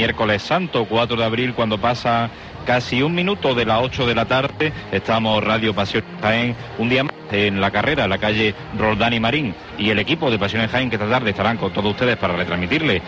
miércoles 0.00 0.40
santo, 0.40 0.86
4 0.86 1.14
de 1.14 1.24
abril, 1.24 1.52
cuando 1.52 1.76
pasa 1.76 2.30
casi 2.64 3.02
un 3.02 3.14
minuto 3.14 3.54
de 3.54 3.66
las 3.66 3.82
8 3.82 4.06
de 4.06 4.14
la 4.14 4.24
tarde. 4.24 4.72
Estamos 4.90 5.44
Radio 5.44 5.74
Pasión 5.74 6.02
Jaén, 6.22 6.56
un 6.78 6.88
día 6.88 7.04
más 7.04 7.12
en 7.30 7.60
la 7.60 7.70
carrera, 7.70 8.04
en 8.04 8.10
la 8.10 8.16
calle 8.16 8.54
Roldán 8.78 9.12
y 9.12 9.20
Marín. 9.20 9.54
Y 9.76 9.90
el 9.90 9.98
equipo 9.98 10.30
de 10.30 10.38
Pasión 10.38 10.66
Jaén 10.66 10.88
que 10.88 10.96
esta 10.96 11.06
tarde 11.06 11.28
estarán 11.28 11.58
con 11.58 11.74
todos 11.74 11.90
ustedes 11.90 12.16
para 12.16 12.34
retransmitirle 12.34 13.02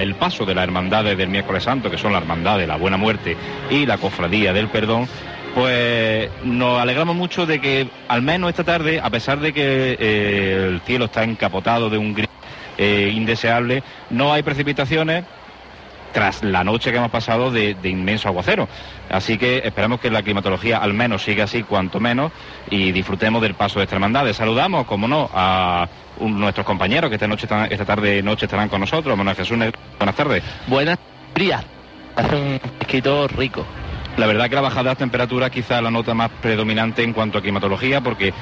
el 0.00 0.14
paso 0.16 0.44
de 0.44 0.56
las 0.56 0.64
hermandades 0.64 1.16
del 1.16 1.28
miércoles 1.28 1.62
santo, 1.62 1.88
que 1.88 1.98
son 1.98 2.10
la 2.10 2.18
hermandad 2.18 2.58
de 2.58 2.66
la 2.66 2.74
buena 2.74 2.96
muerte 2.96 3.36
y 3.70 3.86
la 3.86 3.98
cofradía 3.98 4.52
del 4.52 4.66
perdón. 4.66 5.06
Pues 5.54 6.30
nos 6.42 6.80
alegramos 6.80 7.14
mucho 7.14 7.46
de 7.46 7.60
que 7.60 7.88
al 8.08 8.22
menos 8.22 8.50
esta 8.50 8.64
tarde, 8.64 9.00
a 9.00 9.08
pesar 9.08 9.38
de 9.38 9.52
que 9.52 9.96
eh, 10.00 10.66
el 10.68 10.80
cielo 10.80 11.04
está 11.04 11.22
encapotado 11.22 11.88
de 11.88 11.98
un 11.98 12.12
gris 12.12 12.28
eh, 12.76 13.12
indeseable, 13.14 13.84
no 14.10 14.32
hay 14.32 14.42
precipitaciones, 14.42 15.24
tras 16.12 16.42
la 16.42 16.64
noche 16.64 16.90
que 16.90 16.96
hemos 16.98 17.10
pasado 17.10 17.50
de, 17.50 17.74
de 17.74 17.88
inmenso 17.88 18.28
aguacero. 18.28 18.68
Así 19.10 19.38
que 19.38 19.62
esperamos 19.64 20.00
que 20.00 20.10
la 20.10 20.22
climatología 20.22 20.78
al 20.78 20.94
menos 20.94 21.22
siga 21.22 21.44
así, 21.44 21.62
cuanto 21.62 22.00
menos, 22.00 22.32
y 22.70 22.92
disfrutemos 22.92 23.40
del 23.42 23.54
paso 23.54 23.78
de 23.78 23.84
esta 23.84 23.96
hermandad. 23.96 24.30
Saludamos, 24.32 24.86
como 24.86 25.08
no, 25.08 25.30
a 25.32 25.88
un- 26.18 26.38
nuestros 26.40 26.66
compañeros 26.66 27.08
que 27.10 27.16
esta, 27.16 27.28
noche, 27.28 27.46
esta 27.70 27.84
tarde 27.84 28.22
noche 28.22 28.46
estarán 28.46 28.68
con 28.68 28.80
nosotros. 28.80 29.16
Manuel 29.16 29.36
Jesús, 29.36 29.58
buenas 29.98 30.14
tardes. 30.16 30.42
Buenas 30.66 30.98
días. 31.34 31.64
Hace 32.16 32.34
un 32.36 33.28
rico. 33.36 33.64
La 34.16 34.26
verdad 34.26 34.48
que 34.48 34.56
la 34.56 34.60
bajada 34.62 34.82
de 34.82 34.88
las 34.90 34.98
temperaturas 34.98 35.50
quizá 35.50 35.80
la 35.80 35.90
nota 35.92 36.12
más 36.12 36.30
predominante 36.42 37.04
en 37.04 37.12
cuanto 37.12 37.38
a 37.38 37.40
climatología, 37.40 38.00
porque 38.00 38.32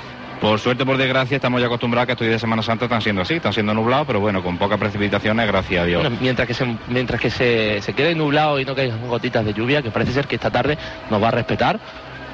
por 0.40 0.58
suerte, 0.60 0.84
por 0.84 0.96
desgracia, 0.96 1.36
estamos 1.36 1.60
ya 1.60 1.66
acostumbrados 1.66 2.04
a 2.04 2.06
que 2.06 2.12
estos 2.12 2.26
días 2.26 2.36
de 2.36 2.40
Semana 2.40 2.62
Santa 2.62 2.84
están 2.84 3.00
siendo 3.00 3.22
así, 3.22 3.34
están 3.34 3.52
siendo 3.52 3.74
nublados, 3.74 4.06
pero 4.06 4.20
bueno, 4.20 4.42
con 4.42 4.58
pocas 4.58 4.78
precipitaciones, 4.78 5.46
gracias 5.46 5.82
a 5.82 5.86
Dios. 5.86 6.10
Mientras 6.20 6.46
que, 6.46 6.54
se, 6.54 6.76
mientras 6.88 7.20
que 7.20 7.30
se, 7.30 7.80
se 7.80 7.92
quede 7.94 8.14
nublado 8.14 8.60
y 8.60 8.64
no 8.64 8.74
caigan 8.74 9.06
gotitas 9.08 9.44
de 9.44 9.54
lluvia, 9.54 9.82
que 9.82 9.90
parece 9.90 10.12
ser 10.12 10.26
que 10.26 10.36
esta 10.36 10.50
tarde 10.50 10.76
nos 11.10 11.22
va 11.22 11.28
a 11.28 11.32
respetar, 11.32 11.80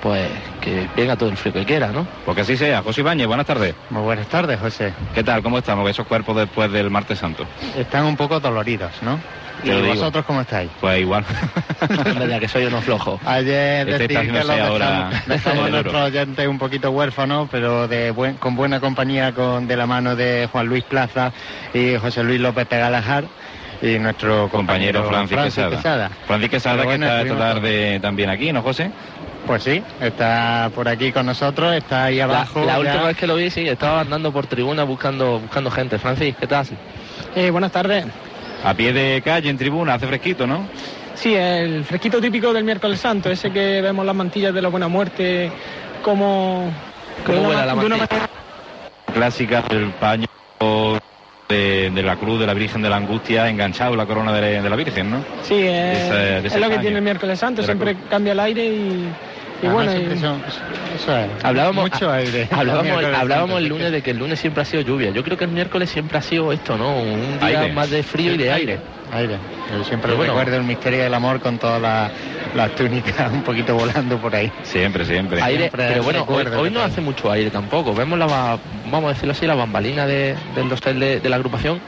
pues 0.02 0.28
que 0.60 0.88
venga 0.96 1.16
todo 1.16 1.28
el 1.30 1.36
frío 1.36 1.52
que 1.52 1.64
quiera, 1.64 1.88
¿no? 1.92 2.06
Porque 2.26 2.40
así 2.42 2.56
sea. 2.56 2.82
José 2.82 3.00
Ibáñez, 3.02 3.26
buenas 3.26 3.46
tardes. 3.46 3.74
Muy 3.90 4.02
buenas 4.02 4.26
tardes, 4.26 4.58
José. 4.60 4.92
¿Qué 5.14 5.22
tal? 5.22 5.42
¿Cómo 5.42 5.58
estamos? 5.58 5.88
Esos 5.88 6.06
cuerpos 6.06 6.36
después 6.36 6.70
del 6.72 6.90
martes 6.90 7.18
santo. 7.18 7.46
Están 7.76 8.04
un 8.04 8.16
poco 8.16 8.40
doloridos, 8.40 8.90
¿no? 9.02 9.18
¿Y 9.64 9.68
lo 9.68 9.86
vosotros 9.86 10.24
cómo 10.24 10.40
estáis? 10.40 10.70
Pues 10.80 11.00
igual. 11.00 11.24
Es 11.82 12.18
verdad 12.18 12.40
que 12.40 12.48
soy 12.48 12.64
uno 12.64 12.80
flojo. 12.80 13.20
Ayer 13.24 13.88
Este 13.88 14.08
decir 14.08 14.30
que 14.32 14.38
los 14.38 14.50
ahora 14.50 15.10
dejamos, 15.26 15.70
nuestros 15.70 15.94
oyentes 16.02 16.46
un 16.48 16.58
poquito 16.58 16.90
huérfanos, 16.90 17.48
pero 17.50 17.86
de 17.86 18.10
buen- 18.12 18.34
con 18.38 18.54
buena 18.56 18.80
compañía 18.80 19.32
con 19.32 19.66
de 19.68 19.76
la 19.76 19.86
mano 19.86 20.16
de 20.16 20.48
Juan 20.50 20.66
Luis 20.66 20.82
Plaza 20.84 21.32
y 21.74 21.96
José 21.96 22.22
Luis 22.24 22.40
López 22.40 22.68
de 22.68 22.78
Galajar 22.78 23.24
y 23.82 23.98
nuestro 23.98 24.48
compañero 24.48 25.02
compañero, 25.02 25.26
Francis, 25.28 25.64
Quesada. 25.68 26.08
Francis 26.26 26.50
Quesada, 26.50 26.86
que 26.86 26.94
está 26.94 27.22
esta 27.22 27.36
tarde 27.38 28.00
también 28.00 28.30
aquí, 28.30 28.52
¿no, 28.52 28.62
José? 28.62 28.90
Pues 29.46 29.64
sí, 29.64 29.82
está 30.00 30.70
por 30.72 30.88
aquí 30.88 31.10
con 31.10 31.26
nosotros, 31.26 31.74
está 31.74 32.04
ahí 32.04 32.20
abajo. 32.20 32.64
la 32.64 32.78
última 32.78 33.02
vez 33.02 33.16
que 33.16 33.26
lo 33.26 33.34
vi, 33.34 33.50
sí, 33.50 33.68
estaba 33.68 34.00
andando 34.00 34.32
por 34.32 34.46
tribuna 34.46 34.84
buscando, 34.84 35.40
buscando 35.40 35.68
gente. 35.70 35.98
Francis, 35.98 36.36
¿qué 36.38 36.46
tal? 36.46 36.64
Eh, 37.34 37.50
buenas 37.50 37.72
tardes. 37.72 38.04
A 38.64 38.72
pie 38.74 38.92
de 38.92 39.20
calle, 39.22 39.50
en 39.50 39.58
tribuna, 39.58 39.94
hace 39.94 40.06
fresquito, 40.06 40.46
¿no? 40.46 40.64
Sí, 41.14 41.34
el 41.34 41.84
fresquito 41.84 42.20
típico 42.20 42.52
del 42.52 42.62
miércoles 42.62 43.00
santo, 43.00 43.30
ese 43.30 43.50
que 43.50 43.80
vemos 43.82 44.06
las 44.06 44.14
mantillas 44.14 44.54
de 44.54 44.62
la 44.62 44.68
buena 44.68 44.86
muerte, 44.86 45.50
como... 46.02 46.70
¿Cómo 47.26 47.40
de 47.40 47.46
una 47.48 47.66
la 47.66 47.74
de 47.74 47.84
una 47.84 47.96
mantilla? 47.96 48.06
manera- 48.06 48.28
Clásica 49.12 49.62
del 49.68 49.90
paño 49.90 50.26
de, 51.52 51.90
de 51.90 52.02
la 52.02 52.16
cruz 52.16 52.40
de 52.40 52.46
la 52.46 52.54
Virgen 52.54 52.82
de 52.82 52.88
la 52.88 52.96
Angustia 52.96 53.48
enganchado 53.48 53.92
en 53.92 53.98
la 53.98 54.06
corona 54.06 54.32
de, 54.32 54.60
de 54.60 54.70
la 54.70 54.76
Virgen, 54.76 55.10
¿no? 55.10 55.24
Sí, 55.42 55.54
ese 55.54 56.46
es 56.46 56.56
lo 56.56 56.68
que 56.68 56.78
tiene 56.78 56.96
el 56.96 57.02
miércoles 57.02 57.38
santo, 57.38 57.62
siempre 57.62 57.96
cambia 58.08 58.32
el 58.32 58.40
aire 58.40 58.64
y, 58.64 59.08
y 59.62 59.66
bueno... 59.68 59.92
y- 59.92 60.18
son- 60.18 60.42
eso 60.94 61.16
es. 61.18 61.28
Hablábamos, 61.44 61.90
Mucho 61.90 62.10
aire. 62.10 62.48
hablábamos, 62.50 63.04
hablábamos 63.16 63.58
el 63.58 63.68
lunes 63.68 63.92
de 63.92 64.02
que 64.02 64.10
el 64.10 64.18
lunes 64.18 64.38
siempre 64.40 64.62
ha 64.62 64.64
sido 64.64 64.82
lluvia. 64.82 65.10
Yo 65.10 65.22
creo 65.22 65.36
que 65.36 65.44
el 65.44 65.50
miércoles 65.50 65.88
siempre 65.90 66.18
ha 66.18 66.22
sido 66.22 66.52
esto, 66.52 66.76
¿no? 66.76 66.96
Un 67.00 67.38
día 67.38 67.60
Aire. 67.60 67.72
más 67.72 67.90
de 67.90 68.02
frío 68.02 68.34
y 68.34 68.36
de 68.38 68.52
aire. 68.52 68.78
Aire. 69.12 69.36
Yo 69.70 69.84
siempre 69.84 70.08
Pero 70.08 70.16
bueno. 70.16 70.32
recuerdo 70.34 70.56
el 70.56 70.64
misterio 70.64 71.02
del 71.02 71.12
amor 71.14 71.40
con 71.40 71.58
todas 71.58 71.80
las, 71.80 72.10
las 72.54 72.74
túnicas 72.74 73.30
un 73.32 73.42
poquito 73.42 73.74
volando 73.74 74.16
por 74.18 74.34
ahí. 74.34 74.50
Siempre, 74.62 75.04
siempre. 75.04 75.42
Aire, 75.42 75.60
Siempre 75.64 75.86
pero 75.88 76.02
bueno, 76.02 76.24
hoy, 76.28 76.46
hoy 76.58 76.70
no 76.70 76.82
hace 76.82 77.00
mucho 77.00 77.30
aire 77.30 77.50
tampoco. 77.50 77.94
Vemos 77.94 78.18
la, 78.18 78.26
vamos 78.90 79.04
a 79.04 79.08
decirlo 79.14 79.32
así, 79.32 79.46
la 79.46 79.54
bambalina 79.54 80.06
de, 80.06 80.34
del 80.54 80.72
hostel 80.72 80.98
de, 80.98 81.20
de 81.20 81.28
la 81.28 81.36
agrupación. 81.36 81.80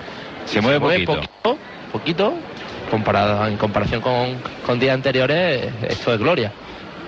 Se 0.47 0.61
mueve 0.61 0.81
poquito. 0.81 1.15
poquito, 1.15 1.59
poquito, 1.93 2.35
comparado, 2.91 3.47
en 3.47 3.56
comparación 3.56 4.01
con, 4.03 4.37
con 4.67 4.79
días 4.79 4.95
anteriores, 4.95 5.73
esto 5.89 6.12
es 6.12 6.19
gloria. 6.19 6.53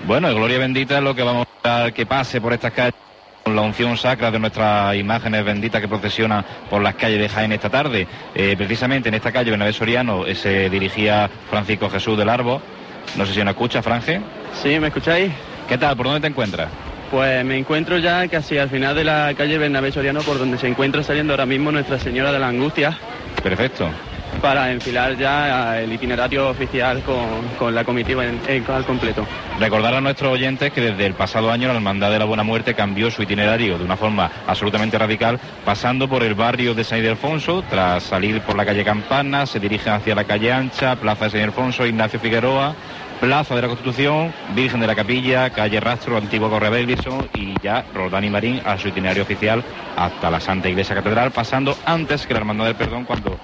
Bueno, 0.07 0.33
gloria 0.33 0.59
bendita 0.59 0.99
es 0.99 1.03
lo 1.03 1.17
que 1.17 1.25
vamos 1.25 1.49
a 1.65 1.91
que 1.93 2.07
pase 2.07 2.41
por 2.41 2.53
estas 2.53 2.73
calles 2.73 2.95
con 3.43 3.57
la 3.57 3.63
unción 3.63 3.97
sacra 3.97 4.31
de 4.31 4.39
nuestras 4.39 4.95
imágenes 4.95 5.45
benditas 5.45 5.81
que 5.81 5.89
procesionan 5.89 6.45
por 6.71 6.81
las 6.81 6.95
calles 6.95 7.19
de 7.19 7.29
Jaén 7.29 7.51
esta 7.51 7.71
tarde. 7.71 8.07
Eh, 8.33 8.55
precisamente 8.57 9.09
en 9.09 9.17
esta 9.17 9.33
calle 9.33 9.51
Bernabé 9.51 9.73
Soriano 9.73 10.25
eh, 10.25 10.37
se 10.37 10.71
dirigía 10.71 11.29
Francisco 11.51 11.91
Jesús 11.91 12.17
del 12.17 12.29
Arbo. 12.29 12.63
No 13.17 13.27
sé 13.27 13.35
si 13.35 13.41
nos 13.41 13.49
escucha, 13.49 13.83
Franje. 13.83 14.21
Sí, 14.63 14.79
¿me 14.79 14.89
escucháis? 14.89 15.33
¿Qué 15.69 15.77
tal? 15.77 15.97
¿Por 15.97 16.07
dónde 16.07 16.21
te 16.21 16.29
encuentras? 16.29 16.69
Pues 17.11 17.45
me 17.45 17.59
encuentro 17.59 17.99
ya 17.99 18.29
casi 18.29 18.59
al 18.59 18.71
final 18.71 18.95
de 18.95 19.03
la 19.03 19.35
calle 19.37 19.59
Bernabé 19.59 19.91
Soriano, 19.91 20.21
por 20.21 20.39
donde 20.39 20.57
se 20.57 20.69
encuentra 20.69 21.03
saliendo 21.03 21.33
ahora 21.33 21.47
mismo 21.47 21.73
Nuestra 21.73 21.99
Señora 21.99 22.31
de 22.31 22.39
la 22.39 22.49
Angustia, 22.49 22.97
Perfecto. 23.43 23.89
Para 24.41 24.71
enfilar 24.71 25.17
ya 25.17 25.81
el 25.81 25.93
itinerario 25.93 26.49
oficial 26.49 27.03
con, 27.03 27.49
con 27.59 27.75
la 27.75 27.85
comitiva 27.85 28.25
en- 28.25 28.41
en- 28.47 28.65
al 28.71 28.85
completo. 28.85 29.27
Recordar 29.59 29.95
a 29.95 30.01
nuestros 30.01 30.33
oyentes 30.33 30.73
que 30.73 30.81
desde 30.81 31.07
el 31.07 31.15
pasado 31.15 31.51
año 31.51 31.69
la 31.69 31.75
Hermandad 31.75 32.11
de 32.11 32.19
la 32.19 32.25
Buena 32.27 32.43
Muerte 32.43 32.75
cambió 32.75 33.11
su 33.11 33.23
itinerario 33.23 33.79
de 33.79 33.85
una 33.85 33.97
forma 33.97 34.31
absolutamente 34.47 34.99
radical, 34.99 35.39
pasando 35.65 36.09
por 36.09 36.23
el 36.23 36.35
barrio 36.35 36.75
de 36.75 36.85
San 36.85 36.99
Ildefonso, 36.99 37.65
tras 37.69 38.03
salir 38.05 38.41
por 38.43 38.57
la 38.57 38.65
calle 38.67 38.85
Campana, 38.85 39.47
se 39.47 39.59
dirigen 39.61 39.95
hacia 39.95 40.15
la 40.15 40.25
calle 40.25 40.53
Ancha, 40.53 40.97
Plaza 40.97 41.25
de 41.27 41.31
San 41.31 41.41
Ildefonso, 41.41 41.87
Ignacio 41.87 42.21
Figueroa, 42.21 42.75
Plaza 43.21 43.55
de 43.55 43.63
la 43.63 43.69
Constitución, 43.69 44.33
Virgen 44.55 44.81
de 44.81 44.87
la 44.87 44.95
Capilla, 44.95 45.51
calle 45.51 45.81
Rastro, 45.81 46.17
Antiguo 46.19 46.51
Correa 46.51 46.71
Bellison 46.71 47.29
y 47.35 47.59
ya 47.63 47.85
Roldán 47.95 48.25
y 48.25 48.31
Marín 48.31 48.61
a 48.65 48.77
su 48.79 48.89
itinerario 48.89 49.23
oficial 49.23 49.65
hasta 49.97 50.31
la 50.31 50.39
Santa 50.39 50.69
Iglesia 50.69 50.95
Catedral, 50.95 51.31
pasando 51.31 51.77
antes 51.87 52.27
que 52.27 52.35
la 52.35 52.41
Hermandad 52.41 52.67
del 52.67 52.75
Perdón 52.75 53.05
cuando 53.05 53.39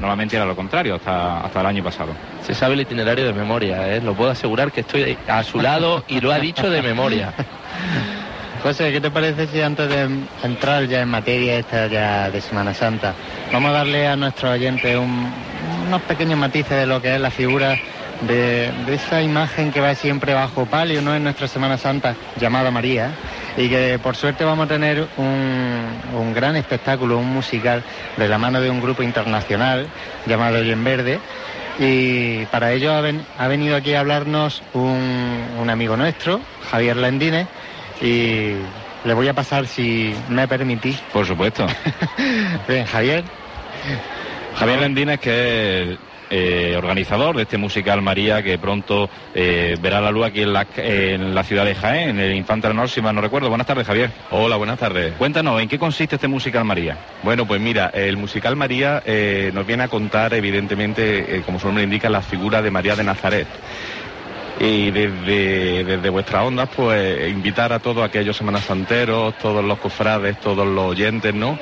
normalmente 0.00 0.36
era 0.36 0.44
lo 0.44 0.56
contrario, 0.56 0.96
hasta, 0.96 1.40
hasta 1.40 1.60
el 1.60 1.66
año 1.66 1.84
pasado. 1.84 2.10
Se 2.44 2.54
sabe 2.54 2.74
el 2.74 2.80
itinerario 2.80 3.24
de 3.24 3.32
memoria, 3.32 3.94
¿eh? 3.94 4.00
lo 4.02 4.14
puedo 4.14 4.30
asegurar 4.32 4.72
que 4.72 4.80
estoy 4.80 5.16
a 5.28 5.42
su 5.44 5.60
lado 5.60 6.04
y 6.08 6.20
lo 6.20 6.32
ha 6.32 6.38
dicho 6.40 6.68
de 6.68 6.82
memoria. 6.82 7.32
José, 8.62 8.92
¿qué 8.92 9.00
te 9.00 9.10
parece 9.10 9.46
si 9.48 9.60
antes 9.60 9.88
de 9.88 10.08
entrar 10.44 10.86
ya 10.86 11.00
en 11.02 11.08
materia 11.08 11.58
esta 11.58 11.86
ya 11.88 12.30
de 12.30 12.40
Semana 12.40 12.72
Santa, 12.74 13.12
vamos 13.52 13.70
a 13.70 13.72
darle 13.74 14.06
a 14.06 14.14
nuestros 14.16 14.52
oyentes 14.52 14.96
un- 14.96 15.32
unos 15.86 16.02
pequeños 16.02 16.38
matices 16.38 16.70
de 16.78 16.86
lo 16.86 17.00
que 17.02 17.14
es 17.14 17.20
la 17.20 17.30
figura 17.30 17.76
de, 18.22 18.72
de 18.86 18.94
esa 18.94 19.22
imagen 19.22 19.70
que 19.72 19.80
va 19.80 19.94
siempre 19.94 20.34
bajo 20.34 20.66
palio, 20.66 21.02
¿no? 21.02 21.14
En 21.14 21.24
nuestra 21.24 21.48
Semana 21.48 21.76
Santa, 21.78 22.14
llamada 22.40 22.70
María, 22.70 23.10
y 23.56 23.68
que 23.68 23.98
por 24.02 24.16
suerte 24.16 24.44
vamos 24.44 24.66
a 24.66 24.68
tener 24.68 25.06
un, 25.16 26.00
un 26.14 26.32
gran 26.34 26.56
espectáculo, 26.56 27.18
un 27.18 27.32
musical, 27.32 27.82
de 28.16 28.28
la 28.28 28.38
mano 28.38 28.60
de 28.60 28.70
un 28.70 28.80
grupo 28.80 29.02
internacional 29.02 29.86
llamado 30.26 30.58
Hoy 30.58 30.70
en 30.70 30.84
Verde, 30.84 31.20
y 31.78 32.44
para 32.46 32.72
ello 32.72 32.92
ha, 32.92 33.00
ven- 33.00 33.24
ha 33.38 33.48
venido 33.48 33.76
aquí 33.76 33.94
a 33.94 34.00
hablarnos 34.00 34.62
un, 34.74 35.46
un 35.60 35.70
amigo 35.70 35.96
nuestro, 35.96 36.40
Javier 36.70 36.96
Lendines, 36.96 37.46
y 38.00 38.52
le 39.04 39.14
voy 39.14 39.28
a 39.28 39.34
pasar, 39.34 39.66
si 39.66 40.14
me 40.28 40.46
permitís. 40.46 40.98
Por 41.12 41.26
supuesto. 41.26 41.66
Bien, 42.68 42.84
Javier. 42.86 43.24
Javier 44.58 44.80
Lendines, 44.80 45.18
que 45.18 45.82
es 45.92 45.98
eh, 46.34 46.74
organizador 46.78 47.36
de 47.36 47.42
este 47.42 47.58
musical 47.58 48.00
María, 48.00 48.42
que 48.42 48.58
pronto 48.58 49.10
eh, 49.34 49.76
verá 49.82 50.00
la 50.00 50.10
luz 50.10 50.24
aquí 50.24 50.40
en 50.40 50.52
la, 50.54 50.66
en 50.76 51.34
la 51.34 51.44
ciudad 51.44 51.66
de 51.66 51.74
Jaén, 51.74 52.08
en 52.08 52.20
el 52.20 52.34
Infante 52.34 52.68
Leonor, 52.68 52.88
si 52.88 53.02
mal 53.02 53.14
no 53.14 53.20
recuerdo. 53.20 53.50
Buenas 53.50 53.66
tardes, 53.66 53.86
Javier. 53.86 54.10
Hola, 54.30 54.56
buenas 54.56 54.78
tardes. 54.78 55.12
Cuéntanos, 55.18 55.60
¿en 55.60 55.68
qué 55.68 55.78
consiste 55.78 56.14
este 56.14 56.28
musical 56.28 56.64
María? 56.64 56.96
Bueno, 57.22 57.46
pues 57.46 57.60
mira, 57.60 57.90
el 57.92 58.16
musical 58.16 58.56
María 58.56 59.02
eh, 59.04 59.50
nos 59.52 59.66
viene 59.66 59.82
a 59.82 59.88
contar, 59.88 60.32
evidentemente, 60.32 61.42
como 61.44 61.60
su 61.60 61.66
nombre 61.66 61.84
indica, 61.84 62.08
la 62.08 62.22
figura 62.22 62.62
de 62.62 62.70
María 62.70 62.96
de 62.96 63.04
Nazaret. 63.04 63.46
Y 64.62 64.92
desde, 64.92 65.82
desde 65.82 66.08
vuestras 66.08 66.46
ondas, 66.46 66.68
pues 66.74 67.28
invitar 67.28 67.72
a 67.72 67.80
todos 67.80 68.04
aquellos 68.04 68.36
semanas 68.36 68.64
santeros, 68.64 69.36
todos 69.38 69.64
los 69.64 69.76
cofrades, 69.80 70.38
todos 70.38 70.64
los 70.64 70.84
oyentes, 70.84 71.34
¿no? 71.34 71.58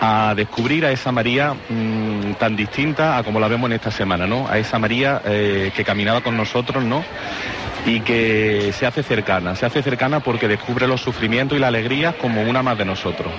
A 0.00 0.32
descubrir 0.34 0.86
a 0.86 0.90
esa 0.90 1.12
María 1.12 1.52
mm, 1.52 2.32
tan 2.38 2.56
distinta 2.56 3.18
a 3.18 3.22
como 3.22 3.38
la 3.38 3.48
vemos 3.48 3.68
en 3.68 3.74
esta 3.74 3.90
semana, 3.90 4.26
¿no? 4.26 4.48
A 4.48 4.56
esa 4.56 4.78
María 4.78 5.20
eh, 5.26 5.70
que 5.76 5.84
caminaba 5.84 6.22
con 6.22 6.38
nosotros, 6.38 6.82
¿no? 6.82 7.04
y 7.86 8.00
que 8.00 8.72
se 8.72 8.86
hace 8.86 9.02
cercana, 9.02 9.54
se 9.54 9.64
hace 9.64 9.82
cercana 9.82 10.20
porque 10.20 10.48
descubre 10.48 10.86
los 10.86 11.00
sufrimientos 11.00 11.56
y 11.56 11.60
la 11.60 11.68
alegría 11.68 12.12
como 12.18 12.42
una 12.42 12.62
más 12.62 12.76
de 12.76 12.84
nosotros. 12.84 13.32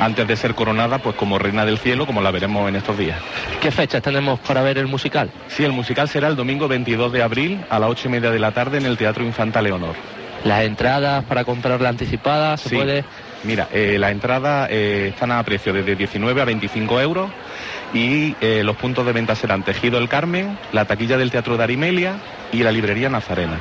Antes 0.00 0.26
de 0.26 0.36
ser 0.36 0.54
coronada 0.54 0.98
pues 0.98 1.16
como 1.16 1.38
reina 1.38 1.64
del 1.64 1.78
cielo, 1.78 2.06
como 2.06 2.20
la 2.20 2.30
veremos 2.30 2.68
en 2.68 2.76
estos 2.76 2.98
días. 2.98 3.18
¿Qué 3.60 3.70
fechas 3.70 4.02
tenemos 4.02 4.40
para 4.40 4.62
ver 4.62 4.78
el 4.78 4.86
musical? 4.86 5.30
Sí, 5.48 5.64
el 5.64 5.72
musical 5.72 6.08
será 6.08 6.28
el 6.28 6.36
domingo 6.36 6.68
22 6.68 7.12
de 7.12 7.22
abril 7.22 7.64
a 7.70 7.78
las 7.78 7.90
ocho 7.90 8.08
y 8.08 8.10
media 8.10 8.30
de 8.30 8.38
la 8.38 8.52
tarde 8.52 8.78
en 8.78 8.86
el 8.86 8.96
Teatro 8.96 9.24
Infanta 9.24 9.62
Leonor. 9.62 9.94
Las 10.44 10.62
entradas 10.64 11.24
para 11.24 11.44
comprarla 11.44 11.88
anticipada, 11.88 12.56
¿se 12.58 12.68
Sí. 12.68 12.76
puede? 12.76 13.04
Mira, 13.44 13.68
eh, 13.72 13.96
las 13.98 14.10
entradas 14.12 14.68
eh, 14.70 15.08
están 15.12 15.32
a 15.32 15.42
precio 15.42 15.72
desde 15.72 15.96
19 15.96 16.40
a 16.40 16.44
25 16.44 17.00
euros 17.00 17.30
y 17.92 18.34
eh, 18.40 18.62
los 18.64 18.76
puntos 18.76 19.04
de 19.06 19.12
venta 19.12 19.34
serán 19.34 19.62
Tejido 19.62 19.98
el 19.98 20.08
Carmen, 20.08 20.58
la 20.72 20.84
taquilla 20.86 21.16
del 21.16 21.30
Teatro 21.30 21.56
de 21.56 21.64
Arimelia 21.64 22.16
y 22.52 22.62
la 22.62 22.72
librería 22.72 23.08
Nazarena. 23.08 23.58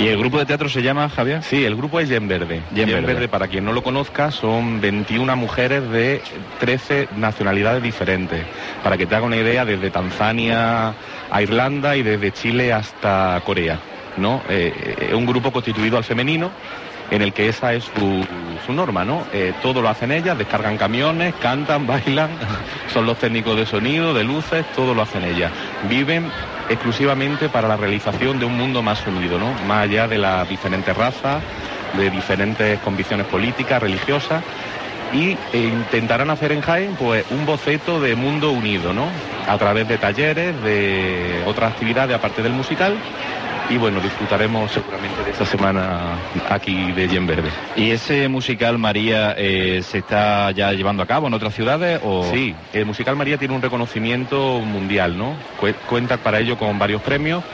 ¿Y 0.00 0.08
el 0.08 0.16
grupo 0.16 0.38
de 0.38 0.46
teatro 0.46 0.68
se 0.70 0.82
llama, 0.82 1.10
Javier? 1.10 1.42
Sí, 1.42 1.62
el 1.62 1.76
grupo 1.76 2.00
es 2.00 2.08
Yen 2.08 2.26
Verde. 2.26 2.62
Yen 2.74 2.86
Yen 2.86 2.96
Verde. 2.96 3.14
Verde, 3.14 3.28
para 3.28 3.48
quien 3.48 3.66
no 3.66 3.74
lo 3.74 3.82
conozca, 3.82 4.30
son 4.30 4.80
21 4.80 5.36
mujeres 5.36 5.90
de 5.90 6.22
13 6.58 7.08
nacionalidades 7.16 7.82
diferentes. 7.82 8.42
Para 8.82 8.96
que 8.96 9.04
te 9.04 9.14
haga 9.14 9.26
una 9.26 9.36
idea, 9.36 9.66
desde 9.66 9.90
Tanzania 9.90 10.94
a 11.30 11.42
Irlanda 11.42 11.96
y 11.96 12.02
desde 12.02 12.32
Chile 12.32 12.72
hasta 12.72 13.42
Corea. 13.44 13.78
¿no? 14.16 14.40
Eh, 14.48 14.72
eh, 15.10 15.14
un 15.14 15.26
grupo 15.26 15.52
constituido 15.52 15.98
al 15.98 16.04
femenino 16.04 16.50
en 17.10 17.22
el 17.22 17.32
que 17.32 17.48
esa 17.48 17.74
es 17.74 17.84
su, 17.84 18.24
su 18.64 18.72
norma, 18.72 19.04
¿no? 19.04 19.24
Eh, 19.32 19.52
todo 19.62 19.82
lo 19.82 19.88
hacen 19.88 20.12
ellas, 20.12 20.38
descargan 20.38 20.76
camiones, 20.76 21.34
cantan, 21.42 21.86
bailan, 21.86 22.30
son 22.92 23.04
los 23.04 23.18
técnicos 23.18 23.56
de 23.56 23.66
sonido, 23.66 24.14
de 24.14 24.24
luces, 24.24 24.64
todo 24.76 24.94
lo 24.94 25.02
hacen 25.02 25.24
ellas. 25.24 25.50
Viven 25.88 26.30
exclusivamente 26.68 27.48
para 27.48 27.68
la 27.68 27.76
realización 27.76 28.38
de 28.38 28.44
un 28.44 28.56
mundo 28.56 28.82
más 28.82 29.04
unido, 29.06 29.38
¿no? 29.38 29.52
Más 29.66 29.84
allá 29.84 30.06
de 30.06 30.18
las 30.18 30.48
diferentes 30.48 30.96
razas, 30.96 31.42
de 31.96 32.10
diferentes 32.10 32.78
convicciones 32.80 33.26
políticas, 33.26 33.82
religiosas, 33.82 34.42
y 35.12 35.30
eh, 35.30 35.36
intentarán 35.52 36.30
hacer 36.30 36.52
en 36.52 36.60
Jaén 36.60 36.94
pues 36.96 37.24
un 37.30 37.44
boceto 37.44 38.00
de 38.00 38.14
mundo 38.14 38.52
unido, 38.52 38.92
¿no? 38.92 39.08
A 39.48 39.58
través 39.58 39.88
de 39.88 39.98
talleres, 39.98 40.60
de 40.62 41.42
otras 41.46 41.72
actividades 41.72 42.16
aparte 42.16 42.42
del 42.42 42.52
musical. 42.52 42.96
Y 43.70 43.76
bueno, 43.76 44.00
disfrutaremos 44.00 44.72
seguramente 44.72 45.22
de 45.22 45.30
esta 45.30 45.46
semana 45.46 46.18
aquí 46.48 46.90
de 46.92 47.06
Yen 47.06 47.24
Verde. 47.24 47.52
¿Y 47.76 47.92
ese 47.92 48.28
musical, 48.28 48.78
María, 48.78 49.32
eh, 49.38 49.80
se 49.84 49.98
está 49.98 50.50
ya 50.50 50.72
llevando 50.72 51.04
a 51.04 51.06
cabo 51.06 51.28
en 51.28 51.34
otras 51.34 51.54
ciudades? 51.54 52.00
O... 52.02 52.28
Sí, 52.34 52.56
el 52.72 52.84
musical 52.84 53.14
María 53.14 53.38
tiene 53.38 53.54
un 53.54 53.62
reconocimiento 53.62 54.60
mundial, 54.64 55.16
¿no? 55.16 55.36
Cue- 55.56 55.76
Cuenta 55.86 56.16
para 56.18 56.40
ello 56.40 56.56
con 56.56 56.80
varios 56.80 57.00
premios 57.00 57.44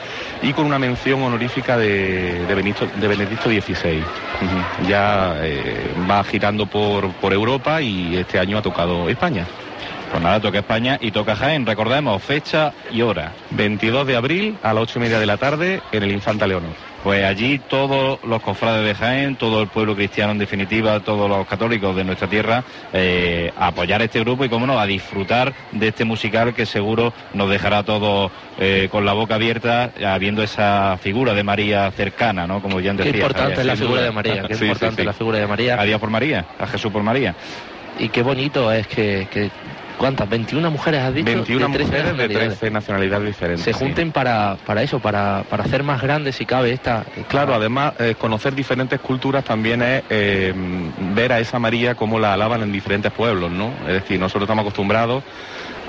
y 0.41 0.55
con 0.55 0.65
una 0.65 0.79
mención 0.79 1.23
honorífica 1.23 1.77
de, 1.77 2.47
de 2.47 2.55
Benito- 2.55 2.87
de 2.87 3.09
Benedicto 3.09 3.51
XVI. 3.51 4.03
Ya 4.87 5.37
eh, 5.43 5.93
va 6.11 6.25
girando 6.25 6.67
por, 6.67 7.13
por 7.15 7.35
Europa 7.35 7.83
y 7.83 8.17
este 8.17 8.39
año 8.39 8.57
ha 8.57 8.63
tocado 8.63 9.11
España. 9.11 9.47
Pues 10.11 10.23
nada, 10.23 10.41
toca 10.41 10.58
España 10.61 10.99
y 11.00 11.11
toca 11.11 11.35
Jaén. 11.37 11.67
Recordemos 11.67 12.23
fecha 12.23 12.73
y 12.91 13.03
hora. 13.03 13.32
22 13.50 14.06
de 14.06 14.17
abril 14.17 14.56
a 14.62 14.73
las 14.73 14.85
8 14.85 14.99
y 14.99 15.03
media 15.03 15.19
de 15.19 15.26
la 15.26 15.37
tarde 15.37 15.82
en 15.93 16.03
el 16.03 16.12
Infanta 16.12 16.47
Leonor. 16.47 16.70
Pues 17.03 17.25
allí 17.25 17.58
todos 17.61 18.19
los 18.25 18.43
cofrades 18.43 18.85
de 18.85 18.94
Jaén, 18.94 19.37
todo 19.37 19.62
el 19.62 19.69
pueblo 19.69 19.94
cristiano 19.94 20.32
en 20.32 20.38
definitiva, 20.38 20.99
todos 21.00 21.29
los 21.29 21.47
católicos 21.47 21.94
de 21.94 22.03
nuestra 22.05 22.29
tierra, 22.29 22.64
eh, 22.93 23.53
a 23.56 23.69
apoyar 23.69 24.03
este 24.03 24.20
grupo 24.20 24.44
y, 24.44 24.49
como 24.49 24.67
no, 24.67 24.79
a 24.81 24.87
disfrutar 24.87 25.53
de 25.73 25.88
este 25.88 26.05
musical 26.05 26.53
que 26.55 26.67
seguro 26.67 27.12
nos 27.35 27.49
dejará 27.50 27.79
a 27.79 27.82
todos 27.85 28.32
eh, 28.58 28.88
con 28.91 29.05
la 29.05 29.12
boca 29.12 29.37
abierta, 29.37 29.91
viendo 30.19 30.43
esa 30.43 30.99
figura 31.00 31.32
de 31.35 31.44
María 31.44 31.88
cercana, 31.93 32.47
¿no? 32.47 32.61
Como 32.61 32.81
ya 32.81 32.91
Qué 32.93 33.05
decía. 33.05 33.12
importante 33.20 33.55
Javier, 33.56 33.61
es 33.61 33.67
la 33.67 33.76
figura 33.76 34.00
duda. 34.00 34.06
de 34.08 34.12
María, 34.12 34.43
qué 34.49 34.55
Sí, 34.56 34.64
importante 34.64 35.03
sí. 35.03 35.06
la 35.06 35.12
figura 35.12 35.38
de 35.38 35.47
María. 35.47 35.81
A 35.81 35.85
Dios 35.85 36.00
por 36.00 36.11
María, 36.11 36.44
a 36.58 36.67
Jesús 36.67 36.91
por 36.91 37.03
María. 37.05 37.35
Y 37.99 38.08
qué 38.08 38.23
bonito 38.23 38.70
es 38.73 38.87
que, 38.88 39.26
que 39.31 39.50
¿cuántas? 39.98 40.28
21 40.28 40.70
mujeres 40.70 41.02
has 41.02 41.14
dicho. 41.14 41.26
21 41.26 41.69
de 41.69 41.75
13 41.75 41.84
mujeres 41.84 42.04
de 42.04 42.12
nacionalidades. 42.12 42.58
13 42.58 42.70
nacionalidades 42.70 43.26
diferentes. 43.26 43.64
Se 43.64 43.72
sí. 43.72 43.78
junten 43.78 44.12
para, 44.12 44.56
para 44.66 44.82
eso, 44.82 45.00
para, 45.00 45.44
para 45.48 45.64
hacer 45.64 45.82
más 45.82 46.02
grande 46.02 46.32
si 46.32 46.46
cabe 46.46 46.72
esta. 46.72 47.04
Claro, 47.28 47.54
además, 47.54 47.94
eh, 47.98 48.14
conocer 48.19 48.54
diferentes 48.54 49.00
culturas 49.00 49.44
también 49.44 49.82
es 49.82 50.02
eh, 50.10 50.52
ver 51.14 51.32
a 51.32 51.40
esa 51.40 51.58
María 51.58 51.94
como 51.94 52.19
la 52.19 52.32
alaban 52.32 52.62
en 52.62 52.72
diferentes 52.72 53.12
pueblos, 53.12 53.50
¿no? 53.50 53.72
Es 53.87 53.94
decir, 53.94 54.20
nosotros 54.20 54.44
estamos 54.44 54.62
acostumbrados 54.62 55.22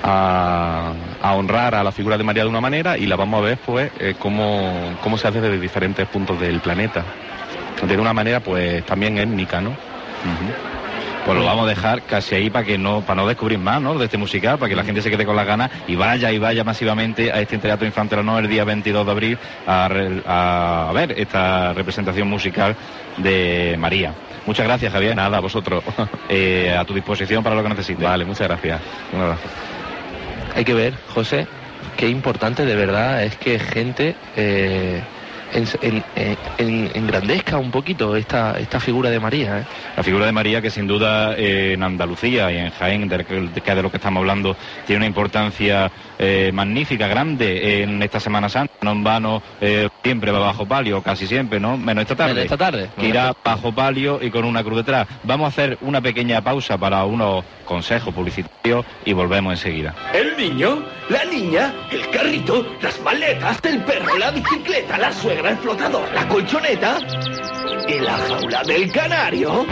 a, 0.04 0.94
a 1.21 1.33
honrar 1.36 1.75
a 1.75 1.83
la 1.83 1.92
figura 1.92 2.18
de 2.18 2.24
María 2.24 2.44
de 2.44 2.50
una 2.50 2.62
manera 2.62 2.98
y 2.98 3.06
la 3.06 3.15
vamos 3.15 3.39
a 3.39 3.45
ver, 3.45 3.57
pues, 3.65 3.92
eh, 4.00 4.15
cómo, 4.18 4.98
cómo 5.01 5.18
se 5.18 5.27
hace 5.27 5.42
desde 5.42 5.59
diferentes 5.59 6.07
puntos 6.07 6.39
del 6.39 6.59
planeta. 6.59 7.04
De 7.88 7.98
una 7.98 8.13
manera, 8.13 8.39
pues, 8.39 8.83
también 8.86 9.18
étnica, 9.18 9.62
¿no? 9.62 9.71
Pues 11.28 11.40
lo 11.40 11.46
vamos 11.46 11.66
a 11.66 11.70
dejar 11.70 12.04
casi 12.04 12.36
ahí 12.36 12.50
para 12.50 12.66
que 12.66 12.78
no, 12.78 13.02
para 13.02 13.22
no 13.22 13.28
descubrir 13.28 13.60
más, 13.60 13.82
¿no? 13.82 13.98
De 13.98 14.06
este 14.06 14.18
musical, 14.18 14.58
para 14.58 14.70
que 14.70 14.78
la 14.78 14.86
gente 14.86 15.02
se 15.02 15.12
quede 15.12 15.26
con 15.26 15.36
las 15.36 15.46
ganas 15.46 15.70
y 15.86 15.98
vaya 15.98 16.32
y 16.32 16.40
vaya 16.40 16.64
masivamente 16.64 17.34
a 17.34 17.42
este 17.42 17.58
Teatro 17.58 17.86
Infante 17.86 18.16
Leonor 18.16 18.46
el 18.46 18.50
día 18.50 18.64
22 18.64 19.06
de 19.06 19.12
abril 19.12 19.38
a 19.68 20.90
ver 20.94 21.12
esta 21.20 21.74
representación 21.74 22.30
musical 22.30 22.78
de 23.18 23.76
María. 23.78 24.14
Muchas 24.48 24.66
gracias, 24.66 24.94
Javier. 24.94 25.16
Nada, 25.16 25.38
a 25.38 25.42
vosotros. 25.42 25.84
Eh, 26.30 26.76
a 26.78 26.84
tu 26.84 26.94
disposición 26.94 27.42
para 27.42 27.56
lo 27.56 27.64
que 27.64 27.70
necesites. 27.70 28.04
vale, 28.04 28.26
muchas 28.26 28.48
gracias. 28.48 28.82
Un 29.14 29.22
abrazo. 29.22 29.48
Hay 30.56 30.66
que 30.66 30.74
ver, 30.74 30.94
José, 31.14 31.48
qué 31.96 32.10
importante 32.10 32.66
de 32.66 32.76
verdad 32.76 33.24
es 33.24 33.38
que 33.38 33.60
gente 33.60 34.16
eh, 34.36 35.02
en- 35.54 35.68
en- 35.82 36.04
en- 36.16 36.38
en- 36.58 36.92
engrandezca 36.94 37.58
un 37.58 37.71
poquito 37.71 38.16
esta, 38.16 38.57
esta 38.60 38.80
figura 38.80 39.10
de 39.10 39.19
María. 39.19 39.60
¿eh? 39.60 39.64
La 39.95 40.04
figura 40.04 40.26
de 40.26 40.31
María, 40.31 40.62
que 40.62 40.69
sin 40.69 40.88
duda 40.88 41.33
eh, 41.38 41.74
en 41.74 41.83
Andalucía 41.83 42.52
y 42.52 42.57
en 42.57 42.69
Jaén, 42.71 43.07
de, 43.07 43.24
que 43.26 43.50
es 43.56 43.76
de 43.76 43.81
lo 43.81 43.90
que 43.92 43.98
estamos 43.98 44.21
hablando, 44.21 44.56
tiene 44.86 44.98
una 44.98 45.06
importancia 45.07 45.92
eh, 46.19 46.52
magnífica, 46.54 47.07
grande 47.07 47.83
en 47.83 48.02
esta 48.02 48.19
Semana 48.19 48.50
Santa. 48.50 48.74
No 48.81 48.92
en 48.92 49.04
vano, 49.04 49.42
eh, 49.62 49.90
siempre 50.04 50.31
va 50.31 50.40
bajo 50.40 50.66
palio, 50.66 51.02
casi 51.02 51.28
siempre, 51.28 51.60
¿no? 51.60 51.78
Menos 51.78 52.04
esta 52.04 52.16
tarde. 52.16 52.33
Menos 52.33 52.45
esta 52.45 52.57
tarde. 52.57 52.90
Que 52.98 53.07
irá 53.07 53.33
bajo 53.44 53.74
palio 53.74 54.19
y 54.21 54.30
con 54.31 54.45
una 54.45 54.64
cruz 54.64 54.78
detrás. 54.78 55.07
Vamos 55.24 55.45
a 55.45 55.50
hacer 55.50 55.78
una 55.81 56.02
pequeña 56.02 56.42
pausa 56.42 56.78
para 56.78 57.04
unos 57.06 57.44
consejos 57.66 58.14
publicitarios 58.14 58.86
y 59.06 59.14
volvemos 59.14 59.54
enseguida. 59.54 59.94
El 60.14 60.38
niño, 60.38 60.83
la 61.10 61.26
niña, 61.26 61.74
el 61.92 62.10
carrito, 62.10 62.66
las 62.81 63.00
maletas, 63.02 63.60
el 63.64 63.80
perro, 63.83 64.18
la 64.18 64.31
bicicleta, 64.31 64.98
la 64.98 65.12
suegra, 65.38 65.52
el 65.52 65.58
flotador, 65.58 66.14
la 66.14 66.28
colchoneta 66.28 66.98
y 67.88 68.00
la 68.00 68.18
jaula 68.18 68.64
del 68.64 68.92
canario. 68.92 69.66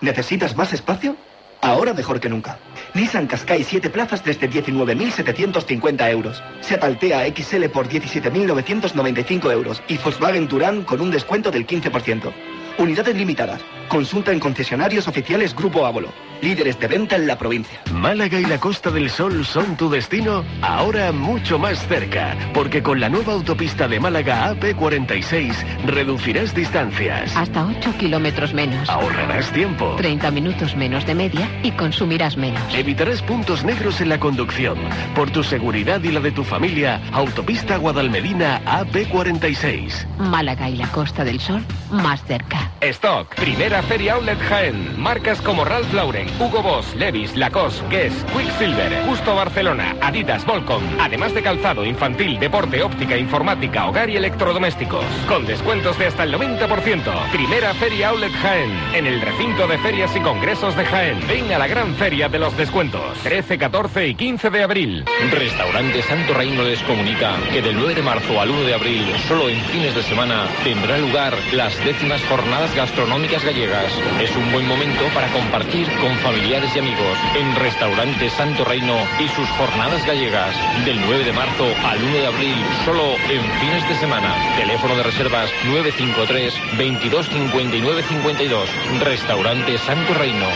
¿Necesitas 0.00 0.56
más 0.56 0.72
espacio? 0.72 1.16
Ahora 1.60 1.92
mejor 1.94 2.18
que 2.18 2.28
nunca. 2.28 2.58
Nissan 2.94 3.26
Qashqai 3.26 3.62
7 3.62 3.90
plazas 3.90 4.24
desde 4.24 4.50
19.750 4.50 6.10
euros. 6.10 6.42
Seat 6.60 6.82
Altea 6.82 7.32
XL 7.32 7.66
por 7.66 7.88
17.995 7.88 9.52
euros. 9.52 9.82
Y 9.88 9.98
Volkswagen 9.98 10.48
Touran 10.48 10.82
con 10.82 11.00
un 11.00 11.10
descuento 11.10 11.50
del 11.50 11.66
15%. 11.66 12.32
Unidades 12.78 13.14
limitadas. 13.16 13.60
Consulta 13.88 14.32
en 14.32 14.40
concesionarios 14.40 15.06
oficiales 15.06 15.54
Grupo 15.54 15.84
Ávolo. 15.86 16.08
Líderes 16.40 16.80
de 16.80 16.88
venta 16.88 17.14
en 17.14 17.28
la 17.28 17.38
provincia. 17.38 17.80
Málaga 17.92 18.40
y 18.40 18.44
la 18.46 18.58
Costa 18.58 18.90
del 18.90 19.10
Sol 19.10 19.44
son 19.44 19.76
tu 19.76 19.88
destino, 19.88 20.42
ahora 20.60 21.12
mucho 21.12 21.56
más 21.56 21.86
cerca, 21.86 22.36
porque 22.52 22.82
con 22.82 22.98
la 22.98 23.08
nueva 23.08 23.34
autopista 23.34 23.86
de 23.86 24.00
Málaga 24.00 24.52
AP46 24.52 25.54
reducirás 25.86 26.52
distancias, 26.52 27.36
Hasta 27.36 27.64
8 27.64 27.94
kilómetros 27.96 28.54
menos. 28.54 28.88
ahorrarás 28.88 29.52
tiempo, 29.52 29.94
30 29.98 30.32
minutos 30.32 30.74
menos 30.74 31.06
de 31.06 31.14
media 31.14 31.48
y 31.62 31.70
consumirás 31.72 32.36
menos. 32.36 32.60
evitarás 32.74 33.22
puntos 33.22 33.62
negros 33.62 34.00
en 34.00 34.08
la 34.08 34.18
conducción. 34.18 34.78
Por 35.14 35.30
tu 35.30 35.44
seguridad 35.44 36.02
y 36.02 36.10
la 36.10 36.18
de 36.20 36.32
tu 36.32 36.42
familia, 36.42 37.00
Autopista 37.12 37.76
Guadalmedina 37.76 38.62
AP46. 38.64 40.06
Málaga 40.18 40.68
y 40.68 40.76
la 40.76 40.88
Costa 40.88 41.22
del 41.24 41.38
Sol 41.38 41.62
más 41.90 42.24
cerca. 42.24 42.61
Stock, 42.82 43.32
primera 43.36 43.80
feria 43.82 44.14
outlet 44.14 44.38
Jaén. 44.48 45.00
Marcas 45.00 45.40
como 45.40 45.64
Ralph 45.64 45.92
Lauren, 45.92 46.28
Hugo 46.40 46.62
Boss, 46.62 46.94
Levis, 46.96 47.36
Lacoste, 47.36 47.82
Guess, 47.88 48.24
Quicksilver, 48.36 49.04
Justo 49.06 49.34
Barcelona, 49.34 49.96
Adidas, 50.00 50.44
Volcom. 50.44 50.82
Además 51.00 51.32
de 51.32 51.42
calzado 51.42 51.84
infantil, 51.84 52.38
deporte, 52.38 52.82
óptica, 52.82 53.16
informática, 53.16 53.86
hogar 53.86 54.10
y 54.10 54.16
electrodomésticos. 54.16 55.04
Con 55.28 55.46
descuentos 55.46 55.98
de 55.98 56.06
hasta 56.06 56.24
el 56.24 56.34
90%. 56.34 57.30
Primera 57.32 57.72
feria 57.74 58.10
outlet 58.10 58.32
Jaén. 58.32 58.70
En 58.94 59.06
el 59.06 59.20
recinto 59.20 59.66
de 59.66 59.78
ferias 59.78 60.14
y 60.16 60.20
congresos 60.20 60.76
de 60.76 60.84
Jaén. 60.84 61.20
Ven 61.28 61.52
a 61.52 61.58
la 61.58 61.68
gran 61.68 61.94
feria 61.94 62.28
de 62.28 62.38
los 62.38 62.56
descuentos. 62.56 63.16
13, 63.22 63.58
14 63.58 64.08
y 64.08 64.14
15 64.14 64.50
de 64.50 64.62
abril. 64.62 65.04
Restaurante 65.30 66.02
Santo 66.02 66.34
Reino 66.34 66.62
les 66.64 66.82
comunica 66.82 67.36
que 67.52 67.62
del 67.62 67.76
9 67.76 67.94
de 67.94 68.02
marzo 68.02 68.40
al 68.40 68.50
1 68.50 68.62
de 68.62 68.74
abril, 68.74 69.14
solo 69.28 69.48
en 69.48 69.60
fines 69.66 69.94
de 69.94 70.02
semana, 70.02 70.46
tendrá 70.64 70.98
lugar 70.98 71.34
las 71.52 71.76
décimas 71.84 72.22
jornadas 72.24 72.51
jornadas 72.52 72.76
gastronómicas 72.76 73.42
gallegas. 73.46 73.90
Es 74.20 74.36
un 74.36 74.52
buen 74.52 74.66
momento 74.66 75.06
para 75.14 75.26
compartir 75.28 75.88
con 76.02 76.14
familiares 76.18 76.70
y 76.76 76.80
amigos 76.80 77.16
en 77.34 77.54
Restaurante 77.56 78.28
Santo 78.28 78.62
Reino 78.66 78.94
y 79.18 79.26
sus 79.28 79.48
jornadas 79.52 80.04
gallegas. 80.04 80.54
Del 80.84 81.00
9 81.00 81.24
de 81.24 81.32
marzo 81.32 81.64
al 81.82 82.02
1 82.02 82.12
de 82.12 82.26
abril, 82.26 82.56
solo 82.84 83.14
en 83.30 83.42
fines 83.58 83.88
de 83.88 83.94
semana. 83.94 84.34
Teléfono 84.54 84.94
de 84.96 85.02
reservas 85.02 85.50
953 85.64 86.52
22 86.76 87.26
59 87.30 88.02
52. 88.02 88.68
Restaurante 89.00 89.78
Santo 89.78 90.12
Reino. 90.12 90.46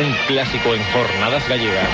Un 0.00 0.12
clásico 0.26 0.74
en 0.74 0.82
jornadas 0.92 1.48
gallegas. 1.48 1.88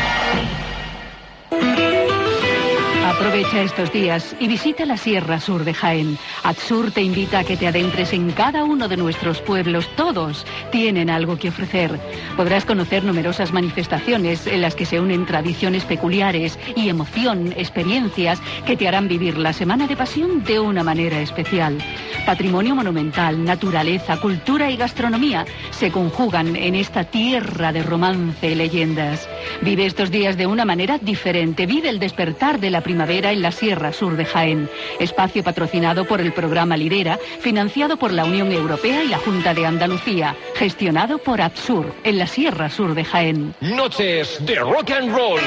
Aprovecha 3.11 3.63
estos 3.63 3.93
días 3.93 4.37
y 4.39 4.47
visita 4.47 4.87
la 4.87 4.97
Sierra 4.97 5.41
Sur 5.41 5.65
de 5.65 5.75
Jaén. 5.75 6.17
Atsur 6.45 6.93
te 6.93 7.03
invita 7.03 7.41
a 7.41 7.45
que 7.45 7.57
te 7.57 7.67
adentres 7.67 8.13
en 8.13 8.31
cada 8.31 8.63
uno 8.63 8.87
de 8.87 8.97
nuestros 8.97 9.41
pueblos. 9.41 9.89
Todos 9.97 10.47
tienen 10.71 11.11
algo 11.11 11.37
que 11.37 11.49
ofrecer. 11.49 11.99
Podrás 12.37 12.65
conocer 12.65 13.03
numerosas 13.03 13.53
manifestaciones 13.53 14.47
en 14.47 14.63
las 14.63 14.77
que 14.77 14.87
se 14.87 15.01
unen 15.01 15.27
tradiciones 15.27 15.85
peculiares 15.85 16.57
y 16.77 16.89
emoción, 16.89 17.53
experiencias 17.57 18.41
que 18.65 18.77
te 18.77 18.87
harán 18.87 19.09
vivir 19.09 19.37
la 19.37 19.53
Semana 19.53 19.89
de 19.89 19.97
Pasión 19.97 20.45
de 20.45 20.61
una 20.61 20.85
manera 20.85 21.21
especial. 21.21 21.79
Patrimonio 22.25 22.77
monumental, 22.77 23.45
naturaleza, 23.45 24.19
cultura 24.19 24.71
y 24.71 24.77
gastronomía 24.77 25.45
se 25.73 25.91
conjugan 25.91 26.55
en 26.55 26.77
esta 26.77 27.03
tierra 27.03 27.73
de 27.73 27.83
romance 27.83 28.53
y 28.53 28.55
leyendas. 28.55 29.29
Vive 29.63 29.85
estos 29.85 30.11
días 30.11 30.39
de 30.39 30.47
una 30.47 30.65
manera 30.65 30.99
diferente. 30.99 31.67
Vive 31.67 31.91
el 31.91 31.99
despertar 31.99 32.61
de 32.61 32.71
la 32.71 32.81
primavera 32.81 33.31
en 33.31 33.43
la 33.43 33.53
Sierra 33.53 33.93
Sur 33.93 34.17
de 34.17 34.25
Jaén. 34.25 34.71
Espacio 34.99 35.45
patrocinado 35.45 36.07
por 36.07 36.21
el 36.21 36.33
programa 36.33 36.77
Lidera, 36.77 37.19
financiado 37.41 37.99
por 37.99 38.11
la 38.13 38.25
Unión 38.25 38.51
Europea 38.53 39.05
y 39.05 39.09
la 39.09 39.19
Junta 39.19 39.53
de 39.53 39.67
Andalucía. 39.67 40.35
Gestionado 40.55 41.19
por 41.19 41.43
Absur, 41.43 41.95
en 42.05 42.19
la 42.19 42.27
Sierra 42.27 42.71
Sur 42.71 42.95
de 42.95 43.05
Jaén. 43.05 43.55
Noches 43.61 44.39
de 44.47 44.57
rock 44.57 44.93
and 44.93 45.15
roll. 45.15 45.41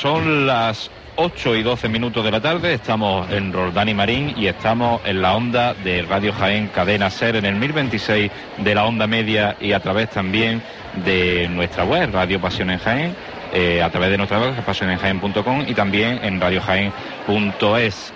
son 0.00 0.46
las 0.46 0.92
8 1.16 1.56
y 1.56 1.64
12 1.64 1.88
minutos 1.88 2.22
de 2.24 2.30
la 2.30 2.40
tarde, 2.40 2.72
estamos 2.72 3.28
en 3.32 3.52
Roldán 3.52 3.88
y 3.88 3.94
Marín 3.94 4.32
y 4.36 4.46
estamos 4.46 5.00
en 5.04 5.20
la 5.20 5.34
onda 5.34 5.74
de 5.74 6.02
Radio 6.02 6.32
Jaén 6.32 6.68
Cadena 6.68 7.10
Ser 7.10 7.34
en 7.34 7.44
el 7.44 7.56
1026 7.56 8.30
de 8.58 8.74
la 8.76 8.84
onda 8.84 9.08
media 9.08 9.56
y 9.60 9.72
a 9.72 9.80
través 9.80 10.10
también 10.10 10.62
de 11.04 11.48
nuestra 11.48 11.84
web, 11.84 12.10
Radio 12.12 12.40
Pasión 12.40 12.70
en 12.70 12.78
Jaén, 12.78 13.16
eh, 13.52 13.82
a 13.82 13.90
través 13.90 14.10
de 14.10 14.18
nuestra 14.18 14.38
web, 14.38 14.54
pasionenjaén.com 14.64 15.64
y 15.66 15.74
también 15.74 16.20
en 16.22 16.40
radiojaén.es. 16.40 18.12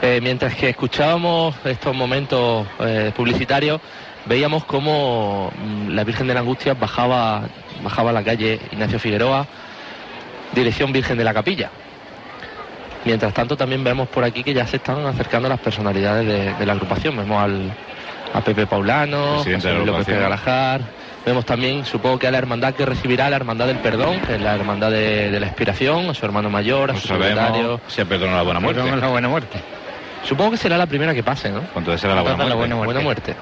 Eh, 0.00 0.20
mientras 0.22 0.54
que 0.54 0.70
escuchábamos 0.70 1.54
estos 1.66 1.94
momentos 1.94 2.66
eh, 2.80 3.12
publicitarios, 3.14 3.82
veíamos 4.24 4.64
cómo 4.64 5.52
mm, 5.54 5.90
la 5.90 6.04
Virgen 6.04 6.26
de 6.26 6.32
la 6.32 6.40
Angustia 6.40 6.72
bajaba, 6.72 7.42
bajaba 7.84 8.10
a 8.10 8.12
la 8.14 8.24
calle 8.24 8.58
Ignacio 8.72 8.98
Figueroa, 8.98 9.46
dirección 10.52 10.92
Virgen 10.92 11.16
de 11.18 11.24
la 11.24 11.34
Capilla. 11.34 11.70
Mientras 13.04 13.34
tanto 13.34 13.56
también 13.56 13.82
vemos 13.82 14.08
por 14.08 14.22
aquí 14.22 14.44
que 14.44 14.54
ya 14.54 14.66
se 14.66 14.76
están 14.76 15.04
acercando 15.06 15.48
las 15.48 15.58
personalidades 15.58 16.26
de, 16.26 16.54
de 16.54 16.66
la 16.66 16.72
agrupación. 16.74 17.16
Vemos 17.16 17.42
al, 17.42 17.72
a 18.32 18.40
Pepe 18.40 18.66
Paulano, 18.66 19.40
a 19.40 19.42
Presidente 19.42 19.84
López 19.84 20.06
de. 20.06 20.18
Galajar. 20.18 20.80
Vemos 21.26 21.44
también, 21.44 21.84
supongo 21.84 22.18
que 22.18 22.26
a 22.26 22.30
la 22.32 22.38
hermandad 22.38 22.74
que 22.74 22.84
recibirá 22.84 23.30
la 23.30 23.36
hermandad 23.36 23.66
del 23.68 23.78
perdón, 23.78 24.20
que 24.26 24.34
es 24.34 24.40
la 24.40 24.54
hermandad 24.56 24.90
de, 24.90 25.30
de 25.30 25.38
la 25.40 25.46
expiración, 25.46 26.10
a 26.10 26.14
su 26.14 26.26
hermano 26.26 26.50
mayor, 26.50 26.90
a 26.90 26.94
No 26.94 26.98
su 27.00 27.08
secretario. 27.08 27.80
ha 28.00 28.04
perdonado 28.04 28.36
la 28.38 28.42
buena 28.42 28.60
muerte. 28.60 28.96
La 28.96 29.08
buena 29.08 29.28
muerte. 29.28 29.58
Supongo 30.24 30.52
que 30.52 30.56
será 30.56 30.76
la 30.76 30.86
primera 30.86 31.14
que 31.14 31.22
pase, 31.22 31.50
¿no? 31.50 31.60
¿Cuánto 31.72 31.96
será 31.98 32.14
la 32.16 32.22
buena 32.22 32.44
la 32.44 32.54
muerte? 32.56 32.74
Buena 32.74 33.00
muerte. 33.00 33.36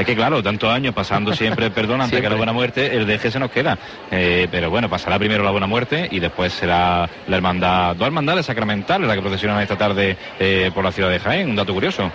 Es 0.00 0.06
que 0.06 0.16
claro, 0.16 0.42
tantos 0.42 0.72
años 0.72 0.94
pasando 0.94 1.34
siempre 1.34 1.66
el 1.66 1.72
perdón 1.72 2.00
antes 2.00 2.22
que 2.22 2.30
la 2.30 2.34
buena 2.34 2.54
muerte, 2.54 2.96
el 2.96 3.06
deje 3.06 3.30
se 3.30 3.38
nos 3.38 3.50
queda. 3.50 3.78
Eh, 4.10 4.48
pero 4.50 4.70
bueno, 4.70 4.88
pasará 4.88 5.18
primero 5.18 5.44
la 5.44 5.50
buena 5.50 5.66
muerte 5.66 6.08
y 6.10 6.20
después 6.20 6.54
será 6.54 7.06
la 7.26 7.36
hermandad, 7.36 7.94
dos 7.96 8.06
hermandades 8.06 8.46
sacramentales 8.46 9.06
la 9.06 9.14
que 9.14 9.20
procesionan 9.20 9.60
esta 9.60 9.76
tarde 9.76 10.16
eh, 10.38 10.70
por 10.74 10.84
la 10.84 10.90
ciudad 10.90 11.10
de 11.10 11.18
Jaén, 11.18 11.50
un 11.50 11.56
dato 11.56 11.74
curioso. 11.74 12.10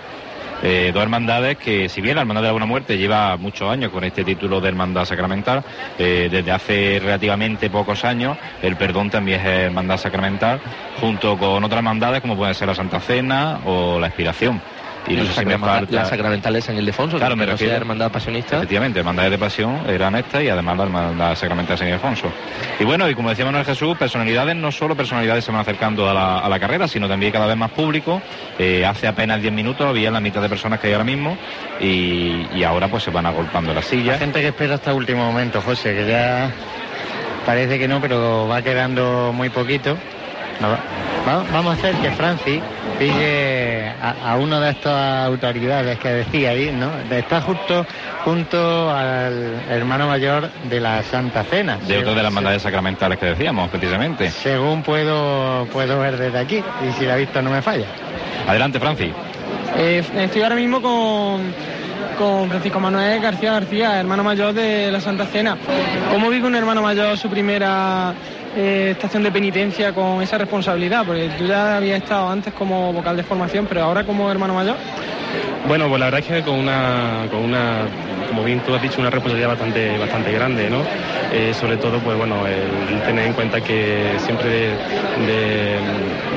Eh, 0.62 0.90
dos 0.92 1.02
hermandades 1.02 1.58
que, 1.58 1.88
si 1.88 2.00
bien 2.00 2.14
la 2.14 2.22
Hermandad 2.22 2.42
de 2.42 2.48
la 2.48 2.52
Buena 2.52 2.66
Muerte 2.66 2.96
lleva 2.96 3.36
muchos 3.36 3.70
años 3.70 3.92
con 3.92 4.04
este 4.04 4.24
título 4.24 4.60
de 4.60 4.68
Hermandad 4.68 5.04
Sacramental, 5.04 5.62
eh, 5.98 6.28
desde 6.30 6.50
hace 6.50 6.98
relativamente 7.00 7.68
pocos 7.68 8.04
años, 8.04 8.38
el 8.62 8.76
perdón 8.76 9.10
también 9.10 9.40
es 9.40 9.46
Hermandad 9.46 9.98
Sacramental, 9.98 10.60
junto 11.00 11.36
con 11.36 11.62
otras 11.62 11.78
hermandades 11.78 12.20
como 12.22 12.36
puede 12.36 12.54
ser 12.54 12.68
la 12.68 12.74
Santa 12.74 13.00
Cena 13.00 13.60
o 13.64 14.00
la 14.00 14.06
Expiración. 14.06 14.60
Y 15.08 15.14
no 15.14 15.22
la, 15.24 15.28
sé 15.30 15.40
si 15.40 15.44
me 15.46 15.52
sacramental, 15.52 15.78
falta... 15.86 15.94
la 15.96 16.04
sacramental 16.04 16.52
de 16.54 16.62
San 16.62 16.76
Ildefonso, 16.76 17.16
Claro, 17.18 17.34
que 17.34 17.38
me 17.40 17.44
no 17.46 17.50
sea 17.50 17.54
refiero- 17.54 17.76
hermandad 17.76 18.10
pasionista. 18.10 18.56
Efectivamente, 18.56 18.98
hermandades 18.98 19.30
de 19.30 19.38
pasión 19.38 19.82
eran 19.88 20.16
estas 20.16 20.42
y 20.42 20.48
además 20.48 20.76
la 20.76 20.82
hermandad 20.84 21.34
sacramental 21.36 21.74
de 21.74 21.78
San 21.78 21.88
Ildefonso. 21.88 22.32
Y 22.80 22.84
bueno, 22.84 23.08
y 23.08 23.14
como 23.14 23.30
decía 23.30 23.44
Manuel 23.44 23.64
Jesús, 23.64 23.96
personalidades, 23.96 24.56
no 24.56 24.72
solo 24.72 24.96
personalidades 24.96 25.44
se 25.44 25.52
van 25.52 25.60
acercando 25.60 26.08
a 26.10 26.14
la, 26.14 26.38
a 26.38 26.48
la 26.48 26.58
carrera, 26.58 26.88
sino 26.88 27.08
también 27.08 27.32
cada 27.32 27.46
vez 27.46 27.56
más 27.56 27.70
público. 27.70 28.20
Eh, 28.58 28.84
hace 28.84 29.06
apenas 29.06 29.40
10 29.40 29.52
minutos 29.52 29.86
había 29.86 30.10
la 30.10 30.20
mitad 30.20 30.42
de 30.42 30.48
personas 30.48 30.80
que 30.80 30.88
hay 30.88 30.92
ahora 30.94 31.04
mismo 31.04 31.36
y, 31.80 32.46
y 32.54 32.64
ahora 32.64 32.88
pues 32.88 33.02
se 33.04 33.10
van 33.10 33.26
agolpando 33.26 33.72
las 33.74 33.84
La 33.84 33.90
sillas. 33.90 34.18
gente 34.18 34.40
que 34.40 34.48
espera 34.48 34.74
hasta 34.74 34.92
último 34.94 35.24
momento, 35.24 35.60
José, 35.62 35.94
que 35.94 36.06
ya 36.06 36.50
parece 37.44 37.78
que 37.78 37.86
no, 37.86 38.00
pero 38.00 38.48
va 38.48 38.60
quedando 38.62 39.32
muy 39.32 39.50
poquito. 39.50 39.96
Vamos 41.52 41.74
a 41.74 41.78
hacer 41.78 41.94
que 41.96 42.10
Francis 42.12 42.62
pille 42.98 43.88
a, 43.88 44.32
a 44.32 44.36
una 44.36 44.60
de 44.60 44.70
estas 44.70 45.26
autoridades 45.26 45.98
que 45.98 46.08
decía 46.08 46.50
ahí, 46.50 46.70
¿no? 46.72 46.90
Está 47.10 47.40
justo 47.40 47.84
junto 48.24 48.90
al 48.90 49.60
hermano 49.68 50.06
mayor 50.06 50.50
de 50.64 50.80
la 50.80 51.02
Santa 51.02 51.42
Cena. 51.44 51.78
De 51.86 51.98
otra 51.98 52.10
de 52.10 52.16
las 52.16 52.26
hermandades 52.26 52.62
sacramentales 52.62 53.18
que 53.18 53.26
decíamos, 53.26 53.68
precisamente. 53.70 54.30
Según 54.30 54.82
puedo, 54.82 55.66
puedo 55.72 55.98
ver 55.98 56.16
desde 56.16 56.38
aquí, 56.38 56.62
y 56.88 56.92
si 56.92 57.04
la 57.04 57.16
vista 57.16 57.42
no 57.42 57.50
me 57.50 57.60
falla. 57.60 57.86
Adelante, 58.48 58.78
Francis. 58.78 59.12
Eh, 59.76 60.02
estoy 60.16 60.42
ahora 60.42 60.56
mismo 60.56 60.80
con, 60.80 61.52
con 62.16 62.48
Francisco 62.48 62.80
Manuel 62.80 63.20
García 63.20 63.52
García, 63.52 64.00
hermano 64.00 64.24
mayor 64.24 64.54
de 64.54 64.90
la 64.90 65.00
Santa 65.00 65.26
Cena. 65.26 65.56
¿Cómo 66.10 66.30
vive 66.30 66.46
un 66.46 66.54
hermano 66.54 66.82
mayor 66.82 67.18
su 67.18 67.28
primera 67.28 68.14
eh, 68.56 68.90
estación 68.92 69.22
de 69.22 69.30
penitencia 69.30 69.92
con 69.92 70.22
esa 70.22 70.38
responsabilidad? 70.38 71.04
Porque 71.06 71.30
tú 71.38 71.46
ya 71.46 71.76
habías 71.76 72.02
estado 72.02 72.28
antes 72.28 72.52
como 72.54 72.92
vocal 72.92 73.16
de 73.16 73.22
formación, 73.22 73.66
pero 73.66 73.82
ahora 73.82 74.04
como 74.04 74.30
hermano 74.30 74.54
mayor. 74.54 74.76
Bueno, 75.68 75.88
pues 75.88 76.00
la 76.00 76.06
verdad 76.06 76.20
es 76.20 76.26
que 76.26 76.42
con 76.42 76.54
una, 76.54 77.26
con 77.30 77.40
una 77.40 77.86
como 78.36 78.44
bien 78.44 78.60
tú 78.60 78.74
has 78.74 78.82
dicho, 78.82 79.00
una 79.00 79.08
responsabilidad 79.08 79.48
bastante, 79.48 79.96
bastante 79.96 80.30
grande, 80.30 80.68
¿no? 80.68 80.82
Eh, 81.32 81.54
sobre 81.54 81.78
todo, 81.78 81.98
pues 82.00 82.18
bueno, 82.18 82.46
el, 82.46 83.00
tener 83.02 83.24
en 83.24 83.32
cuenta 83.32 83.62
que 83.62 84.12
siempre 84.18 84.76
de, 85.26 85.80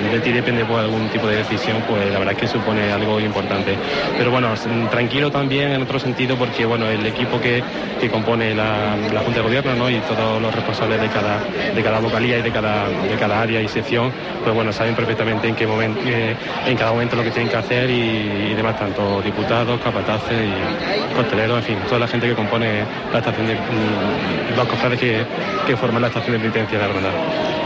de, 0.10 0.20
ti 0.22 0.32
depende 0.32 0.64
pues, 0.64 0.80
algún 0.80 1.10
tipo 1.10 1.28
de 1.28 1.38
decisión, 1.38 1.84
pues 1.90 2.10
la 2.10 2.20
verdad 2.20 2.36
es 2.36 2.40
que 2.40 2.48
supone 2.48 2.90
algo 2.90 3.20
importante. 3.20 3.76
Pero 4.18 4.32
bueno, 4.32 4.54
tranquilo 4.90 5.30
también 5.30 5.72
en 5.72 5.82
otro 5.82 6.00
sentido 6.00 6.38
porque 6.38 6.66
bueno, 6.66 6.88
el 6.88 7.06
equipo 7.06 7.40
que, 7.42 7.62
compone 8.10 8.56
la, 8.56 8.96
Junta 9.24 9.40
de 9.40 9.42
Gobierno 9.42 9.76
¿no? 9.76 9.90
y 9.90 10.00
todos 10.00 10.42
los 10.42 10.56
responsables 10.56 11.02
de 11.02 11.10
cada, 11.10 11.40
de 11.76 11.84
cada 11.84 12.00
vocalía 12.00 12.40
y 12.40 12.42
de 12.42 12.52
cada, 12.52 12.88
de 12.88 13.16
cada 13.20 13.42
área 13.42 13.62
y 13.62 13.68
sección, 13.68 14.12
pues 14.44 14.56
bueno, 14.56 14.72
saben 14.72 14.96
perfectamente 14.96 15.50
en 15.50 15.56
qué 15.56 15.68
momento, 15.68 16.00
eh, 16.06 16.36
en 16.66 16.78
cada 16.78 16.92
momento 16.92 17.18
lo 17.18 17.24
que 17.24 17.32
tienen 17.32 17.50
que 17.50 17.58
hacer 17.58 17.90
y, 17.90 18.54
demás, 18.56 18.80
tanto 18.80 19.22
diputados, 19.22 19.80
capataces 19.82 20.48
y 20.48 21.14
costeleros, 21.14 21.58
en 21.60 21.64
fin, 21.64 21.89
toda 21.90 22.00
la 22.00 22.08
gente 22.08 22.28
que 22.28 22.36
compone 22.36 22.84
la 23.12 23.20
estación 23.20 23.48
de 23.48 23.56
mm, 23.56 24.56
los 24.56 24.68
cofrades 24.68 25.00
que, 25.00 25.26
que 25.66 25.76
forman 25.76 26.02
la 26.04 26.08
estación 26.08 26.34
de 26.34 26.40
penitencia 26.40 26.78
de 26.78 26.88
la 26.88 26.94
verdad. 26.94 27.12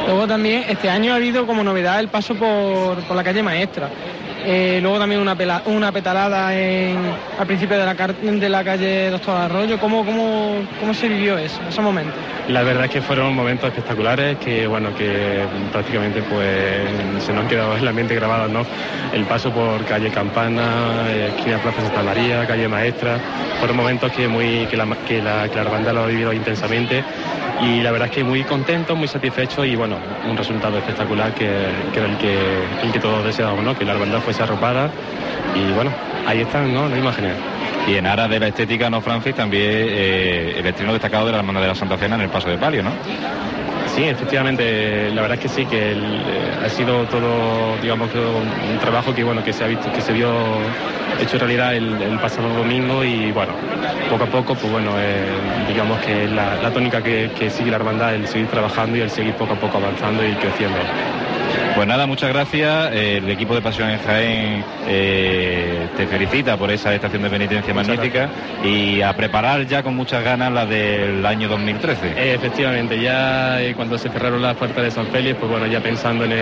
Luego 0.07 0.27
también 0.27 0.63
este 0.67 0.89
año 0.89 1.13
ha 1.13 1.17
habido 1.17 1.45
como 1.45 1.63
novedad 1.63 1.99
el 1.99 2.07
paso 2.07 2.33
por, 2.33 2.95
por 3.03 3.15
la 3.15 3.23
calle 3.23 3.43
Maestra. 3.43 3.89
Eh, 4.45 4.79
luego 4.81 4.99
también 4.99 5.21
una, 5.21 5.35
una 5.65 5.91
petalada 5.91 6.57
en, 6.57 6.97
al 7.39 7.47
principio 7.47 7.77
de 7.77 7.85
la, 7.85 7.93
de 7.93 8.49
la 8.49 8.63
calle 8.63 9.09
Doctor 9.09 9.35
Arroyo. 9.41 9.79
¿Cómo, 9.79 10.05
cómo, 10.05 10.55
cómo 10.79 10.93
se 10.93 11.07
vivió 11.07 11.37
eso, 11.37 11.61
esos 11.67 11.83
momentos? 11.83 12.15
La 12.49 12.61
verdad 12.63 12.85
es 12.85 12.91
que 12.91 13.01
fueron 13.01 13.33
momentos 13.33 13.69
espectaculares 13.69 14.37
que, 14.37 14.67
bueno, 14.67 14.93
que 14.95 15.45
prácticamente 15.71 16.21
pues 16.23 17.23
se 17.25 17.31
nos 17.31 17.43
han 17.43 17.47
quedado 17.47 17.77
en 17.77 17.85
la 17.85 17.93
mente 17.93 18.15
grabado, 18.15 18.49
¿no? 18.49 18.65
El 19.13 19.23
paso 19.23 19.49
por 19.51 19.85
calle 19.85 20.09
Campana, 20.09 21.09
esquina 21.37 21.57
Plaza 21.59 21.81
Santa 21.81 22.03
María, 22.03 22.45
calle 22.45 22.67
Maestra, 22.67 23.17
fueron 23.59 23.77
momentos 23.77 24.11
que, 24.11 24.27
muy, 24.27 24.67
que, 24.69 24.75
la, 24.75 24.85
que, 25.07 25.21
la, 25.21 25.47
que 25.47 25.55
la 25.55 25.69
banda 25.69 25.93
lo 25.93 26.03
ha 26.03 26.07
vivido 26.07 26.33
intensamente 26.33 27.01
y 27.61 27.81
la 27.81 27.91
verdad 27.91 28.09
es 28.09 28.15
que 28.15 28.23
muy 28.23 28.43
contento, 28.43 28.95
muy 28.95 29.07
satisfecho 29.07 29.63
y 29.63 29.75
bueno, 29.75 29.97
un 30.29 30.35
resultado 30.35 30.77
espectacular 30.77 31.33
que, 31.33 31.45
era 31.45 32.05
el 32.05 32.17
que, 32.17 32.37
el 32.83 32.91
que 32.91 32.99
todos 32.99 33.23
deseábamos. 33.23 33.77
Que 33.77 33.85
la 33.85 33.93
banda 33.93 34.19
fuese 34.19 34.43
arropada 34.43 34.89
y 35.55 35.71
bueno, 35.71 35.91
ahí 36.25 36.41
están, 36.41 36.73
¿no? 36.73 36.89
Las 36.89 36.99
imágenes. 36.99 37.33
Y 37.87 37.95
en 37.95 38.07
aras 38.07 38.29
de 38.29 38.39
la 38.39 38.47
estética, 38.47 38.89
¿no, 38.89 39.01
Francis? 39.01 39.35
También 39.35 39.63
eh, 39.65 40.55
el 40.57 40.65
estreno 40.65 40.93
destacado 40.93 41.25
de 41.25 41.31
la 41.31 41.39
Hermana 41.39 41.61
de 41.61 41.67
la 41.67 41.75
Santa 41.75 41.97
Cena 41.97 42.15
en 42.15 42.21
el 42.21 42.29
Paso 42.29 42.49
de 42.49 42.57
Palio, 42.57 42.83
¿no? 42.83 42.91
Sí, 43.95 44.05
efectivamente, 44.05 45.11
la 45.11 45.21
verdad 45.21 45.37
es 45.37 45.43
que 45.43 45.49
sí, 45.49 45.65
que 45.67 45.91
eh, 45.91 46.57
ha 46.65 46.69
sido 46.69 47.05
todo, 47.05 47.77
digamos, 47.77 48.09
un 48.15 48.79
trabajo 48.79 49.13
que 49.13 49.23
bueno, 49.23 49.43
que 49.43 49.53
se 49.53 49.63
ha 49.63 49.67
visto, 49.67 49.91
que 49.91 50.01
se 50.01 50.11
vio 50.13 50.33
hecho 51.21 51.37
realidad 51.37 51.75
el, 51.75 52.17
pasado 52.19 52.49
domingo 52.55 53.03
y 53.03 53.31
bueno, 53.31 53.53
poco 54.09 54.23
a 54.23 54.27
poco, 54.27 54.55
pues 54.55 54.71
bueno, 54.71 54.95
eh, 54.97 55.39
digamos 55.67 55.99
que 55.99 56.27
la, 56.27 56.57
la 56.57 56.71
tónica 56.71 57.03
que, 57.03 57.29
que 57.37 57.51
sigue 57.51 57.69
la 57.69 57.77
hermandad, 57.77 58.15
el 58.15 58.27
seguir 58.27 58.47
trabajando 58.47 58.97
y 58.97 59.01
el 59.01 59.11
seguir 59.11 59.35
poco 59.35 59.53
a 59.53 59.57
poco 59.57 59.77
avanzando 59.77 60.25
y 60.25 60.35
creciendo. 60.37 60.79
Pues 61.75 61.87
nada, 61.87 62.05
muchas 62.05 62.29
gracias. 62.29 62.91
El 62.93 63.29
equipo 63.29 63.55
de 63.55 63.61
Pasión 63.61 63.89
en 63.89 63.99
Jaén 63.99 64.63
eh, 64.87 65.87
te 65.97 66.05
felicita 66.05 66.55
por 66.55 66.69
esa 66.69 66.93
estación 66.93 67.23
de 67.23 67.29
penitencia 67.29 67.73
magnífica 67.73 68.29
y 68.63 69.01
a 69.01 69.13
preparar 69.13 69.65
ya 69.65 69.81
con 69.81 69.95
muchas 69.95 70.23
ganas 70.23 70.51
la 70.51 70.65
del 70.65 71.25
año 71.25 71.47
2013. 71.49 72.09
Eh, 72.09 72.33
efectivamente, 72.35 73.01
ya 73.01 73.61
eh, 73.61 73.73
cuando 73.75 73.97
se 73.97 74.09
cerraron 74.09 74.41
las 74.41 74.55
puertas 74.55 74.83
de 74.83 74.91
San 74.91 75.07
Félix, 75.07 75.37
pues 75.39 75.51
bueno, 75.51 75.65
ya 75.65 75.81
pensando 75.81 76.25
en, 76.25 76.33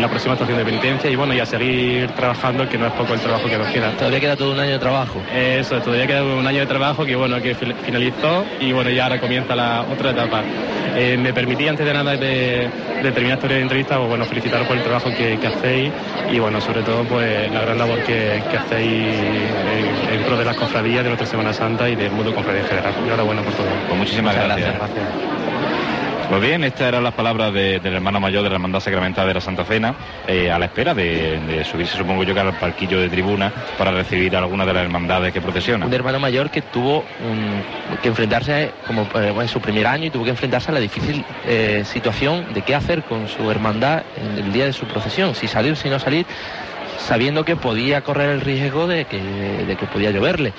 la 0.00 0.08
próxima 0.08 0.34
estación 0.34 0.58
de 0.58 0.64
penitencia 0.64 1.10
y 1.10 1.16
bueno, 1.16 1.32
ya 1.32 1.46
seguir 1.46 2.10
trabajando, 2.10 2.68
que 2.68 2.76
no 2.76 2.86
es 2.86 2.92
poco 2.92 3.14
el 3.14 3.20
trabajo 3.20 3.48
que 3.48 3.56
nos 3.56 3.68
queda. 3.68 3.92
Todavía 3.92 4.20
queda 4.20 4.36
todo 4.36 4.52
un 4.52 4.60
año 4.60 4.72
de 4.72 4.78
trabajo. 4.78 5.22
Eso, 5.34 5.80
todavía 5.80 6.06
queda 6.06 6.24
un 6.24 6.46
año 6.46 6.60
de 6.60 6.66
trabajo 6.66 7.06
que 7.06 7.16
bueno, 7.16 7.40
que 7.40 7.54
finalizó 7.54 8.44
y 8.60 8.72
bueno, 8.72 8.90
ya 8.90 9.04
ahora 9.04 9.20
comienza 9.20 9.54
la 9.54 9.82
otra 9.82 10.10
etapa. 10.10 10.42
Me 11.18 11.32
permití 11.32 11.68
antes 11.68 11.86
de 11.86 11.92
nada 11.92 12.16
de, 12.16 12.68
terminar 13.02 13.38
esta 13.38 13.58
entrevista, 13.58 13.96
pues 13.96 14.08
bueno, 14.08 14.24
felicitaros 14.24 14.66
por 14.66 14.76
el 14.76 14.82
trabajo 14.82 15.10
que, 15.10 15.38
hacéis 15.46 15.92
y 16.30 16.38
bueno, 16.38 16.60
sobre 16.60 16.82
todo 16.82 17.04
pues 17.04 17.50
la 17.50 17.62
gran 17.62 17.78
labor 17.78 18.02
que, 18.04 18.42
hacéis 18.56 19.16
en, 20.12 20.22
pro 20.24 20.36
de 20.36 20.44
las 20.44 20.56
cofradías 20.56 21.02
de 21.02 21.10
nuestra 21.10 21.26
Semana 21.26 21.52
Santa 21.52 21.88
y 21.88 21.96
del 21.96 22.10
mundo 22.12 22.34
cofradía 22.34 22.62
en 22.62 22.68
general. 22.68 22.94
Enhorabuena 23.04 23.42
por 23.42 23.52
todo. 23.54 23.66
Pues 23.88 23.98
muchísimas 23.98 24.34
gracias. 24.34 25.51
Pues 26.32 26.40
bien, 26.40 26.64
estas 26.64 26.88
eran 26.88 27.04
las 27.04 27.12
palabras 27.12 27.52
del 27.52 27.84
hermano 27.84 28.18
mayor 28.18 28.42
de 28.42 28.48
la 28.48 28.54
Hermandad 28.54 28.80
Sacramental 28.80 29.28
de 29.28 29.34
la 29.34 29.40
Santa 29.42 29.66
Cena, 29.66 29.94
eh, 30.26 30.50
a 30.50 30.58
la 30.58 30.64
espera 30.64 30.94
de, 30.94 31.62
subirse, 31.70 31.98
supongo 31.98 32.24
yo, 32.24 32.32
que 32.32 32.40
al 32.40 32.58
parquillo 32.58 32.98
de 32.98 33.10
tribuna 33.10 33.52
para 33.76 33.90
recibir 33.90 34.34
a 34.34 34.38
alguna 34.38 34.64
de 34.64 34.72
las 34.72 34.82
hermandades 34.82 35.30
que 35.30 35.42
procesionan. 35.42 35.88
Un 35.88 35.92
hermano 35.92 36.18
mayor 36.20 36.48
que 36.48 36.62
tuvo 36.62 37.04
que 38.00 38.08
enfrentarse, 38.08 38.70
como 38.86 39.02
eh, 39.14 39.34
en 39.42 39.48
su 39.48 39.60
primer 39.60 39.86
año, 39.86 40.06
y 40.06 40.10
tuvo 40.10 40.24
que 40.24 40.30
enfrentarse 40.30 40.70
a 40.70 40.72
la 40.74 40.80
difícil 40.80 41.22
eh, 41.46 41.82
situación 41.84 42.46
de 42.54 42.62
qué 42.62 42.74
hacer 42.74 43.02
con 43.02 43.28
su 43.28 43.50
hermandad 43.50 44.02
en 44.16 44.42
el 44.42 44.52
día 44.54 44.64
de 44.64 44.72
su 44.72 44.86
procesión, 44.86 45.34
si 45.34 45.48
salir, 45.48 45.76
si 45.76 45.90
no 45.90 45.98
salir, 45.98 46.24
sabiendo 46.96 47.44
que 47.44 47.56
podía 47.56 48.00
correr 48.00 48.30
el 48.30 48.40
riesgo 48.40 48.86
de 48.86 49.04
que 49.04 49.86
podía 49.92 50.10
lloverle. 50.10 50.54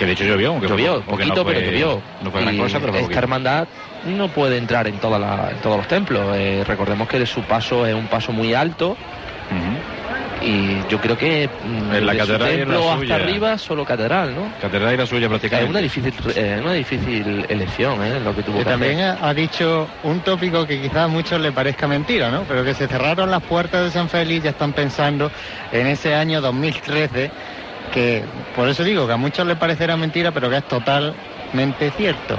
Que 0.00 0.06
de 0.06 0.12
hecho 0.12 0.24
llovió, 0.24 0.52
aunque 0.52 0.66
llovió, 0.66 1.02
poquito, 1.02 1.44
pero 1.44 1.60
llovió. 1.60 2.00
No 2.22 2.30
fue 2.30 2.40
gran 2.40 2.56
cosa, 2.56 2.80
pero 2.80 2.96
Esta 2.96 3.18
hermandad 3.18 3.68
no 4.06 4.28
puede 4.28 4.56
entrar 4.56 4.86
en, 4.86 4.96
toda 4.96 5.18
la, 5.18 5.50
todos 5.62 5.76
los 5.76 5.88
templos. 5.88 6.34
Eh, 6.38 6.64
recordemos 6.66 7.06
que 7.06 7.26
su 7.26 7.42
paso 7.42 7.86
es 7.86 7.94
un 7.94 8.06
paso 8.06 8.32
muy 8.32 8.54
alto. 8.54 8.96
Y 10.40 10.78
yo 10.88 10.98
creo 11.02 11.18
que 11.18 11.50
mm, 11.50 11.94
en 11.96 12.06
la 12.06 12.16
catedral 12.16 12.48
templo 12.48 12.90
hasta 12.90 13.14
arriba 13.14 13.58
solo 13.58 13.84
catedral, 13.84 14.34
¿no? 14.34 14.50
Catedral 14.58 14.94
y 14.94 14.96
la 14.96 15.04
suya 15.04 15.28
prácticamente. 15.28 15.64
Es 15.66 15.70
una 15.70 15.80
difícil, 15.80 16.14
eh, 16.34 16.60
una 16.62 16.72
difícil 16.72 17.44
elección, 17.46 18.02
¿eh? 18.02 18.20
Lo 18.20 18.34
que 18.34 18.42
tuvo 18.42 18.62
y 18.62 18.64
también 18.64 19.00
ha 19.00 19.34
dicho 19.34 19.86
un 20.04 20.20
tópico 20.20 20.66
que 20.66 20.80
quizás 20.80 20.96
a 21.04 21.08
muchos 21.08 21.38
le 21.42 21.52
parezca 21.52 21.86
mentira, 21.86 22.30
¿no? 22.30 22.44
Pero 22.48 22.64
que 22.64 22.72
se 22.72 22.88
cerraron 22.88 23.30
las 23.30 23.42
puertas 23.42 23.84
de 23.84 23.90
San 23.90 24.08
Félix, 24.08 24.44
ya 24.44 24.50
están 24.50 24.72
pensando 24.72 25.30
en 25.72 25.86
ese 25.88 26.14
año 26.14 26.40
2013 26.40 27.30
que 27.92 28.24
por 28.54 28.68
eso 28.68 28.84
digo 28.84 29.06
que 29.06 29.12
a 29.12 29.16
muchos 29.16 29.46
les 29.46 29.56
parecerá 29.56 29.96
mentira, 29.96 30.32
pero 30.32 30.48
que 30.50 30.58
es 30.58 30.68
totalmente 30.68 31.90
cierto. 31.90 32.36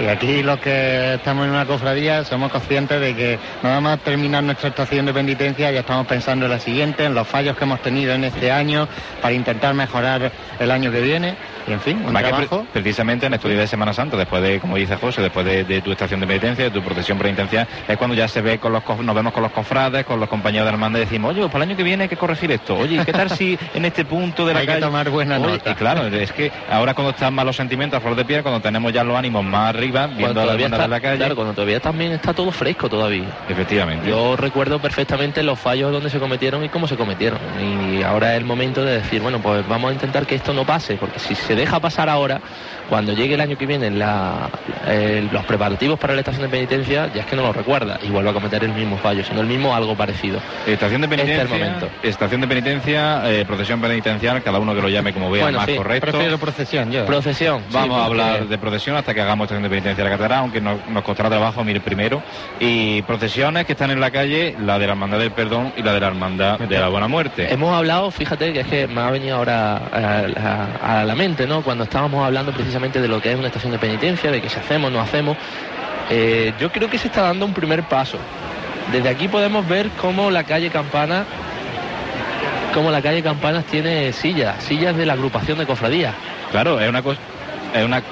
Y 0.00 0.06
aquí 0.06 0.42
los 0.42 0.58
que 0.58 1.14
estamos 1.14 1.44
en 1.44 1.50
una 1.50 1.66
cofradía 1.66 2.24
somos 2.24 2.50
conscientes 2.50 3.00
de 3.00 3.14
que 3.14 3.38
nada 3.62 3.80
más 3.80 4.00
terminar 4.00 4.42
nuestra 4.42 4.70
estación 4.70 5.04
de 5.04 5.12
penitencia 5.12 5.70
ya 5.70 5.80
estamos 5.80 6.06
pensando 6.06 6.46
en 6.46 6.52
la 6.52 6.58
siguiente, 6.58 7.04
en 7.04 7.14
los 7.14 7.28
fallos 7.28 7.56
que 7.56 7.64
hemos 7.64 7.82
tenido 7.82 8.14
en 8.14 8.24
este 8.24 8.50
año 8.50 8.88
para 9.20 9.34
intentar 9.34 9.74
mejorar 9.74 10.32
el 10.58 10.70
año 10.70 10.90
que 10.90 11.00
viene 11.00 11.34
y 11.66 11.72
en 11.72 11.80
fin, 11.80 12.02
un 12.04 12.12
trabajo. 12.12 12.66
precisamente 12.72 13.26
en 13.26 13.34
estos 13.34 13.50
días 13.50 13.62
de 13.62 13.66
Semana 13.68 13.92
Santa, 13.92 14.16
después 14.16 14.42
de, 14.42 14.60
como 14.60 14.76
dice 14.76 14.96
José, 14.96 15.22
después 15.22 15.44
de, 15.44 15.82
tu 15.82 15.92
estación 15.92 16.20
de 16.20 16.26
penitencia, 16.26 16.64
de 16.64 16.70
tu 16.70 16.82
procesión 16.82 17.18
penitencial, 17.18 17.66
es 17.88 17.96
cuando 17.96 18.14
ya 18.14 18.28
se 18.28 18.40
ve 18.40 18.58
con 18.58 18.72
los 18.72 18.82
nos 19.00 19.14
vemos 19.14 19.32
con 19.32 19.42
los 19.42 19.52
cofrades, 19.52 20.04
con 20.04 20.20
los 20.20 20.28
compañeros 20.28 20.66
de 20.66 20.72
hermandad 20.72 21.00
y 21.00 21.04
decimos, 21.04 21.30
oye, 21.30 21.40
pues 21.40 21.52
para 21.52 21.64
el 21.64 21.70
año 21.70 21.76
que 21.76 21.82
viene 21.82 22.04
hay 22.04 22.08
que 22.08 22.16
corregir 22.16 22.50
esto. 22.52 22.76
Oye, 22.76 23.04
¿qué 23.04 23.12
tal 23.12 23.30
si 23.30 23.58
en 23.74 23.84
este 23.84 24.04
punto 24.04 24.46
de 24.46 24.54
la 24.54 24.60
hay 24.60 24.66
calle... 24.66 24.80
que 24.80 24.86
tomar 24.86 25.10
buena 25.10 25.38
nota. 25.38 25.70
Y 25.70 25.74
claro, 25.74 26.06
es 26.06 26.32
que 26.32 26.52
ahora 26.70 26.94
cuando 26.94 27.10
están 27.10 27.34
más 27.34 27.44
los 27.44 27.56
sentimientos 27.56 27.98
a 27.98 28.00
flor 28.00 28.16
de 28.16 28.24
piel, 28.24 28.42
cuando 28.42 28.60
tenemos 28.60 28.92
ya 28.92 29.04
los 29.04 29.16
ánimos 29.16 29.44
más 29.44 29.70
arriba, 29.70 30.06
viendo 30.06 30.44
la 30.44 30.54
está, 30.54 30.78
de 30.78 30.88
la 30.88 31.00
calle. 31.00 31.16
Claro, 31.18 31.36
cuando 31.36 31.54
todavía 31.54 31.80
también 31.80 32.12
está 32.12 32.32
todo 32.32 32.50
fresco 32.50 32.88
todavía. 32.88 33.26
Efectivamente. 33.48 34.08
Yo 34.08 34.36
recuerdo 34.36 34.78
perfectamente 34.80 35.42
los 35.42 35.58
fallos 35.58 35.92
donde 35.92 36.10
se 36.10 36.18
cometieron 36.18 36.64
y 36.64 36.68
cómo 36.68 36.86
se 36.86 36.96
cometieron. 36.96 37.38
Y 37.60 38.02
ahora 38.02 38.32
es 38.32 38.38
el 38.38 38.44
momento 38.44 38.84
de 38.84 39.00
decir, 39.00 39.22
bueno, 39.22 39.40
pues 39.40 39.66
vamos 39.68 39.90
a 39.90 39.94
intentar 39.94 40.26
que 40.26 40.34
esto 40.34 40.52
no 40.52 40.64
pase, 40.64 40.96
porque 40.96 41.18
si 41.18 41.34
se 41.34 41.51
deja 41.56 41.80
pasar 41.80 42.08
ahora 42.08 42.40
cuando 42.88 43.12
llegue 43.12 43.34
el 43.34 43.40
año 43.40 43.56
que 43.56 43.66
viene 43.66 43.90
los 43.90 45.44
preparativos 45.46 45.98
para 45.98 46.14
la 46.14 46.20
estación 46.20 46.42
de 46.42 46.48
penitencia, 46.48 47.10
ya 47.14 47.22
es 47.22 47.26
que 47.26 47.36
no 47.36 47.42
lo 47.42 47.52
recuerda 47.52 47.98
y 48.02 48.08
vuelve 48.08 48.30
a 48.30 48.32
cometer 48.32 48.64
el 48.64 48.72
mismo 48.72 48.96
fallo, 48.98 49.24
sino 49.24 49.40
el 49.40 49.46
mismo 49.46 49.74
algo 49.74 49.96
parecido. 49.96 50.40
Estación 50.66 51.00
de 51.00 51.06
este 51.06 51.16
penitencia, 51.16 51.88
estación 52.02 52.40
de 52.40 52.48
penitencia, 52.48 53.30
eh, 53.30 53.44
procesión 53.46 53.80
penitencial, 53.80 54.42
cada 54.42 54.58
uno 54.58 54.74
que 54.74 54.82
lo 54.82 54.88
llame 54.88 55.12
como 55.12 55.30
vea 55.30 55.50
más 55.50 55.68
correcto. 55.68 56.10
Prefiero 56.10 56.38
procesión, 56.38 56.90
yo. 56.90 57.06
Procesión. 57.06 57.62
Vamos 57.70 57.98
a 57.98 58.04
hablar 58.06 58.46
de 58.46 58.58
procesión 58.58 58.96
hasta 58.96 59.14
que 59.14 59.20
hagamos 59.20 59.44
estación 59.44 59.62
de 59.62 59.68
penitencia 59.68 60.04
de 60.04 60.10
la 60.10 60.16
catedral, 60.16 60.40
aunque 60.40 60.60
nos, 60.60 60.80
costará 61.04 61.28
trabajo 61.28 61.62
ir 61.68 61.80
primero. 61.80 62.22
Y 62.60 63.02
procesiones 63.02 63.64
que 63.64 63.72
están 63.72 63.90
en 63.90 64.00
la 64.00 64.10
calle, 64.10 64.56
la 64.60 64.78
de 64.78 64.86
la 64.86 64.92
Hermandad 64.92 65.18
del 65.18 65.30
Perdón 65.32 65.72
y 65.76 65.82
la 65.82 65.92
de 65.92 66.00
la 66.00 66.08
Hermandad 66.08 66.58
de 66.58 66.78
la 66.78 66.88
Buena 66.88 67.08
Muerte. 67.08 67.52
Hemos 67.52 67.72
hablado, 67.74 68.10
fíjate 68.10 68.52
que 68.52 68.60
es 68.60 68.66
que 68.66 68.86
me 68.86 69.00
ha 69.00 69.10
venido 69.10 69.36
ahora 69.36 69.80
a, 69.92 71.00
a 71.00 71.04
la 71.04 71.14
mente, 71.14 71.46
¿no? 71.46 71.62
Cuando 71.62 71.84
estábamos 71.84 72.24
hablando 72.24 72.52
precisamente 72.52 72.71
de 72.72 73.08
lo 73.08 73.20
que 73.20 73.32
es 73.32 73.38
una 73.38 73.48
estación 73.48 73.72
de 73.72 73.78
penitencia, 73.78 74.30
de 74.30 74.40
que 74.40 74.48
si 74.48 74.58
hacemos, 74.58 74.90
no 74.90 75.00
hacemos. 75.00 75.36
Eh, 76.10 76.52
yo 76.58 76.70
creo 76.70 76.88
que 76.90 76.98
se 76.98 77.08
está 77.08 77.22
dando 77.22 77.46
un 77.46 77.54
primer 77.54 77.82
paso. 77.84 78.18
Desde 78.90 79.08
aquí 79.08 79.28
podemos 79.28 79.66
ver 79.68 79.88
cómo 80.00 80.30
la 80.30 80.44
calle 80.44 80.70
Campana, 80.70 81.24
cómo 82.74 82.90
la 82.90 83.00
calle 83.02 83.22
Campanas 83.22 83.64
tiene 83.66 84.12
sillas, 84.12 84.62
sillas 84.64 84.96
de 84.96 85.06
la 85.06 85.12
agrupación 85.12 85.58
de 85.58 85.66
cofradías. 85.66 86.14
Claro, 86.50 86.80
es 86.80 86.88
una 86.88 87.02
cosa, 87.02 87.20
es 87.74 87.84
una, 87.84 88.02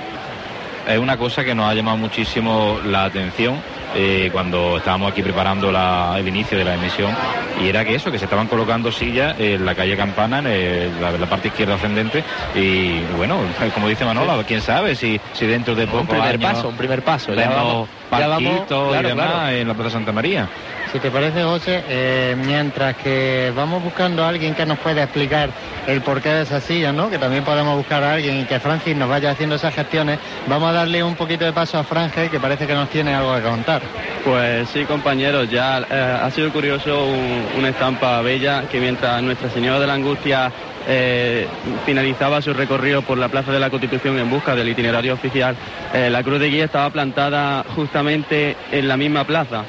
es 0.88 0.98
una 0.98 1.16
cosa 1.16 1.44
que 1.44 1.54
nos 1.54 1.70
ha 1.70 1.74
llamado 1.74 1.96
muchísimo 1.96 2.78
la 2.84 3.04
atención 3.04 3.56
eh, 3.94 4.28
cuando 4.32 4.78
estábamos 4.78 5.12
aquí 5.12 5.22
preparando 5.22 5.70
la- 5.72 6.14
el 6.18 6.28
inicio 6.28 6.56
de 6.58 6.64
la 6.64 6.74
emisión 6.74 7.14
y 7.62 7.68
era 7.68 7.84
que 7.84 7.94
eso, 7.94 8.10
que 8.10 8.18
se 8.18 8.24
estaban 8.24 8.46
colocando 8.46 8.90
sillas 8.92 9.34
en 9.38 9.64
la 9.64 9.74
calle 9.74 9.96
Campana, 9.96 10.38
en 10.38 10.46
el- 10.46 11.00
la, 11.00 11.12
la 11.12 11.26
parte 11.26 11.48
izquierda 11.48 11.74
ascendente 11.74 12.24
y 12.54 13.00
bueno, 13.16 13.46
como 13.74 13.88
dice 13.88 14.04
Manolo, 14.04 14.42
quién 14.46 14.60
sabe 14.60 14.94
si, 14.96 15.20
si 15.32 15.46
dentro 15.46 15.74
de 15.74 15.86
poco 15.86 16.00
Un 16.00 16.06
primer 16.08 16.38
paso, 16.38 16.68
un 16.68 16.76
primer 16.76 17.02
paso. 17.02 17.32
Vemos 17.34 17.88
ya 18.18 18.26
vamos, 18.28 18.66
claro, 18.66 19.00
y 19.00 19.02
demás 19.06 19.30
claro. 19.30 19.48
en 19.50 19.68
la 19.68 19.74
Plaza 19.74 19.90
Santa 19.90 20.12
María. 20.12 20.48
Si 20.92 20.98
te 20.98 21.10
parece, 21.10 21.44
José, 21.44 21.84
eh, 21.88 22.36
mientras 22.44 22.96
que 22.96 23.52
vamos 23.54 23.82
buscando 23.84 24.24
a 24.24 24.28
alguien 24.28 24.54
que 24.56 24.66
nos 24.66 24.76
pueda 24.78 25.04
explicar 25.04 25.50
el 25.86 26.00
porqué 26.00 26.30
de 26.30 26.42
esas 26.42 26.64
sillas, 26.64 26.92
¿no? 26.92 27.08
Que 27.08 27.18
también 27.18 27.44
podemos 27.44 27.76
buscar 27.76 28.02
a 28.02 28.14
alguien 28.14 28.40
y 28.40 28.44
que 28.44 28.58
Francis 28.58 28.96
nos 28.96 29.08
vaya 29.08 29.30
haciendo 29.30 29.54
esas 29.54 29.72
gestiones. 29.72 30.18
Vamos 30.48 30.68
a 30.70 30.72
darle 30.72 31.04
un 31.04 31.14
poquito 31.14 31.44
de 31.44 31.52
paso 31.52 31.78
a 31.78 31.84
Franje, 31.84 32.28
que 32.28 32.40
parece 32.40 32.66
que 32.66 32.74
nos 32.74 32.88
tiene 32.88 33.14
algo 33.14 33.36
que 33.36 33.42
contar. 33.42 33.82
Pues 34.24 34.68
sí, 34.70 34.84
compañeros, 34.84 35.48
ya 35.48 35.78
eh, 35.88 36.18
ha 36.22 36.30
sido 36.32 36.50
curioso 36.50 37.04
un- 37.06 37.46
una 37.58 37.68
estampa 37.68 38.20
bella 38.22 38.64
que 38.70 38.80
mientras 38.80 39.22
Nuestra 39.22 39.48
Señora 39.50 39.78
de 39.78 39.86
la 39.86 39.94
Angustia 39.94 40.50
eh, 40.86 41.46
finalizaba 41.86 42.42
su 42.42 42.52
recorrido 42.52 43.02
por 43.02 43.18
la 43.18 43.28
Plaza 43.28 43.52
de 43.52 43.60
la 43.60 43.70
Constitución 43.70 44.18
en 44.18 44.30
busca 44.30 44.54
del 44.54 44.68
itinerario 44.68 45.14
oficial, 45.14 45.56
eh, 45.92 46.10
la 46.10 46.22
cruz 46.22 46.40
de 46.40 46.50
guía 46.50 46.64
estaba 46.64 46.90
plantada 46.90 47.64
justamente 47.74 48.56
en 48.72 48.88
la 48.88 48.96
misma 48.96 49.24
plaza. 49.24 49.64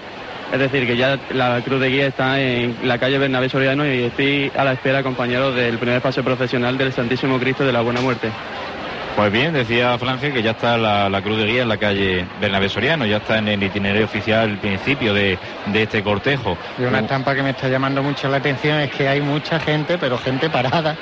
Es 0.51 0.59
decir, 0.59 0.85
que 0.85 0.97
ya 0.97 1.17
la 1.33 1.61
cruz 1.61 1.79
de 1.79 1.89
guía 1.89 2.07
está 2.07 2.41
en 2.41 2.75
la 2.83 2.97
calle 2.97 3.17
Bernabé 3.17 3.47
Soriano 3.47 3.85
y 3.85 4.03
estoy 4.03 4.51
a 4.57 4.65
la 4.65 4.73
espera, 4.73 5.01
compañeros, 5.01 5.55
del 5.55 5.77
primer 5.77 6.01
paso 6.01 6.23
profesional 6.23 6.77
del 6.77 6.91
Santísimo 6.91 7.39
Cristo 7.39 7.65
de 7.65 7.71
la 7.71 7.79
Buena 7.79 8.01
Muerte. 8.01 8.29
Pues 9.15 9.31
bien, 9.31 9.53
decía 9.53 9.97
Franje 9.99 10.31
que 10.31 10.41
ya 10.41 10.51
está 10.51 10.77
la, 10.77 11.09
la 11.09 11.21
cruz 11.21 11.37
de 11.37 11.45
guía 11.45 11.61
en 11.61 11.69
la 11.69 11.77
calle 11.77 12.25
Bernabé 12.39 12.69
Soriano, 12.69 13.05
ya 13.05 13.17
está 13.17 13.37
en 13.37 13.49
el 13.49 13.61
itinerario 13.61 14.05
oficial 14.05 14.49
el 14.49 14.57
principio 14.57 15.13
de, 15.13 15.37
de 15.67 15.83
este 15.83 16.01
cortejo. 16.01 16.57
Y 16.79 16.83
una 16.83 16.99
estampa 17.01 17.35
que 17.35 17.43
me 17.43 17.51
está 17.51 17.67
llamando 17.67 18.01
mucho 18.01 18.29
la 18.29 18.37
atención 18.37 18.79
es 18.79 18.89
que 18.89 19.07
hay 19.07 19.21
mucha 19.21 19.59
gente, 19.59 19.97
pero 19.99 20.17
gente 20.17 20.49
parada. 20.49 20.95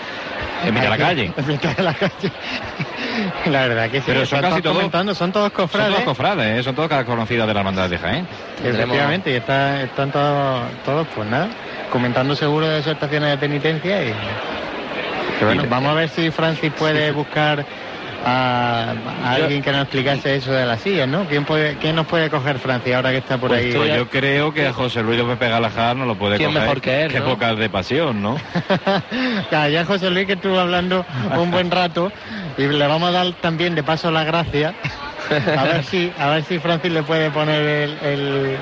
En 0.66 0.74
mitad 0.74 0.84
de 0.86 0.90
la 0.90 0.98
calle. 0.98 1.32
En 1.38 1.48
mitad 1.48 1.76
de 1.78 1.84
la 1.84 1.94
calle. 1.94 2.32
La 3.46 3.68
verdad 3.68 3.90
que 3.90 4.00
sí. 4.00 4.04
Pero 4.08 4.26
son 4.26 4.38
están 4.40 4.52
casi 4.52 4.62
todos- 4.62 4.76
comentando, 4.78 5.16
son 5.16 5.32
todos 5.32 5.48
Son 5.52 5.56
cofrades. 5.56 5.92
todos 5.94 6.04
cofrades, 6.06 6.60
¿eh? 6.60 6.64
son 6.64 6.76
todos 6.76 6.90
caras 6.90 7.06
conocidas 7.06 7.48
de 7.48 7.54
la 7.54 7.60
hermandad 7.62 7.90
de 7.90 7.98
Jaén. 7.98 8.28
Efectivamente, 8.64 9.32
y 9.32 9.36
está- 9.36 9.82
están 9.84 10.12
todos, 10.12 10.64
todos, 10.84 11.08
pues 11.16 11.30
nada, 11.30 11.48
comentando 11.92 12.36
seguro 12.36 12.68
de 12.68 12.82
sus 12.84 12.92
estaciones 12.94 13.30
de 13.32 13.38
penitencia 13.38 14.04
y... 14.04 14.14
que 15.40 15.46
bueno, 15.46 15.64
vamos 15.70 15.92
a 15.92 15.94
ver 15.96 16.10
si 16.10 16.30
Francis 16.32 16.72
puede 16.78 17.12
buscar 17.12 17.66
a, 18.26 18.94
a 19.24 19.32
alguien 19.34 19.62
que 19.62 19.72
nos 19.72 19.84
explicase 19.84 20.36
eso 20.36 20.52
de 20.52 20.66
las 20.66 20.82
sillas, 20.82 21.08
¿no? 21.08 21.26
¿Quién, 21.26 21.46
puede, 21.46 21.76
¿Quién 21.78 21.96
nos 21.96 22.06
puede 22.08 22.30
coger 22.30 22.60
Francis 22.60 22.94
ahora 22.94 23.12
que 23.12 23.18
está 23.18 23.38
por 23.38 23.54
ahí? 23.54 23.72
Pues 23.74 23.96
yo 23.96 24.10
creo 24.10 24.54
que 24.54 24.68
a 24.68 24.74
José 24.74 25.02
Luis 25.04 25.18
López 25.20 25.40
Galajar 25.40 25.96
no 25.96 26.06
lo 26.06 26.16
puede 26.16 26.38
¿Quién 26.38 26.50
coger. 26.50 26.62
mejor 26.64 26.82
que 26.82 27.04
él, 27.04 27.12
Qué 27.12 27.20
no? 27.20 27.26
pocas 27.26 27.58
de 27.58 27.70
pasión, 27.70 28.22
¿no? 28.22 28.38
Ya, 29.52 29.68
ya 29.70 29.86
José 29.86 30.10
Luis 30.10 30.26
que 30.28 30.34
estuvo 30.34 30.60
hablando 30.60 31.06
un 31.38 31.52
buen 31.52 31.72
rato 31.72 32.12
y 32.58 32.68
le 32.68 32.88
vamos 32.88 33.10
a 33.10 33.12
dar 33.12 33.34
también 33.42 33.76
de 33.76 33.84
paso 33.84 34.12
la 34.12 34.24
gracia. 34.24 34.74
A 35.58 35.64
ver 35.64 35.84
si, 35.84 36.12
a 36.20 36.30
ver 36.30 36.44
si 36.44 36.60
Francis 36.60 36.92
le 36.92 37.04
puede 37.04 37.30
poner 37.32 37.62
el, 37.62 37.98
el, 38.04 38.58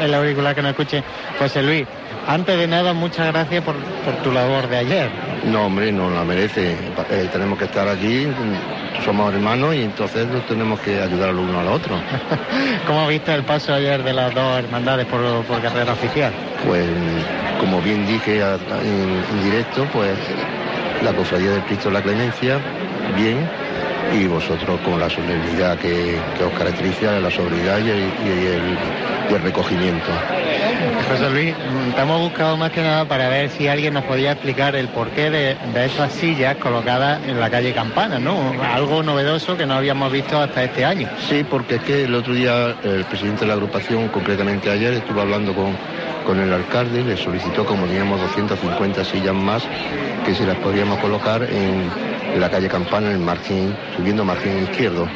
el 0.00 0.14
auricular 0.14 0.54
que 0.54 0.62
nos 0.62 0.70
escuche. 0.70 1.02
José 1.38 1.62
Luis, 1.62 1.86
antes 2.26 2.58
de 2.58 2.66
nada, 2.66 2.92
muchas 2.92 3.28
gracias 3.32 3.62
por, 3.64 3.76
por 4.04 4.14
tu 4.22 4.32
labor 4.32 4.68
de 4.68 4.76
ayer. 4.78 5.10
No, 5.44 5.66
hombre, 5.66 5.92
no 5.92 6.10
la 6.10 6.24
merece. 6.24 6.72
Eh, 7.10 7.28
tenemos 7.32 7.58
que 7.58 7.64
estar 7.66 7.88
allí, 7.88 8.26
somos 9.04 9.32
hermanos 9.32 9.74
y 9.74 9.82
entonces 9.82 10.26
nos 10.26 10.44
tenemos 10.46 10.80
que 10.80 11.00
ayudar 11.00 11.30
al 11.30 11.36
uno 11.38 11.60
al 11.60 11.68
otro. 11.68 11.94
¿Cómo 12.86 13.06
viste 13.08 13.32
el 13.34 13.44
paso 13.44 13.72
ayer 13.72 14.02
de 14.02 14.12
las 14.12 14.34
dos 14.34 14.58
hermandades 14.58 15.06
por, 15.06 15.20
por 15.44 15.62
carrera 15.62 15.92
oficial? 15.92 16.32
Pues, 16.66 16.86
como 17.60 17.80
bien 17.80 18.06
dije 18.06 18.42
a- 18.42 18.54
a- 18.54 18.82
en, 18.82 19.22
en 19.30 19.42
directo, 19.44 19.86
pues 19.92 20.16
la 21.02 21.12
cofradía 21.12 21.50
del 21.52 21.62
Cristo 21.62 21.88
de 21.88 21.94
la 21.94 22.02
Clemencia, 22.02 22.58
bien, 23.16 23.48
y 24.12 24.26
vosotros 24.26 24.80
con 24.80 24.98
la 24.98 25.08
solemnidad 25.08 25.78
que, 25.78 26.18
que 26.36 26.44
os 26.44 26.52
caracteriza, 26.54 27.20
la 27.20 27.30
sobriedad 27.30 27.78
y 27.78 27.90
el, 27.90 27.98
y 28.24 28.28
el- 28.46 28.78
el 29.36 29.42
recogimiento. 29.42 30.10
José 31.10 31.30
Luis, 31.30 31.54
te 31.94 32.02
hemos 32.02 32.20
buscado 32.20 32.56
más 32.56 32.70
que 32.70 32.82
nada 32.82 33.06
para 33.06 33.28
ver 33.28 33.50
si 33.50 33.68
alguien 33.68 33.94
nos 33.94 34.04
podía 34.04 34.32
explicar 34.32 34.76
el 34.76 34.88
porqué 34.88 35.30
de, 35.30 35.56
de 35.72 35.86
esas 35.86 36.12
sillas 36.12 36.56
colocadas 36.56 37.20
en 37.26 37.40
la 37.40 37.50
calle 37.50 37.72
Campana, 37.72 38.18
¿no? 38.18 38.52
Algo 38.62 39.02
novedoso 39.02 39.56
que 39.56 39.66
no 39.66 39.74
habíamos 39.74 40.12
visto 40.12 40.38
hasta 40.38 40.64
este 40.64 40.84
año. 40.84 41.08
Sí, 41.28 41.44
porque 41.48 41.76
es 41.76 41.82
que 41.82 42.04
el 42.04 42.14
otro 42.14 42.34
día 42.34 42.76
el 42.82 43.04
presidente 43.04 43.42
de 43.42 43.48
la 43.48 43.54
agrupación, 43.54 44.08
concretamente 44.08 44.70
ayer, 44.70 44.94
estuvo 44.94 45.20
hablando 45.20 45.54
con, 45.54 45.76
con 46.26 46.38
el 46.40 46.52
alcalde 46.52 47.00
y 47.00 47.04
le 47.04 47.16
solicitó, 47.16 47.64
como 47.64 47.86
teníamos 47.86 48.20
250 48.20 49.04
sillas 49.04 49.34
más, 49.34 49.62
que 50.24 50.34
si 50.34 50.44
las 50.44 50.56
podríamos 50.58 50.98
colocar 50.98 51.42
en, 51.42 51.88
la 52.38 52.50
calle 52.50 52.68
Campana, 52.68 53.06
en 53.06 53.14
el 53.14 53.18
margen, 53.18 53.74
subiendo 53.96 54.24
margen 54.24 54.64
izquierdo, 54.64 55.08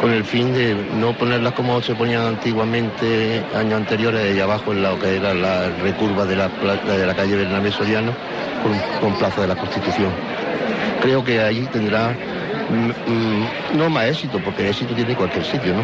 con 0.00 0.12
el 0.12 0.24
fin 0.24 0.52
de 0.54 0.74
no 0.94 1.12
ponerlas 1.12 1.52
como 1.52 1.82
se 1.82 1.94
ponían 1.94 2.22
antiguamente, 2.22 3.42
años 3.54 3.74
anteriores, 3.74 4.36
y 4.36 4.40
abajo 4.40 4.72
en 4.72 4.82
lo 4.82 4.98
que 4.98 5.16
era 5.16 5.34
la 5.34 5.68
recurva 5.82 6.24
de 6.24 6.36
la, 6.36 6.48
de 6.48 7.06
la 7.06 7.14
calle 7.14 7.36
Bernabé 7.36 7.70
Soriano, 7.72 8.12
con, 8.62 8.72
con 9.00 9.18
Plaza 9.18 9.42
de 9.42 9.48
la 9.48 9.56
Constitución. 9.56 10.10
Creo 11.02 11.22
que 11.22 11.40
ahí 11.40 11.66
tendrá 11.72 12.10
mm, 12.70 13.10
mm, 13.10 13.78
no 13.78 13.90
más 13.90 14.06
éxito, 14.06 14.40
porque 14.44 14.68
éxito 14.68 14.94
tiene 14.94 15.14
cualquier 15.14 15.44
sitio, 15.44 15.74
¿no? 15.74 15.82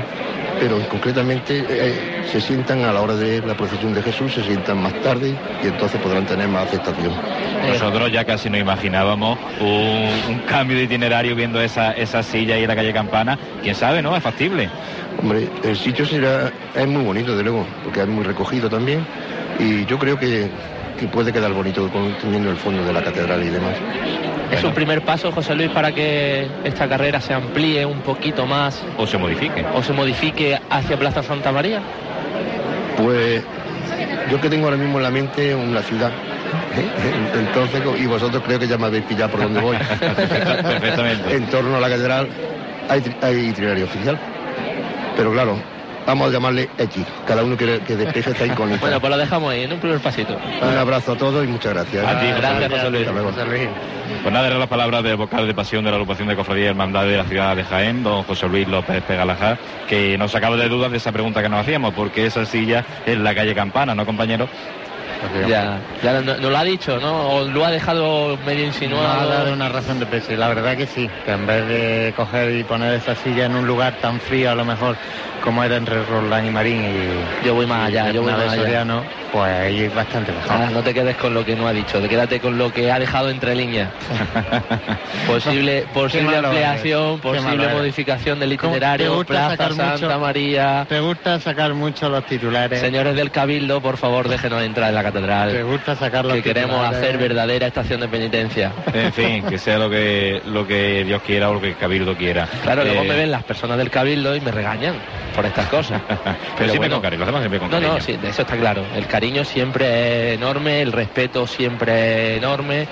Pero 0.65 0.79
concretamente 0.89 1.63
eh, 1.69 2.25
se 2.33 2.41
sientan 2.41 2.87
a 2.87 2.93
la 2.95 3.03
hora 3.03 3.15
de 3.17 3.43
la 3.43 3.55
procesión 3.55 3.93
de 3.93 4.03
Jesús, 4.03 4.33
se 4.33 4.43
sientan 4.45 4.79
más 4.79 4.95
tarde 5.03 5.35
y 5.63 5.67
entonces 5.67 6.01
podrán 6.01 6.25
tener 6.25 6.49
más 6.49 6.69
aceptación. 6.69 7.13
Nosotros 7.69 8.11
ya 8.11 8.25
casi 8.25 8.49
nos 8.49 8.61
imaginábamos 8.61 9.39
un, 9.61 10.33
un 10.33 10.39
cambio 10.47 10.79
de 10.79 10.85
itinerario 10.85 11.37
viendo 11.37 11.61
esa, 11.61 11.93
esa 11.93 12.23
silla 12.23 12.55
ahí 12.55 12.63
en 12.63 12.69
la 12.69 12.77
calle 12.77 12.95
Campana. 12.95 13.39
Quién 13.63 13.75
sabe, 13.75 14.01
¿no? 14.01 14.17
Es 14.17 14.23
factible. 14.23 14.71
Hombre, 15.21 15.51
el 15.65 15.77
sitio 15.77 16.07
será, 16.07 16.51
es 16.75 16.89
muy 16.89 17.05
bonito, 17.05 17.37
de 17.37 17.43
luego, 17.43 17.67
porque 17.83 18.01
es 18.01 18.09
muy 18.09 18.25
recogido 18.25 18.71
también 18.71 19.05
y 19.59 19.85
yo 19.85 19.99
creo 19.99 20.19
que, 20.19 20.49
que 20.99 21.07
puede 21.07 21.33
quedar 21.33 21.53
bonito 21.53 21.89
con, 21.91 22.15
teniendo 22.19 22.51
el 22.51 22.57
fondo 22.57 22.85
de 22.85 22.93
la 22.93 23.03
catedral 23.03 23.43
y 23.43 23.51
demás. 23.51 23.75
Es 24.51 24.63
un 24.63 24.73
primer 24.73 25.03
paso, 25.03 25.33
José 25.33 25.55
Luis, 25.55 25.71
para 25.71 25.93
que 25.93 26.47
esta 26.65 26.89
carrera 26.89 27.21
se 27.21 27.35
amplíe 27.35 27.85
un 27.85 28.01
poquito 28.01 28.47
más. 28.47 28.83
O 28.99 29.07
se 29.07 29.19
modifique. 29.19 29.65
O 29.75 29.83
se 29.83 29.93
modifique 29.93 30.59
hacia 30.71 30.97
Plaza 30.97 31.23
Santa 31.23 31.51
María. 31.51 31.81
Pues 32.97 33.43
yo 34.31 34.41
que 34.41 34.49
tengo 34.49 34.67
ahora 34.67 34.77
mismo 34.77 34.99
en 34.99 35.03
la 35.03 35.11
mente 35.11 35.55
una 35.55 35.83
ciudad. 35.83 36.11
¿eh? 36.77 36.91
Entonces, 37.39 37.83
y 38.01 38.07
vosotros 38.07 38.43
creo 38.45 38.59
que 38.59 38.69
ya 38.69 38.79
me 38.79 38.87
habéis 38.87 39.05
pillado 39.05 39.33
por 39.33 39.41
donde 39.41 39.61
voy. 39.61 39.77
Perfectamente. 40.01 41.35
En 41.35 41.47
torno 41.47 41.77
a 41.77 41.81
la 41.81 41.89
catedral 41.89 42.29
hay, 42.89 43.03
hay 43.23 43.49
itinerario 43.49 43.87
oficial. 43.87 44.19
Pero 45.17 45.33
claro, 45.33 45.59
vamos 46.07 46.29
a 46.29 46.33
llamarle 46.33 46.69
X. 46.79 47.05
Cada 47.27 47.45
uno 47.45 47.57
que, 47.57 47.81
que 47.81 47.97
despeje 47.97 48.31
esta 48.31 48.47
incógnita. 48.47 48.81
Bueno, 48.81 49.01
pues 49.01 49.11
lo 49.11 49.17
dejamos 49.17 49.53
ahí, 49.53 49.65
en 49.65 49.73
un 49.73 49.79
primer 49.79 50.01
pasito. 50.01 50.37
Un 50.63 50.77
abrazo 50.77 51.13
a 51.13 51.17
todos 51.17 51.45
y 51.45 51.49
muchas 51.49 51.75
gracias. 51.75 52.07
A 52.07 52.21
ti, 52.21 52.27
José 52.71 52.91
Luis. 52.91 53.09
Hasta 53.09 53.45
luego. 53.45 53.73
Pues 54.23 54.33
nada, 54.33 54.47
eran 54.47 54.59
las 54.59 54.69
palabras 54.69 55.03
del 55.03 55.17
vocal 55.17 55.47
de 55.47 55.55
pasión 55.55 55.85
de 55.85 55.91
la 55.91 55.97
agrupación 55.97 56.29
de 56.29 56.37
cofradía 56.37 56.65
y 56.65 56.69
hermandad 56.69 57.05
de 57.05 57.17
la 57.17 57.25
ciudad 57.25 57.57
de 57.57 57.65
Jaén, 57.65 58.03
don 58.03 58.23
José 58.25 58.49
Luis 58.49 58.69
López 58.69 59.03
Pegalajar, 59.03 59.59
que 59.89 60.17
nos 60.19 60.33
sacaba 60.33 60.57
de 60.57 60.69
dudas 60.69 60.91
de 60.91 60.99
esa 60.99 61.13
pregunta 61.13 61.43
que 61.43 61.49
nos 61.49 61.61
hacíamos, 61.61 61.95
porque 61.95 62.27
esa 62.27 62.45
silla 62.47 62.85
es 63.07 63.19
la 63.19 63.35
calle 63.35 63.55
Campana, 63.55 63.95
¿no, 63.95 64.07
compañero? 64.07 64.49
Ya, 65.49 65.79
ya 66.03 66.21
no- 66.21 66.35
lo 66.37 66.57
ha 66.57 66.65
dicho, 66.65 66.99
¿no? 66.99 67.29
O 67.31 67.45
lo 67.49 67.65
ha 67.65 67.71
dejado 67.71 68.37
medio 68.39 68.61
No 68.61 68.65
ha 68.65 68.67
insinuado. 68.67 69.29
dado 69.31 69.53
una 69.53 69.69
razón 69.69 69.99
de 70.01 70.07
peso 70.07 70.33
y 70.33 70.37
la 70.37 70.49
verdad 70.49 70.77
que 70.77 70.87
sí, 70.87 71.09
que 71.25 71.33
en 71.33 71.47
vez 71.47 71.67
de 71.67 72.13
coger 72.17 72.55
y 72.55 72.65
poner 72.65 72.95
esa 72.95 73.15
silla 73.17 73.47
en 73.47 73.55
un 73.57 73.67
lugar 73.67 73.95
tan 74.01 74.21
frío 74.21 74.51
a 74.51 74.55
lo 74.55 74.65
mejor 74.65 74.97
como 75.43 75.63
era 75.63 75.77
entre 75.77 76.03
Roldán 76.05 76.47
y 76.47 76.51
Marín 76.51 76.85
y 76.85 77.47
Yo 77.47 77.55
voy 77.55 77.67
más 77.67 77.89
allá, 77.89 78.11
yo 78.11 78.23
voy 78.23 78.33
más 78.33 78.49
allá. 78.53 78.63
Soriano, 78.63 79.03
pues 79.31 79.51
ahí 79.53 79.81
es 79.83 79.95
bastante 79.95 80.33
mejor. 80.33 80.51
Ah, 80.53 80.71
no 80.73 80.83
te 80.83 80.95
quedes 80.95 81.17
con 81.19 81.35
lo 81.35 81.45
que 81.45 81.55
no 81.55 81.67
ha 81.69 81.73
dicho, 81.73 82.01
te 82.01 82.09
quédate 82.09 82.41
con 82.41 82.57
lo 82.57 82.73
que 82.73 82.91
ha 82.91 82.99
dejado 82.99 83.29
entre 83.29 83.55
líneas. 83.55 83.91
posible 85.27 85.87
posible 85.93 86.37
ampliación, 86.37 87.21
posible 87.21 87.69
modificación 87.69 88.41
del 88.41 88.57
¿Cómo 88.57 88.73
te 88.73 88.79
itinerario, 88.79 89.25
Plaza 89.25 89.57
Santa 89.69 89.93
mucho- 90.09 90.19
María. 90.21 90.87
Te 90.89 91.01
gusta 91.01 91.39
sacar 91.41 91.75
mucho 91.75 92.09
los 92.09 92.25
titulares. 92.27 92.81
Señores 92.81 93.15
del 93.17 93.31
Cabildo, 93.31 93.81
por 93.81 93.97
favor, 93.97 94.29
déjenos 94.29 94.63
entrar 94.63 94.89
en 94.89 94.95
la 94.95 95.03
catedral. 95.15 95.53
Te 95.53 95.63
gusta 95.63 95.95
sacar 95.97 96.25
los 96.25 96.35
que 96.35 96.43
queremos 96.43 96.85
hacer 96.87 97.19
verdadera 97.19 97.67
estación 97.67 98.01
de 98.01 98.09
penitencia. 98.09 98.73
En 98.93 99.13
fin, 99.13 99.45
que 99.47 99.59
sea 99.59 99.79
lo 99.79 99.89
que, 99.89 100.41
lo 100.47 100.67
que 100.67 101.05
Dios 101.05 101.23
quiera 101.23 101.51
o 101.51 101.55
lo 101.55 101.61
que 101.61 101.69
el 101.69 101.77
Cabildo 101.77 102.17
quiera. 102.17 102.49
Claro, 102.63 102.85
luego 102.85 103.03
Eh, 103.03 103.09
me 103.09 103.15
ven 103.17 103.31
las 103.31 103.45
personas 103.45 103.79
del 103.79 103.91
Cabildo 103.91 104.35
y 104.37 104.41
me 104.41 104.51
regañan 104.51 104.95
por 105.35 105.47
estas 105.47 105.67
cosas. 105.69 106.01
Pero 106.09 106.25
siempre 106.71 106.79
bueno. 106.79 106.97
con 106.97 107.03
cariño, 107.03 107.19
lo 107.21 107.25
hacemos 107.25 107.41
siempre 107.41 107.59
con 107.61 107.71
No, 107.71 107.77
cariño. 107.77 107.95
no, 107.95 108.01
sí, 108.01 108.17
de 108.17 108.29
eso 108.29 108.43
está 108.43 108.57
claro. 108.57 108.85
El 108.97 109.07
cariño 109.07 109.45
siempre 109.45 110.31
es 110.33 110.35
enorme, 110.37 110.83
el 110.83 110.93
respeto 110.93 111.47
siempre 111.47 112.33
es 112.33 112.39
enorme 112.39 112.87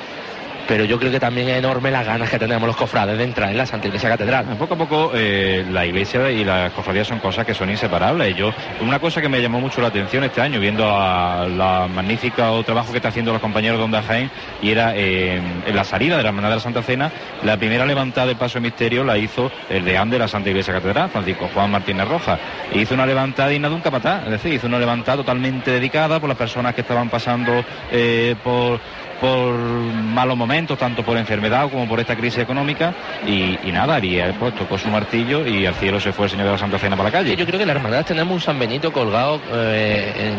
pero 0.66 0.84
yo 0.84 0.98
creo 0.98 1.10
que 1.10 1.20
también 1.20 1.48
es 1.48 1.58
enorme 1.58 1.90
las 1.90 2.06
ganas 2.06 2.30
que 2.30 2.38
tenemos 2.38 2.66
los 2.66 2.76
cofrades 2.76 3.18
de 3.18 3.24
entrar 3.24 3.50
en 3.50 3.58
la 3.58 3.66
Santa 3.66 3.86
Iglesia 3.88 4.08
Catedral. 4.08 4.44
Poco 4.58 4.74
a 4.74 4.78
poco 4.78 5.12
eh, 5.14 5.64
la 5.70 5.84
iglesia 5.86 6.30
y 6.30 6.44
las 6.44 6.72
cofradías 6.72 7.08
son 7.08 7.18
cosas 7.18 7.44
que 7.44 7.54
son 7.54 7.70
inseparables. 7.70 8.36
Yo, 8.36 8.52
una 8.80 8.98
cosa 8.98 9.20
que 9.20 9.28
me 9.28 9.40
llamó 9.40 9.60
mucho 9.60 9.80
la 9.80 9.88
atención 9.88 10.24
este 10.24 10.40
año, 10.40 10.60
viendo 10.60 10.84
a 10.86 11.46
la 11.48 11.88
magnífica 11.88 12.50
trabajo 12.64 12.92
que 12.92 12.98
está 12.98 13.08
haciendo 13.08 13.32
los 13.32 13.40
compañeros 13.40 13.78
de 13.78 13.84
Onda 13.84 14.02
Jaén, 14.02 14.30
y 14.60 14.70
era 14.70 14.94
eh, 14.96 15.40
en 15.66 15.76
la 15.76 15.84
salida 15.84 16.16
de 16.16 16.22
la 16.22 16.28
Hermandad 16.28 16.50
de 16.50 16.56
la 16.56 16.60
Santa 16.60 16.82
Cena, 16.82 17.10
la 17.42 17.56
primera 17.56 17.86
levantada 17.86 18.26
del 18.26 18.36
paso 18.36 18.54
de 18.54 18.62
misterio 18.62 19.04
la 19.04 19.18
hizo 19.18 19.50
el 19.68 19.84
deán 19.84 20.10
de 20.10 20.18
la 20.18 20.28
Santa 20.28 20.50
Iglesia 20.50 20.74
Catedral, 20.74 21.10
Francisco 21.10 21.48
Juan 21.52 21.70
Martínez 21.70 22.08
Rojas. 22.08 22.38
E 22.72 22.80
hizo 22.80 22.94
una 22.94 23.06
levantada 23.06 23.48
digna 23.48 23.68
de 23.68 23.74
un 23.74 23.80
capataz, 23.80 24.24
es 24.24 24.30
decir, 24.30 24.54
hizo 24.54 24.66
una 24.66 24.78
levantada 24.78 25.18
totalmente 25.18 25.70
dedicada 25.70 26.20
por 26.20 26.28
las 26.28 26.38
personas 26.38 26.74
que 26.74 26.82
estaban 26.82 27.08
pasando 27.08 27.64
eh, 27.90 28.34
por 28.42 28.80
por 29.22 29.54
malos 29.54 30.36
momentos, 30.36 30.76
tanto 30.76 31.04
por 31.04 31.16
enfermedad 31.16 31.70
como 31.70 31.86
por 31.88 32.00
esta 32.00 32.16
crisis 32.16 32.40
económica. 32.40 32.92
Y, 33.24 33.56
nada, 33.70 33.98
él 33.98 34.34
pues, 34.38 34.52
tocó 34.56 34.76
su 34.76 34.88
martillo 34.88 35.46
y 35.46 35.64
al 35.64 35.74
cielo 35.76 36.00
se 36.00 36.12
fue 36.12 36.26
el 36.26 36.30
Señor 36.32 36.46
de 36.46 36.52
la 36.52 36.58
Santa 36.58 36.76
Cena 36.76 36.96
para 36.96 37.08
la 37.08 37.12
calle. 37.12 37.36
yo 37.36 37.46
creo 37.46 37.56
que 37.56 37.62
en 37.62 37.68
la 37.68 37.74
hermandad 37.74 38.04
tenemos 38.04 38.34
un 38.34 38.40
San 38.40 38.58
Benito 38.58 38.92
colgado 38.92 39.40
eh, 39.52 40.34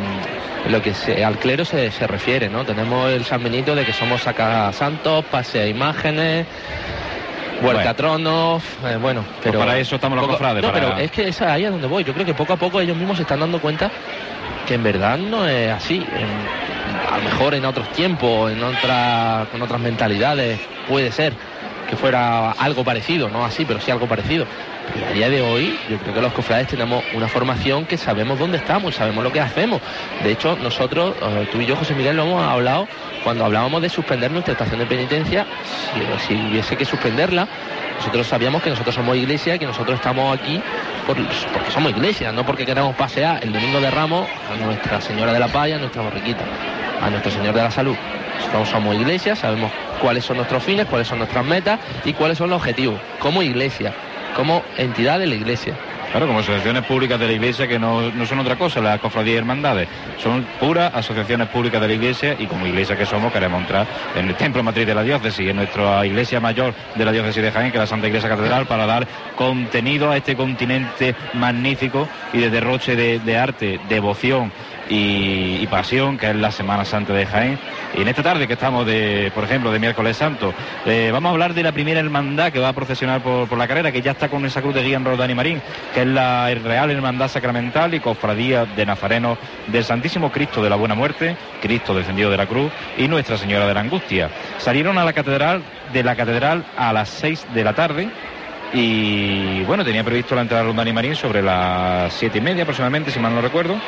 en 0.65 0.71
lo 0.71 0.81
que 0.81 0.93
al 1.23 1.37
clero 1.37 1.63
se, 1.63 1.89
refiere, 2.07 2.49
¿no? 2.49 2.65
Tenemos 2.65 3.09
el 3.09 3.23
San 3.23 3.41
Benito 3.41 3.73
de 3.73 3.85
que 3.85 3.93
somos 3.93 4.21
santos, 4.21 5.25
pase 5.31 5.61
a 5.61 5.67
imágenes. 5.67 6.45
Vuelta 7.61 7.91
a 7.91 7.93
tronos, 7.93 8.61
eh, 8.85 8.97
bueno, 8.99 9.21
pues 9.21 9.39
pero 9.43 9.59
para 9.59 9.77
eso 9.77 9.95
estamos 9.95 10.19
los 10.19 10.27
cofrades. 10.27 10.61
No, 10.61 10.73
pero 10.73 10.97
es 10.97 11.09
que 11.09 11.29
es 11.29 11.41
ahí 11.41 11.63
a 11.63 11.71
donde 11.71 11.87
voy. 11.87 12.03
Yo 12.03 12.13
creo 12.13 12.25
que 12.25 12.33
poco 12.33 12.51
a 12.51 12.57
poco 12.57 12.81
ellos 12.81 12.97
mismos 12.97 13.15
se 13.15 13.23
están 13.23 13.39
dando 13.39 13.61
cuenta 13.61 13.89
que 14.67 14.73
en 14.73 14.83
verdad 14.83 15.17
no 15.17 15.47
es 15.47 15.71
así 15.71 16.05
a 16.93 17.17
lo 17.17 17.23
mejor 17.23 17.53
en 17.53 17.65
otros 17.65 17.91
tiempos, 17.93 18.51
en 18.51 18.63
otra, 18.63 19.47
con 19.51 19.61
otras 19.61 19.79
mentalidades, 19.79 20.59
puede 20.87 21.11
ser 21.11 21.33
que 21.89 21.95
fuera 21.95 22.51
algo 22.51 22.83
parecido, 22.83 23.29
no 23.29 23.45
así, 23.45 23.65
pero 23.65 23.79
sí 23.79 23.91
algo 23.91 24.07
parecido. 24.07 24.45
Pero 24.93 25.07
a 25.07 25.11
día 25.11 25.29
de 25.29 25.41
hoy, 25.41 25.77
yo 25.89 25.97
creo 25.97 26.13
que 26.13 26.21
los 26.21 26.33
cofrades 26.33 26.67
tenemos 26.67 27.03
una 27.13 27.27
formación 27.27 27.85
que 27.85 27.97
sabemos 27.97 28.37
dónde 28.37 28.57
estamos, 28.57 28.95
sabemos 28.95 29.23
lo 29.23 29.31
que 29.31 29.39
hacemos. 29.39 29.81
De 30.23 30.31
hecho, 30.31 30.57
nosotros, 30.61 31.15
eh, 31.21 31.47
tú 31.51 31.61
y 31.61 31.65
yo, 31.65 31.75
José 31.75 31.93
Miguel, 31.93 32.17
lo 32.17 32.23
hemos 32.23 32.43
hablado 32.43 32.87
cuando 33.23 33.45
hablábamos 33.45 33.81
de 33.81 33.89
suspender 33.89 34.31
nuestra 34.31 34.53
estación 34.53 34.79
de 34.79 34.85
penitencia, 34.85 35.45
si, 35.93 36.27
si 36.27 36.49
hubiese 36.49 36.75
que 36.75 36.85
suspenderla, 36.85 37.47
nosotros 37.97 38.27
sabíamos 38.27 38.61
que 38.61 38.69
nosotros 38.69 38.95
somos 38.95 39.15
iglesia 39.15 39.55
y 39.55 39.59
que 39.59 39.65
nosotros 39.65 39.95
estamos 39.95 40.37
aquí 40.37 40.61
porque 41.05 41.23
somos 41.73 41.91
iglesia, 41.91 42.31
no 42.31 42.45
porque 42.45 42.65
queremos 42.65 42.95
pasear 42.95 43.43
el 43.43 43.51
domingo 43.51 43.79
de 43.79 43.91
Ramos 43.91 44.27
a 44.51 44.63
Nuestra 44.63 45.01
Señora 45.01 45.33
de 45.33 45.39
la 45.39 45.47
Paya, 45.47 45.75
a 45.75 45.79
nuestra 45.79 46.01
borriquita 46.01 46.43
a 47.03 47.09
nuestro 47.09 47.31
Señor 47.31 47.53
de 47.53 47.61
la 47.61 47.71
Salud. 47.71 47.95
Nosotros 48.37 48.69
somos 48.69 48.95
iglesia, 48.95 49.35
sabemos 49.35 49.71
cuáles 50.01 50.23
son 50.23 50.37
nuestros 50.37 50.63
fines, 50.63 50.85
cuáles 50.85 51.07
son 51.07 51.19
nuestras 51.19 51.45
metas 51.45 51.79
y 52.05 52.13
cuáles 52.13 52.37
son 52.37 52.49
los 52.49 52.57
objetivos, 52.57 52.99
como 53.19 53.41
iglesia, 53.41 53.93
como 54.35 54.63
entidad 54.77 55.19
de 55.19 55.27
la 55.27 55.35
iglesia. 55.35 55.75
Claro, 56.13 56.27
como 56.27 56.41
asociaciones 56.41 56.85
públicas 56.85 57.19
de 57.19 57.25
la 57.25 57.33
Iglesia 57.33 57.67
que 57.67 57.79
no, 57.79 58.11
son 58.27 58.37
otra 58.37 58.55
cosa, 58.55 58.79
las 58.81 58.99
cofradías 58.99 59.33
y 59.33 59.37
hermandades. 59.39 59.89
Son 60.21 60.45
puras 60.59 60.93
asociaciones 60.93 61.47
públicas 61.47 61.81
de 61.81 61.87
la 61.87 61.93
Iglesia 61.95 62.35
y 62.37 62.45
como 62.45 62.67
Iglesia 62.67 62.95
que 62.95 63.07
somos 63.07 63.33
queremos 63.33 63.61
entrar 63.61 63.87
en 64.15 64.29
el 64.29 64.35
templo 64.35 64.61
matriz 64.61 64.85
de 64.85 64.93
la 64.93 65.01
diócesis, 65.01 65.49
en 65.49 65.55
nuestra 65.55 66.05
Iglesia 66.05 66.39
mayor 66.39 66.75
de 66.93 67.03
la 67.03 67.11
diócesis 67.11 67.41
de 67.41 67.51
Jaén, 67.51 67.71
que 67.71 67.77
es 67.77 67.81
la 67.81 67.87
Santa 67.87 68.05
Iglesia 68.05 68.29
Catedral, 68.29 68.67
para 68.67 68.85
dar 68.85 69.07
contenido 69.35 70.11
a 70.11 70.17
este 70.17 70.35
continente 70.35 71.15
magnífico 71.33 72.07
y 72.31 72.41
de 72.41 72.51
derroche 72.51 72.95
de, 72.95 73.17
de 73.17 73.35
arte, 73.35 73.79
devoción 73.89 74.51
y, 74.89 75.65
pasión, 75.67 76.17
que 76.17 76.29
es 76.29 76.35
la 76.35 76.51
Semana 76.51 76.85
Santa 76.85 77.13
de 77.13 77.25
Jaén. 77.25 77.59
Y 77.95 78.01
en 78.01 78.07
esta 78.07 78.23
tarde 78.23 78.47
que 78.47 78.53
estamos, 78.53 78.85
de, 78.85 79.31
por 79.33 79.43
ejemplo, 79.43 79.71
de 79.71 79.79
miércoles 79.79 80.17
santo, 80.17 80.53
eh, 80.85 81.09
vamos 81.11 81.29
a 81.29 81.31
hablar 81.31 81.53
de 81.53 81.63
la 81.63 81.71
primera 81.71 81.99
hermandad 81.99 82.51
que 82.51 82.59
va 82.59 82.69
a 82.69 82.73
procesionar 82.73 83.21
por, 83.21 83.57
la 83.57 83.67
carrera, 83.67 83.91
que 83.91 84.01
ya 84.01 84.11
está 84.11 84.29
con 84.29 84.45
esa 84.45 84.61
cruz 84.61 84.75
de 84.75 84.83
guía 84.83 84.97
en 84.97 85.05
Rodán 85.05 85.31
y 85.31 85.35
Marín, 85.35 85.61
que 85.93 86.01
es 86.01 86.07
la 86.07 86.53
Real 86.53 86.91
Hermandad 86.91 87.27
Sacramental 87.27 87.93
y 87.93 87.99
Cofradía 87.99 88.65
de 88.65 88.85
Nazareno 88.85 89.37
del 89.67 89.83
Santísimo 89.83 90.31
Cristo 90.31 90.61
de 90.61 90.69
la 90.69 90.75
Buena 90.75 90.95
Muerte, 90.95 91.37
Cristo 91.61 91.93
descendido 91.93 92.29
de 92.29 92.37
la 92.37 92.45
cruz 92.45 92.71
y 92.97 93.07
Nuestra 93.07 93.37
Señora 93.37 93.67
de 93.67 93.73
la 93.73 93.81
Angustia. 93.81 94.29
Salieron 94.57 94.97
a 94.97 95.05
la 95.05 95.13
catedral, 95.13 95.61
de 95.91 96.03
la 96.03 96.15
catedral 96.15 96.65
a 96.77 96.93
las 96.93 97.09
6 97.09 97.47
de 97.53 97.63
la 97.63 97.73
tarde, 97.73 98.09
y 98.73 99.61
bueno, 99.63 99.85
tenía 99.85 100.03
previsto 100.03 100.35
la 100.35 100.41
entrada 100.41 100.63
de 100.63 100.69
Rodán 100.71 100.87
y 100.87 100.93
Marín 100.93 101.15
sobre 101.15 101.41
las 101.41 102.13
siete 102.13 102.39
y 102.39 102.41
media 102.41 102.63
aproximadamente, 102.63 103.11
si 103.11 103.19
mal 103.19 103.33
no 103.33 103.41
recuerdo. 103.41 103.79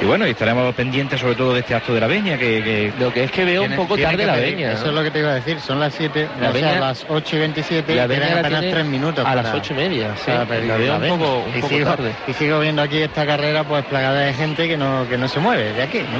Y 0.00 0.04
bueno, 0.04 0.24
estaremos 0.24 0.74
pendientes 0.74 1.20
sobre 1.20 1.36
todo 1.36 1.54
de 1.54 1.60
este 1.60 1.76
acto 1.76 1.94
de 1.94 2.00
la 2.00 2.08
veña, 2.08 2.36
que... 2.36 2.92
Lo 2.98 3.12
que 3.12 3.22
es 3.24 3.30
que 3.30 3.44
veo 3.44 3.62
un 3.62 3.76
poco 3.76 3.96
tarde 3.96 4.26
la 4.26 4.34
veña. 4.34 4.72
Eso 4.72 4.86
es 4.86 4.92
lo 4.92 5.02
que 5.04 5.12
te 5.12 5.20
iba 5.20 5.30
a 5.30 5.34
decir, 5.34 5.60
son 5.60 5.78
las 5.78 5.94
7, 5.94 6.28
o 6.34 6.52
sea, 6.52 6.80
las 6.80 7.06
8 7.08 7.36
y 7.36 7.38
27 7.38 7.94
la 7.94 8.06
y 8.06 8.08
quedan 8.08 8.38
apenas 8.38 8.64
3 8.68 8.84
minutos. 8.84 9.24
A 9.24 9.34
las 9.36 9.54
8 9.54 9.72
y 9.72 9.76
media, 9.76 10.16
sí, 10.16 10.30
la 10.30 10.44
veo 10.44 10.96
un 10.96 11.18
poco, 11.18 11.44
un 11.46 11.56
y 11.56 11.60
poco 11.60 11.68
sigo, 11.68 11.90
tarde. 11.90 12.12
Y 12.26 12.32
sigo 12.32 12.58
viendo 12.58 12.82
aquí 12.82 12.98
esta 12.98 13.24
carrera 13.24 13.62
pues 13.62 13.84
plagada 13.84 14.20
de 14.20 14.34
gente 14.34 14.66
que 14.66 14.76
no, 14.76 15.06
que 15.08 15.16
no 15.16 15.28
se 15.28 15.38
mueve 15.38 15.72
de 15.72 15.82
aquí, 15.82 15.98
¿no? 16.00 16.18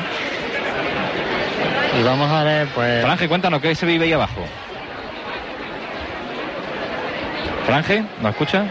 Y 2.00 2.02
vamos 2.04 2.30
a 2.30 2.44
ver, 2.44 2.68
pues... 2.68 3.02
Franje, 3.02 3.28
cuéntanos, 3.28 3.60
¿qué 3.60 3.74
se 3.74 3.84
vive 3.84 4.04
ahí 4.04 4.12
abajo? 4.12 4.44
Franje, 7.66 8.04
¿nos 8.20 8.32
escucha? 8.32 8.64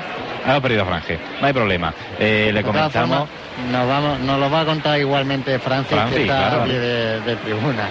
Ha 0.46 0.60
perdido 0.60 0.84
a 0.84 0.86
Franje, 0.86 1.20
no 1.40 1.48
hay 1.48 1.54
problema. 1.54 1.94
Eh, 2.20 2.52
le 2.54 2.64
comentamos... 2.64 3.28
Nos, 3.72 3.88
vamos, 3.88 4.20
nos 4.22 4.40
lo 4.40 4.50
va 4.50 4.62
a 4.62 4.66
contar 4.66 5.00
igualmente 5.00 5.60
Francis, 5.60 5.98
que 6.14 6.24
está 6.24 6.66
de, 6.66 7.36
tribuna. 7.44 7.90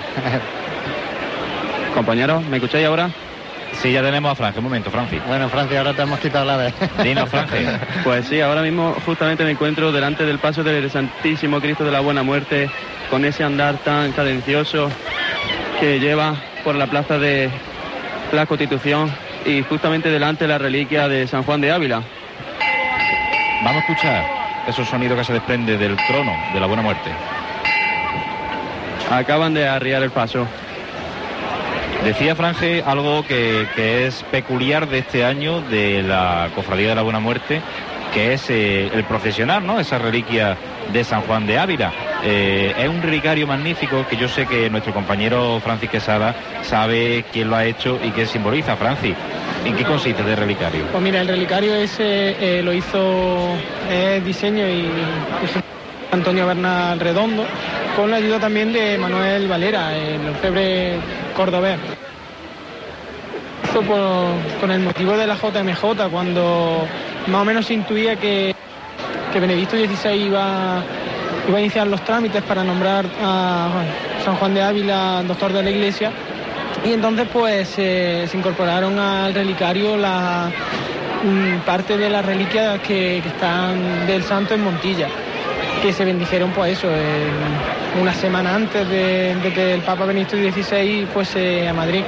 Compañeros, 1.94 2.44
¿me 2.46 2.56
escucháis 2.56 2.86
ahora? 2.86 3.10
Sí, 3.74 3.92
ya 3.92 4.02
tenemos 4.02 4.32
a 4.32 4.34
Francis. 4.34 4.58
Un 4.58 4.64
momento, 4.64 4.90
Francis. 4.90 5.20
Bueno, 5.26 5.48
Francis, 5.48 5.78
ahora 5.78 5.92
te 5.92 6.02
hemos 6.02 6.18
quitado 6.18 6.44
la 6.44 6.56
vez. 6.56 6.74
Dinos, 7.04 7.28
Francis. 7.28 7.68
Pues 8.04 8.26
sí, 8.26 8.40
ahora 8.40 8.62
mismo 8.62 8.96
justamente 9.06 9.44
me 9.44 9.52
encuentro 9.52 9.92
delante 9.92 10.24
del 10.24 10.38
paso 10.38 10.64
del 10.64 10.90
Santísimo 10.90 11.60
Cristo 11.60 11.84
de 11.84 11.92
la 11.92 12.00
Buena 12.00 12.22
Muerte, 12.22 12.68
con 13.10 13.24
ese 13.24 13.44
andar 13.44 13.76
tan 13.76 14.12
cadencioso 14.12 14.90
que 15.78 16.00
lleva 16.00 16.34
por 16.64 16.74
la 16.74 16.86
plaza 16.86 17.18
de 17.18 17.50
la 18.32 18.46
Constitución 18.46 19.10
y 19.44 19.62
justamente 19.62 20.08
delante 20.08 20.44
de 20.44 20.48
la 20.48 20.58
reliquia 20.58 21.08
de 21.08 21.26
San 21.26 21.42
Juan 21.42 21.60
de 21.60 21.72
Ávila. 21.72 22.02
Vamos 23.62 23.76
a 23.76 23.78
escuchar 23.80 24.24
esos 24.66 24.88
sonidos 24.88 25.18
que 25.18 25.24
se 25.24 25.32
desprende 25.32 25.76
del 25.76 25.96
trono 26.08 26.32
de 26.52 26.60
la 26.60 26.66
buena 26.66 26.82
muerte. 26.82 27.10
Acaban 29.10 29.54
de 29.54 29.68
arriar 29.68 30.02
el 30.02 30.10
paso. 30.10 30.46
Decía 32.04 32.34
Franje 32.34 32.82
algo 32.86 33.26
que, 33.26 33.66
es 34.06 34.22
peculiar 34.30 34.88
de 34.88 34.98
este 34.98 35.24
año 35.24 35.60
de 35.60 36.02
la 36.02 36.48
Cofradía 36.54 36.90
de 36.90 36.94
la 36.94 37.02
Buena 37.02 37.20
Muerte, 37.20 37.60
que 38.14 38.32
es 38.32 38.48
eh, 38.48 38.90
el 38.94 39.04
procesionar, 39.04 39.62
¿no? 39.62 39.78
Esa 39.78 39.98
reliquia 39.98 40.56
de 40.92 41.04
San 41.04 41.22
Juan 41.22 41.46
de 41.46 41.58
Ávila. 41.58 41.92
Eh, 42.22 42.74
es 42.78 42.88
un 42.88 43.02
relicario 43.02 43.46
magnífico 43.46 44.06
que 44.08 44.16
yo 44.16 44.28
sé 44.28 44.46
que 44.46 44.68
nuestro 44.68 44.92
compañero 44.92 45.60
Francis 45.60 45.88
Quesada 45.88 46.34
sabe 46.62 47.24
quién 47.32 47.48
lo 47.48 47.56
ha 47.56 47.64
hecho 47.64 47.98
y 48.02 48.10
qué 48.10 48.26
simboliza. 48.26 48.76
Francis, 48.76 49.14
¿En 49.64 49.76
qué 49.76 49.84
consiste 49.84 50.22
el 50.22 50.36
relicario? 50.36 50.86
Pues 50.90 51.02
mira, 51.02 51.20
el 51.20 51.28
relicario 51.28 51.74
ese 51.74 52.36
eh, 52.40 52.62
lo 52.62 52.72
hizo 52.72 53.54
el 53.90 54.24
diseño 54.24 54.66
y 54.66 54.88
Antonio 56.10 56.46
Bernal 56.46 56.98
Redondo, 56.98 57.44
con 57.94 58.10
la 58.10 58.16
ayuda 58.16 58.40
también 58.40 58.72
de 58.72 58.96
Manuel 58.96 59.48
Valera, 59.48 59.96
el 59.96 60.28
orfebre 60.28 60.96
cordobés. 61.36 61.78
Esto 63.64 63.82
con 64.60 64.70
el 64.70 64.80
motivo 64.80 65.16
de 65.16 65.26
la 65.26 65.36
JMJ, 65.36 66.08
cuando 66.10 66.86
más 67.26 67.42
o 67.42 67.44
menos 67.44 67.70
intuía 67.70 68.16
que, 68.16 68.54
que 69.32 69.40
Benedicto 69.40 69.76
XVI 69.76 70.14
iba, 70.14 70.82
iba 71.50 71.58
a 71.58 71.60
iniciar 71.62 71.86
los 71.88 72.04
trámites 72.04 72.42
para 72.44 72.62
nombrar 72.62 73.06
a 73.20 73.82
San 74.24 74.36
Juan 74.36 74.54
de 74.54 74.62
Ávila 74.62 75.24
doctor 75.26 75.52
de 75.52 75.64
la 75.64 75.70
Iglesia, 75.70 76.12
y 76.84 76.92
entonces 76.92 77.26
pues 77.32 77.68
se 77.68 78.30
incorporaron 78.32 78.96
al 78.98 79.34
relicario 79.34 79.96
la 79.96 80.48
mm, 81.24 81.66
parte 81.66 81.98
de 81.98 82.08
las 82.08 82.24
reliquias 82.24 82.78
que, 82.80 83.18
están 83.18 84.06
del 84.06 84.22
santo 84.22 84.54
en 84.54 84.62
Montilla, 84.62 85.08
que 85.82 85.92
se 85.92 86.04
bendijeron 86.04 86.52
pues 86.52 86.78
eso, 86.78 86.88
una 88.00 88.14
semana 88.14 88.54
antes 88.54 88.88
de, 88.88 89.34
de 89.34 89.52
que 89.52 89.74
el 89.74 89.80
Papa 89.80 90.04
Benito 90.04 90.36
XVI 90.36 91.06
fuese 91.12 91.68
a 91.68 91.74
Madrid. 91.74 92.04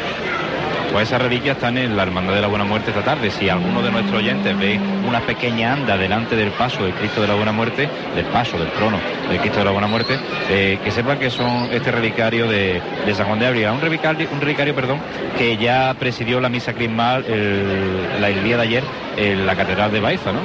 Pues 0.92 1.08
esas 1.08 1.22
reliquias 1.22 1.56
están 1.56 1.78
en 1.78 1.96
la 1.96 2.02
Hermandad 2.02 2.34
de 2.34 2.42
la 2.42 2.48
Buena 2.48 2.66
Muerte 2.66 2.90
esta 2.90 3.02
tarde. 3.02 3.30
Si 3.30 3.48
alguno 3.48 3.82
de 3.82 3.90
nuestros 3.90 4.18
oyentes 4.18 4.58
ve 4.58 4.78
una 5.08 5.20
pequeña 5.20 5.72
anda 5.72 5.96
delante 5.96 6.36
del 6.36 6.50
paso 6.50 6.84
del 6.84 6.92
Cristo 6.92 7.22
de 7.22 7.28
la 7.28 7.34
Buena 7.34 7.50
Muerte, 7.50 7.88
del 8.14 8.26
paso 8.26 8.58
del 8.58 8.70
trono 8.72 8.98
del 9.30 9.40
Cristo 9.40 9.60
de 9.60 9.64
la 9.64 9.70
Buena 9.70 9.86
Muerte, 9.86 10.18
eh, 10.50 10.78
que 10.84 10.90
sepan 10.90 11.18
que 11.18 11.30
son 11.30 11.70
este 11.72 11.90
relicario 11.90 12.46
de, 12.46 12.82
San 13.14 13.26
Juan 13.26 13.38
de 13.38 13.46
Ávila, 13.46 13.72
un 13.72 13.80
relicario, 13.80 14.28
un 14.30 14.40
relicario 14.42 14.74
perdón, 14.74 15.00
que 15.38 15.56
ya 15.56 15.94
presidió 15.98 16.40
la 16.40 16.50
misa 16.50 16.74
crismal 16.74 17.24
el, 17.24 18.44
día 18.44 18.58
de 18.58 18.62
ayer 18.62 18.84
en 19.16 19.46
la 19.46 19.56
Catedral 19.56 19.92
de 19.92 20.00
Baeza, 20.00 20.30
¿no? 20.32 20.40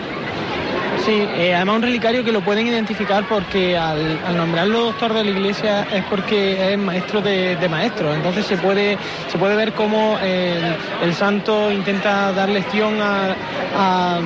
Sí, 1.08 1.26
eh, 1.38 1.56
además 1.56 1.78
un 1.78 1.84
relicario 1.84 2.22
que 2.26 2.34
lo 2.34 2.42
pueden 2.42 2.68
identificar 2.68 3.24
porque 3.30 3.78
al, 3.78 4.20
nombrarlo 4.36 4.88
doctor 4.88 5.14
de 5.14 5.24
la 5.24 5.32
iglesia 5.32 5.88
es 5.90 6.04
porque 6.04 6.74
es 6.74 6.78
maestro 6.78 7.22
de, 7.22 7.56
de 7.56 7.70
maestros, 7.70 8.14
entonces 8.14 8.46
se 8.46 8.58
puede, 8.58 8.98
se 9.32 9.38
puede 9.38 9.56
ver 9.56 9.72
cómo 9.72 10.20
el, 10.20 11.14
santo 11.14 11.72
intenta 11.72 12.34
dar 12.34 12.50
lección 12.50 13.00
a, 13.02 14.20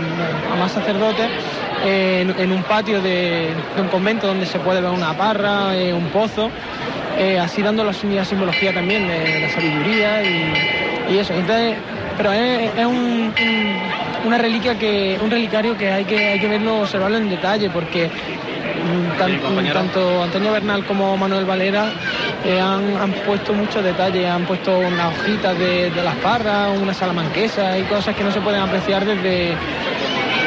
más 0.57 0.71
sacerdotes 0.71 1.29
en, 1.85 2.51
un 2.51 2.63
patio 2.63 2.99
de, 2.99 3.53
un 3.77 3.87
convento 3.89 4.25
donde 4.25 4.47
se 4.47 4.57
puede 4.57 4.81
ver 4.81 4.89
una 4.89 5.15
parra, 5.15 5.77
eh, 5.77 5.93
un 5.93 6.07
pozo, 6.07 6.49
eh, 7.19 7.37
así 7.37 7.61
dando 7.61 7.83
la, 7.83 7.93
sim- 7.93 8.15
la 8.15 8.25
simbología 8.25 8.73
también 8.73 9.07
de 9.07 9.39
la 9.39 9.49
sabiduría 9.49 10.23
y, 10.23 11.19
eso. 11.19 11.35
Entonces, 11.35 11.75
pero 12.17 12.33
es, 12.33 12.85
un- 12.87 13.31
una 14.23 14.37
reliquia 14.37 14.75
que, 14.75 15.17
un 15.21 15.31
relicario 15.31 15.75
que 15.75 15.91
hay 15.91 16.05
que, 16.05 16.27
hay 16.27 16.39
que 16.39 16.47
verlo, 16.47 16.79
observarlo 16.81 17.17
en 17.17 17.27
detalle, 17.27 17.69
porque 17.69 18.11
mm, 18.73 19.11
tan- 19.17 19.39
tanto 19.73 20.23
Antonio 20.23 20.51
Bernal 20.51 20.85
como 20.85 21.17
Manuel 21.17 21.45
Valera 21.45 21.95
eh, 22.43 22.59
han, 22.59 22.97
han 22.97 23.13
puesto 23.15 23.53
muchos 23.53 23.83
detalles, 23.83 24.27
han 24.27 24.45
puesto 24.45 24.81
unas 24.81 25.11
hojitas 25.11 25.57
de, 25.57 25.91
de 25.91 26.03
las 26.03 26.17
parras, 26.17 26.69
una 26.69 26.93
salamanquesa 26.93 27.77
y 27.79 27.85
cosas 27.85 28.15
que 28.15 28.23
no 28.23 28.31
se 28.31 28.41
pueden 28.41 28.61
apreciar 28.61 29.05
desde, 29.05 29.61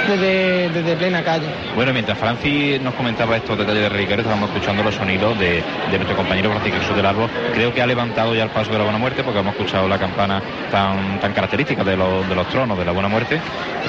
desde, 0.09 0.69
desde 0.71 0.97
plena 0.97 1.23
calle. 1.23 1.47
Bueno, 1.75 1.93
mientras 1.93 2.19
Francis 2.19 2.81
nos 2.81 2.95
comentaba 2.95 3.37
estos 3.37 3.57
detalles 3.59 3.83
de 3.83 3.89
relicario, 3.89 4.23
estábamos 4.23 4.51
escuchando 4.51 4.83
los 4.83 4.95
sonidos 4.95 5.39
de, 5.39 5.63
de 5.91 5.97
nuestro 5.97 6.17
compañero 6.17 6.51
Francisco 6.51 6.79
Jesús 6.81 6.97
del 6.97 7.07
Árbol. 7.07 7.29
Creo 7.55 7.73
que 7.75 7.83
ha 7.83 7.87
levantado 7.87 8.35
ya 8.35 8.45
el 8.45 8.51
paso 8.51 8.71
de 8.73 8.79
la 8.79 8.85
Buena 8.85 8.99
Muerte 8.99 9.23
porque 9.25 9.41
hemos 9.41 9.55
escuchado 9.55 9.89
la 9.89 9.99
campana 9.99 10.43
tan, 10.71 11.19
tan 11.21 11.33
característica 11.33 11.83
de, 11.85 11.97
los- 11.97 12.29
de 12.29 12.35
los 12.35 12.49
tronos 12.49 12.79
de 12.79 12.85
la 12.85 12.93
Buena 12.93 13.09
Muerte. 13.09 13.41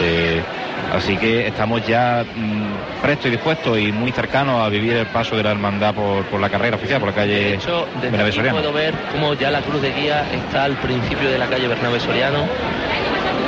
Eh, 0.01 0.41
así 0.95 1.17
que 1.17 1.47
estamos 1.47 1.86
ya 1.88 2.23
mm, 2.36 3.01
prestos 3.01 3.28
y 3.28 3.30
dispuestos 3.32 3.78
y 3.80 3.91
muy 3.91 4.12
cercanos 4.12 4.62
a 4.65 4.69
vivir 4.69 4.93
el 4.93 5.06
paso 5.08 5.36
de 5.36 5.43
la 5.43 5.51
hermandad 5.51 5.93
por, 5.93 6.23
por 6.25 6.39
la 6.39 6.49
carrera 6.49 6.75
oficial, 6.78 6.99
por 6.99 7.10
la 7.10 7.15
calle 7.15 7.34
De 7.34 7.54
hecho, 7.56 7.86
desde 7.95 8.10
Bernabé 8.10 8.30
aquí 8.30 8.36
Soriano. 8.38 8.58
puedo 8.60 8.73
ver 8.73 8.93
cómo 9.12 9.34
ya 9.34 9.51
la 9.51 9.62
cruz 9.62 9.82
de 9.82 9.91
guía 9.93 10.23
está 10.34 10.63
al 10.65 10.73
principio 10.78 11.30
de 11.30 11.38
la 11.38 11.47
calle 11.47 11.67
Bernabé 11.67 11.99
Soriano, 11.99 12.45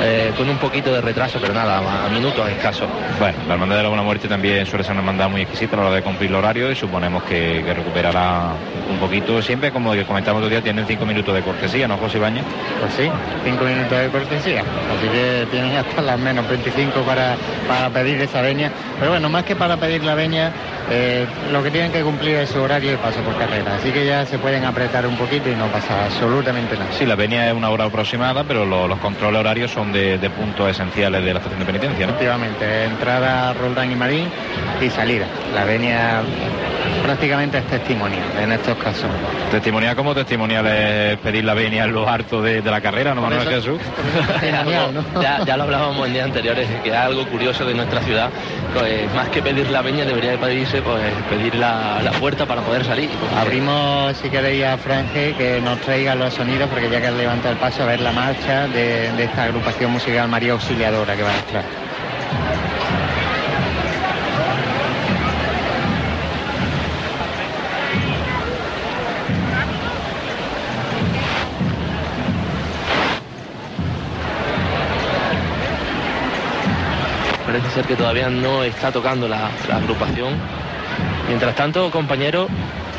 eh, 0.00 0.32
con 0.36 0.48
un 0.48 0.56
poquito 0.58 0.92
de 0.92 1.00
retraso, 1.00 1.38
pero 1.40 1.52
nada, 1.54 1.78
a 2.04 2.08
minutos 2.08 2.48
escasos. 2.48 2.88
Bueno, 3.18 3.36
la 3.46 3.54
Hermandad 3.54 3.76
de 3.76 3.82
la 3.82 3.88
Buena 3.88 4.02
Muerte 4.04 4.28
también 4.28 4.64
suele 4.66 4.84
ser 4.84 4.92
una 4.92 5.00
hermandad 5.00 5.28
muy 5.28 5.42
exquisita 5.42 5.76
a 5.76 5.80
la 5.80 5.86
hora 5.86 5.96
de 5.96 6.02
cumplir 6.02 6.30
el 6.30 6.36
horario 6.36 6.70
y 6.70 6.76
suponemos 6.76 7.22
que, 7.24 7.62
que 7.64 7.74
recuperará 7.74 8.52
un 8.90 8.98
poquito. 8.98 9.40
Siempre, 9.42 9.70
como 9.72 9.90
comentamos 10.06 10.40
otro 10.40 10.48
día, 10.50 10.62
tienen 10.62 10.86
cinco 10.86 11.04
minutos 11.06 11.34
de 11.34 11.42
cortesía, 11.42 11.88
¿no, 11.88 11.96
José 11.98 12.18
Ibañez? 12.18 12.44
Pues 12.80 12.92
sí, 12.94 13.10
cinco 13.44 13.64
minutos 13.64 13.98
de 13.98 14.08
cortesía. 14.08 14.60
Así 14.60 15.08
que 15.08 15.46
tienen 15.50 15.76
hasta 15.76 16.02
las 16.02 16.18
menos 16.18 16.48
25 16.48 17.00
para, 17.02 17.36
para 17.66 17.90
pedir 17.90 18.20
esa 18.20 18.40
veña. 18.40 18.70
Pero 18.98 19.10
bueno, 19.12 19.28
más 19.28 19.44
que 19.44 19.56
para 19.56 19.76
pedir 19.76 20.02
la 20.04 20.14
veña, 20.14 20.52
eh, 20.90 21.26
lo 21.52 21.62
que 21.62 21.70
tienen 21.70 21.92
que 21.92 22.02
cumplir 22.02 22.36
es 22.36 22.50
su 22.50 22.60
horario 22.60 22.90
de 22.92 22.98
paso 22.98 23.20
por 23.20 23.36
carrera. 23.36 23.76
Así 23.76 23.90
que 23.90 24.06
ya 24.06 24.24
se 24.26 24.38
pueden 24.38 24.64
apretar 24.64 25.06
un 25.06 25.16
poquito 25.16 25.50
y 25.50 25.54
no 25.54 25.66
pasa 25.66 26.04
absolutamente 26.06 26.76
nada. 26.76 26.90
Sí, 26.92 27.04
la 27.06 27.14
venia 27.16 27.48
es 27.48 27.54
una 27.54 27.70
hora 27.70 27.84
aproximada, 27.84 28.44
pero 28.44 28.64
lo- 28.64 28.88
los 28.88 28.98
controles 28.98 29.40
horarios 29.40 29.70
son 29.70 29.87
de, 29.92 30.30
puntos 30.30 30.70
esenciales 30.70 31.24
de 31.24 31.32
la 31.32 31.38
estación 31.38 31.60
de 31.60 31.66
penitencia, 31.66 32.06
¿no? 32.06 32.12
Efectivamente, 32.12 32.84
entrada 32.84 33.52
Roldán 33.54 33.90
y 33.90 33.96
Marín 33.96 34.28
y 34.80 34.90
salida. 34.90 35.26
La 35.54 35.64
venia 35.64 36.22
prácticamente 37.08 37.56
es 37.56 37.66
testimonio 37.66 38.18
en 38.38 38.52
estos 38.52 38.76
casos. 38.76 39.08
Testimonial 39.50 39.96
como 39.96 40.14
testimonial 40.14 40.66
es 40.66 41.16
pedir 41.20 41.42
la 41.42 41.54
venia 41.54 41.84
en 41.84 41.92
lo 41.94 42.06
harto 42.06 42.42
de, 42.42 42.60
de 42.60 42.70
la 42.70 42.82
carrera, 42.82 43.14
¿no, 43.14 43.22
Manuel 43.22 43.48
Jesús? 43.48 43.80
ya, 45.22 45.42
ya 45.44 45.56
lo 45.56 45.62
hablábamos 45.62 46.06
en 46.06 46.12
días 46.12 46.26
anteriores, 46.26 46.68
que 46.82 46.90
es 46.90 46.94
algo 46.94 47.26
curioso 47.26 47.64
de 47.64 47.72
nuestra 47.74 48.00
ciudad. 48.02 48.28
pues, 48.74 49.10
más 49.14 49.28
que 49.30 49.40
pedir 49.40 49.70
la 49.70 49.80
veña, 49.80 50.04
debería 50.04 50.32
de 50.32 50.38
pedirse 50.38 50.82
pues, 50.82 51.00
pedir 51.30 51.54
la, 51.54 52.00
la 52.02 52.10
puerta 52.12 52.44
para 52.44 52.60
poder 52.60 52.84
salir. 52.84 53.08
porque- 53.18 53.34
Abrimos, 53.36 54.14
si 54.18 54.28
queréis, 54.28 54.64
a 54.66 54.76
Franje 54.76 55.34
que 55.34 55.62
nos 55.62 55.80
traiga 55.80 56.14
los 56.14 56.34
sonidos, 56.34 56.68
porque 56.68 56.90
ya 56.90 57.00
que 57.00 57.10
levanta 57.10 57.48
el 57.50 57.56
paso, 57.56 57.84
a 57.84 57.86
ver 57.86 58.00
la 58.00 58.12
marcha 58.12 58.68
de, 58.68 59.10
de 59.12 59.24
esta 59.24 59.44
agrupación 59.44 59.92
musical 59.92 60.28
María 60.28 60.52
Auxiliadora 60.52 61.16
que 61.16 61.22
va 61.22 61.30
a 61.30 61.36
entrar. 61.38 61.87
Que 77.86 77.96
todavía 77.96 78.28
no 78.28 78.64
está 78.64 78.90
tocando 78.92 79.28
la, 79.28 79.50
agrupación. 79.72 80.34
Mientras 81.26 81.54
tanto, 81.54 81.90
compañeros, 81.90 82.48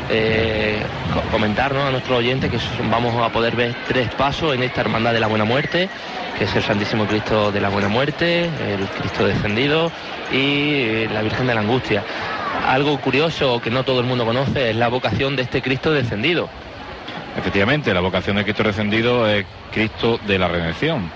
eh, 0.08 0.82
co- 1.12 1.20
comentar 1.32 1.74
¿no? 1.74 1.86
a 1.86 1.90
nuestros 1.90 2.18
oyentes 2.18 2.50
que 2.50 2.58
vamos 2.90 3.14
a 3.22 3.30
poder 3.30 3.56
ver 3.56 3.74
tres 3.88 4.08
pasos 4.14 4.54
en 4.54 4.62
esta 4.62 4.80
Hermandad 4.82 5.12
de 5.12 5.20
la 5.20 5.26
Buena 5.26 5.44
Muerte, 5.44 5.88
que 6.38 6.44
es 6.44 6.54
el 6.56 6.62
Santísimo 6.62 7.06
Cristo 7.06 7.50
de 7.52 7.60
la 7.60 7.68
Buena 7.68 7.88
Muerte, 7.88 8.44
el 8.44 8.86
Cristo 8.98 9.26
descendido 9.26 9.90
y 10.32 10.82
eh, 10.84 11.08
la 11.12 11.22
Virgen 11.22 11.46
de 11.46 11.54
la 11.54 11.60
Angustia. 11.60 12.04
Algo 12.68 12.98
curioso 13.00 13.60
que 13.60 13.70
no 13.70 13.84
todo 13.84 14.00
el 14.00 14.06
mundo 14.06 14.24
conoce 14.24 14.70
es 14.70 14.76
la 14.76 14.88
vocación 14.88 15.36
de 15.36 15.42
este 15.42 15.60
Cristo 15.62 15.92
descendido. 15.92 16.48
Efectivamente, 17.36 17.92
la 17.94 18.00
vocación 18.00 18.36
de 18.36 18.44
Cristo 18.44 18.62
descendido 18.64 19.28
es 19.28 19.46
Cristo 19.72 20.18
de 20.26 20.38
la 20.38 20.48
redención. 20.48 21.10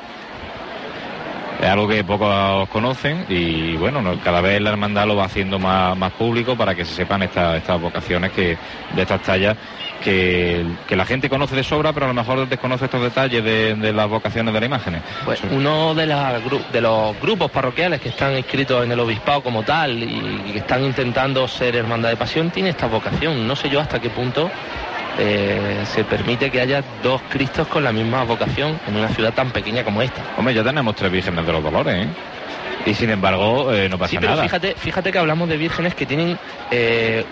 Es 1.61 1.69
algo 1.69 1.87
que 1.89 2.03
pocos 2.05 2.69
conocen 2.69 3.25
y 3.29 3.77
bueno, 3.77 4.03
no- 4.03 4.19
cada 4.21 4.41
vez 4.41 4.61
la 4.61 4.71
hermandad 4.71 5.07
lo 5.07 5.17
va 5.17 5.25
haciendo 5.25 5.59
más, 5.59 5.97
más 5.97 6.13
público 6.13 6.57
para 6.57 6.75
que 6.75 6.85
se 6.85 6.95
sepan 6.95 7.23
estas, 7.23 7.57
estas 7.57 7.81
vocaciones 7.81 8.33
que, 8.33 8.57
de 8.95 9.03
estas 9.03 9.23
tallas 9.23 9.57
que, 10.03 10.67
que 10.87 10.97
la 10.97 11.07
gente 11.07 11.31
conoce 11.31 11.57
de 11.57 11.65
sobra, 11.65 11.93
pero 11.93 12.05
a 12.07 12.09
lo 12.09 12.15
mejor 12.15 12.47
desconoce 12.47 12.85
estos 12.85 13.01
detalles 13.03 13.43
de, 13.43 13.75
de 13.75 13.93
las 13.93 14.09
vocaciones 14.09 14.53
de 14.53 14.61
las 14.61 14.67
imágenes. 14.67 15.03
Pues 15.25 15.41
uno 15.51 15.95
de, 15.95 16.07
las 16.07 16.43
de 16.73 16.81
los 16.81 17.19
grupos 17.21 17.51
parroquiales 17.51 18.01
que 18.01 18.11
están 18.11 18.37
inscritos 18.37 18.85
en 18.85 18.93
el 18.93 19.01
obispado 19.01 19.43
como 19.43 19.63
tal 19.63 20.03
y 20.03 20.53
que 20.53 20.59
están 20.59 20.85
intentando 20.85 21.49
ser 21.49 21.77
hermandad 21.77 22.11
de 22.11 22.17
pasión 22.17 22.51
tiene 22.51 22.71
esta 22.71 22.87
vocación. 22.87 23.47
No 23.47 23.57
sé 23.57 23.71
yo 23.71 23.81
hasta 23.81 23.99
qué 23.99 24.11
punto 24.11 24.51
eh, 25.19 25.85
se 25.87 26.05
permite 26.05 26.51
que 26.51 26.61
haya 26.61 26.83
dos 27.03 27.21
Cristos 27.29 27.67
con 27.69 27.85
la 27.85 27.93
misma 27.93 28.25
vocación 28.25 28.79
en 28.89 28.97
una 28.97 29.09
ciudad 29.09 29.33
tan 29.33 29.51
pequeña 29.51 29.85
como 29.85 30.03
esta. 30.03 30.21
Hombre, 30.37 30.55
ya 30.55 30.63
tenemos 30.63 30.95
tres 30.97 31.11
vírgenes 31.11 31.47
de 31.47 31.53
los 31.53 31.63
dolores, 31.63 32.07
¿eh? 32.07 32.09
Y 32.87 32.93
sin 32.95 33.09
embargo, 33.09 33.73
eh, 33.73 33.89
no 33.89 33.97
pasa 33.99 34.11
Sí, 34.11 34.17
pero 34.19 34.33
nada. 34.33 34.43
fíjate, 34.43 34.75
fíjate 34.77 35.11
que 35.11 35.19
hablamos 35.19 35.49
de 35.49 35.57
vírgenes 35.57 35.95
que 35.95 36.05
tienen, 36.05 36.37
eh, 36.71 37.25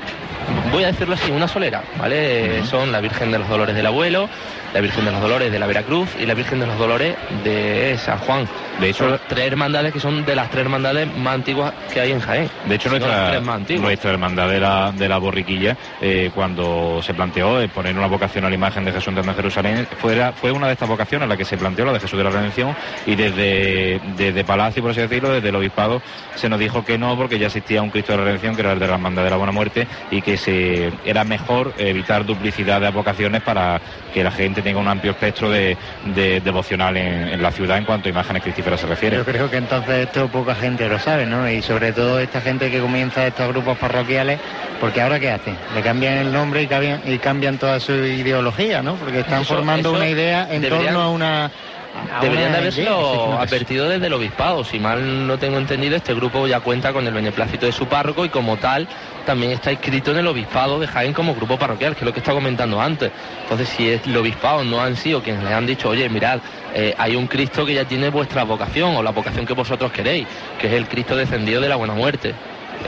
voy 0.71 0.85
a 0.85 0.87
decirlo 0.87 1.15
así, 1.15 1.31
una 1.31 1.47
solera, 1.47 1.83
¿vale? 1.99 2.65
Son 2.65 2.91
la 2.91 3.01
Virgen 3.03 3.31
de 3.31 3.39
los 3.39 3.49
Dolores 3.49 3.75
del 3.77 3.85
Abuelo, 3.85 4.31
la 4.73 4.81
Virgen 4.81 5.05
de 5.05 5.13
los 5.13 5.21
Dolores 5.21 5.53
de 5.53 5.59
la 5.59 5.67
Veracruz 5.67 6.09
y 6.19 6.25
la 6.25 6.33
Virgen 6.33 6.59
de 6.61 6.67
los 6.67 6.79
Dolores 6.79 7.17
de 7.45 7.99
San 7.99 8.17
Juan. 8.19 8.49
De 8.81 8.89
hecho, 8.91 9.09
Son 9.11 9.21
tres 9.29 9.47
hermandades 9.47 9.93
que 9.93 10.01
son 10.01 10.25
de 10.25 10.35
las 10.35 10.51
tres 10.51 10.63
hermandades 10.65 11.07
más 11.17 11.35
antiguas 11.35 11.73
que 11.93 12.01
hay 12.01 12.13
en 12.13 12.21
Jaén. 12.21 12.51
De 12.67 12.75
hecho, 12.75 12.89
nuestra, 12.89 13.41
nuestra 13.83 14.11
hermandad 14.11 14.49
de 14.49 14.61
la, 14.61 14.93
de 14.93 15.09
la 15.09 15.19
borriquilla, 15.19 15.77
eh, 16.01 16.31
cuando 16.35 17.01
se 17.03 17.15
planteó 17.15 17.61
eh, 17.61 17.69
poner 17.69 17.97
una 17.97 18.07
vocación 18.07 18.45
a 18.45 18.49
la 18.49 18.55
imagen 18.55 18.85
de 18.85 18.93
Jesús 18.93 19.15
de 19.15 19.23
Jerusalén, 19.35 19.87
fuera, 19.99 20.33
fue 20.33 20.51
una 20.53 20.67
de 20.67 20.73
estas 20.73 20.89
vocaciones 20.89 21.29
la 21.29 21.37
que 21.37 21.45
se 21.45 21.57
planteó, 21.57 21.85
la 21.85 21.93
de 21.93 22.01
Jesús 22.01 22.17
de 22.19 22.25
la 22.25 22.31
Redención, 22.31 22.75
y 23.07 23.15
desde, 23.15 24.01
desde 24.17 24.45
Palacio, 24.45 24.83
por 24.83 24.91
así 24.93 25.01
decirlo, 25.01 25.31
desde 25.31 25.51
el 25.51 25.55
obispado, 25.57 26.03
se 26.35 26.49
nos 26.49 26.59
dijo 26.59 26.85
que 26.85 26.99
no, 26.99 27.17
porque 27.17 27.39
ya 27.39 27.47
existía 27.47 27.83
un 27.83 27.91
Cristo 27.91 28.13
de 28.13 28.19
la 28.19 28.25
Redención, 28.25 28.55
que 28.55 28.63
era 28.63 28.73
el 28.73 28.79
de 28.79 28.87
la 28.87 28.95
hermandad 28.95 29.25
de 29.25 29.31
la 29.31 29.37
Buena 29.37 29.53
Muerte, 29.53 29.87
y 30.11 30.23
que 30.23 30.37
se, 30.37 30.93
era 31.05 31.25
mejor 31.25 31.73
evitar 31.79 32.25
duplicidad 32.25 32.81
de 32.81 32.91
vocaciones 32.91 33.43
para 33.43 33.81
que 34.15 34.25
la 34.25 34.31
gente 34.31 34.63
tenga 34.63 34.81
un 34.81 34.89
amplio 34.89 35.13
espectro 35.13 35.51
de, 35.51 35.77
de- 36.15 36.41
devocional 36.41 36.97
en, 36.97 37.29
en 37.29 37.43
la 37.43 37.51
ciudad 37.53 37.79
en 37.79 37.85
cuanto 37.85 38.09
a 38.09 38.11
imágenes 38.11 38.43
se 38.77 38.87
refiere. 38.87 39.17
Yo 39.17 39.25
creo 39.25 39.49
que 39.51 39.57
entonces 39.57 40.07
esto 40.07 40.29
poca 40.29 40.55
gente 40.55 40.89
lo 40.89 40.99
sabe, 40.99 41.27
¿no? 41.27 41.49
Y 41.51 41.63
sobre 41.63 41.93
todo 41.93 42.19
esta 42.21 42.41
gente 42.41 42.71
que 42.71 42.81
comienza 42.81 43.27
estos 43.27 43.49
grupos 43.49 43.77
parroquiales, 43.79 44.39
porque 44.81 45.01
ahora 45.01 45.19
¿qué 45.21 45.31
hacen? 45.31 45.57
Le 45.75 45.83
cambian 45.83 46.19
el 46.19 46.33
nombre 46.33 46.63
y 46.63 46.67
cambian, 46.69 47.01
y 47.05 47.19
cambian 47.19 47.59
toda 47.59 47.79
su 47.81 47.93
ideología, 47.93 48.83
¿no? 48.83 48.97
Porque 48.97 49.21
están 49.21 49.43
Eso- 49.43 49.55
formando 49.55 49.91
eso 49.91 49.97
una 49.99 50.09
idea 50.09 50.47
en 50.51 50.63
deberían- 50.63 50.95
torno 50.95 51.01
a 51.03 51.11
una... 51.11 51.51
a 51.95 52.21
Deberían 52.21 52.53
de 52.53 52.73
sí, 52.73 52.87
advertido 52.87 53.89
desde 53.89 54.07
el 54.07 54.13
obispado. 54.13 54.65
Si 54.65 54.79
mal 54.79 55.27
no 55.27 55.39
tengo 55.39 55.59
entendido, 55.59 55.97
este 55.97 56.15
grupo 56.15 56.47
ya 56.47 56.61
cuenta 56.61 56.93
con 56.93 57.07
el 57.07 57.13
beneplácito 57.13 57.67
de 57.67 57.73
su 57.73 57.87
párroco 57.87 58.25
y 58.25 58.29
como 58.29 58.57
tal 58.57 58.89
también 59.27 59.53
está 59.53 59.71
inscrito 59.71 60.11
en 60.11 60.19
el 60.19 60.27
obispado 60.27 60.81
de 60.81 60.87
Jaén 60.87 61.13
como 61.13 61.35
grupo 61.35 61.59
parroquial, 61.59 61.95
que 61.95 62.01
es 62.01 62.07
lo 62.07 62.13
que 62.13 62.21
estaba 62.21 62.39
comentando 62.39 62.81
antes. 62.81 63.13
Entonces, 63.43 63.69
si 63.69 63.89
es 63.89 64.07
el 64.07 64.17
obispado 64.17 64.65
no 64.65 64.81
han 64.81 64.97
sido 64.97 65.23
quienes 65.23 65.45
les 65.45 65.53
han 65.53 65.67
dicho, 65.67 65.91
oye, 65.91 66.09
mirad, 66.09 66.41
eh, 66.75 66.95
hay 66.99 67.15
un 67.15 67.27
Cristo 67.27 67.67
que 67.67 67.75
ya 67.75 67.85
tiene 67.85 68.09
vuestra 68.09 68.45
vocación 68.45 68.97
o 68.97 69.03
la 69.03 69.11
vocación 69.11 69.47
que 69.47 69.53
vosotros 69.53 69.93
queréis, 69.93 70.27
que 70.59 70.69
es 70.69 70.73
el 70.73 70.89
Cristo 70.89 71.17
descendido 71.17 71.61
de 71.61 71.69
la 71.69 71.77
buena 71.77 71.95
muerte. 71.95 72.35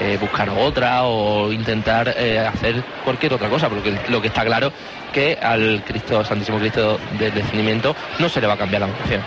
Eh, 0.01 0.19
buscar 0.21 0.49
otra 0.51 1.05
o 1.05 1.53
intentar 1.53 2.15
eh, 2.17 2.39
hacer 2.39 2.83
cualquier 3.05 3.35
otra 3.35 3.49
cosa, 3.49 3.69
porque 3.69 3.97
lo 4.09 4.21
que 4.21 4.29
está 4.29 4.45
claro 4.45 4.73
que 5.13 5.39
al 5.41 5.83
Cristo, 5.87 6.25
Santísimo 6.25 6.59
Cristo 6.59 6.99
del 7.19 7.33
Descendimiento 7.33 7.95
no 8.19 8.29
se 8.29 8.41
le 8.41 8.47
va 8.47 8.55
a 8.55 8.59
cambiar 8.59 8.83
la 8.83 8.89
vocación. 8.89 9.23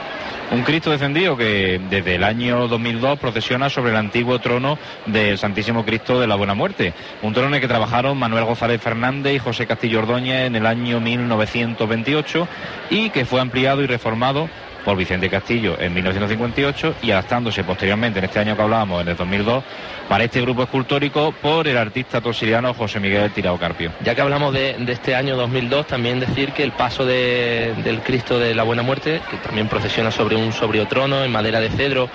Un 0.50 0.64
Cristo 0.64 0.92
descendido 0.92 1.36
que 1.36 1.80
desde 1.90 2.16
el 2.16 2.24
año 2.24 2.70
2002 2.70 3.20
procesiona 3.20 3.70
sobre 3.70 3.92
el 3.92 3.98
antiguo 3.98 4.40
trono 4.40 4.80
del 5.06 5.38
Santísimo 5.38 5.84
Cristo 5.84 6.22
de 6.22 6.28
la 6.28 6.36
Buena 6.36 6.54
Muerte. 6.54 6.94
Un 7.22 7.34
trono 7.34 7.50
en 7.50 7.56
el 7.56 7.62
que 7.62 7.68
trabajaron 7.68 8.18
Manuel 8.18 8.46
González 8.46 8.82
Fernández 8.82 9.36
y 9.36 9.40
José 9.40 9.68
Castillo 9.68 10.00
Ordóñez 10.00 10.48
en 10.48 10.56
el 10.56 10.66
año 10.66 11.02
1928 11.02 12.48
y 12.90 13.10
que 13.10 13.26
fue 13.26 13.42
ampliado 13.42 13.82
y 13.84 13.88
reformado 13.88 14.50
por 14.88 14.96
Vicente 14.96 15.30
Castillo 15.30 15.76
en 15.82 15.94
1958 15.94 16.96
y 17.02 17.12
adaptándose 17.12 17.62
posteriormente 17.66 18.20
en 18.20 18.26
este 18.26 18.40
año 18.40 18.56
que 18.56 18.62
hablábamos, 18.62 19.02
en 19.02 19.10
el 19.10 19.18
2002, 19.18 19.62
para 20.08 20.24
este 20.24 20.40
grupo 20.40 20.64
escultórico 20.64 21.34
por 21.42 21.68
el 21.68 21.76
artista 21.78 22.22
tosiriano 22.22 22.74
José 22.74 23.02
Miguel 23.02 23.30
Tirado 23.32 23.58
Carpio. 23.58 23.92
Ya 24.02 24.16
que 24.16 24.22
hablamos 24.22 24.54
de, 24.54 24.78
este 24.88 25.14
año 25.14 25.36
2002, 25.36 25.88
también 25.88 26.22
decir 26.22 26.54
que 26.54 26.64
el 26.64 26.72
paso 26.72 27.06
de- 27.06 27.74
del 27.84 28.00
Cristo 28.00 28.40
de 28.40 28.56
la 28.56 28.64
Buena 28.64 28.82
Muerte, 28.82 29.20
que 29.30 29.36
también 29.40 29.68
procesiona 29.68 30.10
sobre 30.10 30.38
un 30.38 30.54
sobrio 30.54 30.88
trono 30.88 31.22
en 31.22 31.34
madera 31.34 31.60
de 31.60 31.70
cedro 31.70 32.08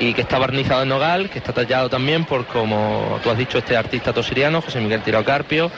y 0.00 0.14
que 0.14 0.22
está 0.22 0.38
barnizado 0.38 0.84
en 0.84 0.88
nogal, 0.88 1.28
que 1.28 1.40
está 1.40 1.52
tallado 1.52 1.90
también 1.90 2.24
por, 2.24 2.46
como 2.46 3.20
tú 3.22 3.28
has 3.30 3.36
dicho, 3.36 3.58
este 3.58 3.76
artista 3.76 4.14
tosiriano, 4.14 4.62
José 4.62 4.80
Miguel 4.80 5.02
Tirado 5.02 5.26
Carpio, 5.26 5.70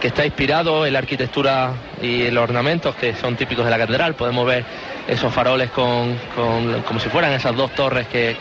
que 0.00 0.08
está 0.08 0.24
inspirado 0.26 0.86
en 0.86 0.92
la 0.92 0.98
arquitectura 1.00 1.72
y 2.02 2.30
los 2.30 2.44
ornamentos 2.44 2.94
que 2.96 3.14
son 3.14 3.34
típicos 3.34 3.64
de 3.64 3.70
la 3.70 3.78
catedral. 3.78 4.14
Podemos 4.14 4.46
ver 4.46 4.62
esos 5.08 5.32
faroles 5.32 5.70
con, 5.70 6.16
con- 6.34 6.82
como 6.82 7.00
si 7.00 7.08
fueran 7.08 7.32
esas 7.32 7.54
dos 7.56 7.70
torres 7.74 8.06
que, 8.08 8.36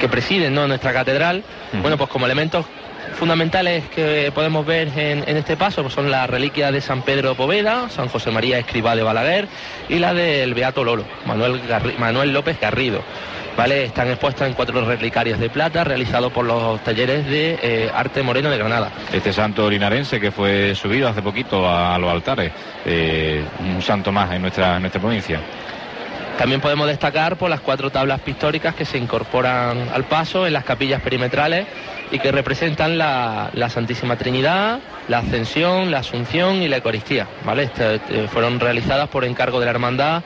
que 0.00 0.08
presiden 0.08 0.54
¿no? 0.54 0.66
nuestra 0.68 0.92
catedral. 0.92 1.42
Bueno, 1.80 1.96
pues 1.96 2.08
como 2.10 2.26
elementos 2.26 2.66
fundamentales 3.14 3.84
que 3.94 4.32
podemos 4.34 4.66
ver 4.66 4.88
en, 4.96 5.24
en 5.28 5.36
este 5.36 5.56
paso 5.56 5.82
pues 5.82 5.94
son 5.94 6.10
la 6.10 6.26
reliquia 6.26 6.72
de 6.72 6.80
San 6.80 7.02
Pedro 7.02 7.34
Poveda, 7.34 7.88
San 7.90 8.08
José 8.08 8.30
María 8.30 8.58
Escribá 8.58 8.96
de 8.96 9.02
Balaguer 9.02 9.46
y 9.88 9.98
la 9.98 10.14
del 10.14 10.54
Beato 10.54 10.84
Lolo, 10.84 11.04
Manuel, 11.26 11.60
Garri- 11.68 11.96
Manuel 11.98 12.32
López 12.32 12.58
Garrido. 12.60 13.02
¿Vale? 13.56 13.84
Están 13.84 14.08
expuestas 14.08 14.48
en 14.48 14.54
cuatro 14.54 14.84
relicarios 14.84 15.38
de 15.38 15.48
plata 15.48 15.84
realizados 15.84 16.32
por 16.32 16.44
los 16.44 16.82
talleres 16.82 17.24
de 17.26 17.58
eh, 17.62 17.90
Arte 17.94 18.22
Moreno 18.22 18.50
de 18.50 18.58
Granada. 18.58 18.90
Este 19.12 19.32
santo 19.32 19.70
linarense 19.70 20.18
que 20.18 20.32
fue 20.32 20.74
subido 20.74 21.08
hace 21.08 21.22
poquito 21.22 21.66
a, 21.66 21.94
a 21.94 21.98
los 21.98 22.10
altares, 22.10 22.50
eh, 22.84 23.44
un 23.60 23.80
santo 23.80 24.10
más 24.10 24.32
en 24.32 24.42
nuestra, 24.42 24.76
en 24.76 24.82
nuestra 24.82 25.00
provincia. 25.00 25.40
También 26.38 26.60
podemos 26.60 26.88
destacar 26.88 27.36
por 27.36 27.48
las 27.48 27.60
cuatro 27.60 27.90
tablas 27.90 28.20
pictóricas 28.20 28.74
que 28.74 28.84
se 28.84 28.98
incorporan 28.98 29.88
al 29.94 30.02
paso 30.04 30.48
en 30.48 30.52
las 30.52 30.64
capillas 30.64 31.00
perimetrales 31.00 31.64
y 32.10 32.18
que 32.18 32.32
representan 32.32 32.98
la, 32.98 33.50
la 33.54 33.70
Santísima 33.70 34.16
Trinidad, 34.16 34.80
la 35.06 35.18
Ascensión, 35.18 35.92
la 35.92 35.98
Asunción 35.98 36.60
y 36.60 36.68
la 36.68 36.76
Eucaristía. 36.78 37.28
¿vale? 37.44 37.64
Este, 37.64 37.94
eh, 37.94 38.28
fueron 38.28 38.58
realizadas 38.58 39.08
por 39.08 39.24
encargo 39.24 39.60
de 39.60 39.66
la 39.66 39.70
Hermandad 39.70 40.22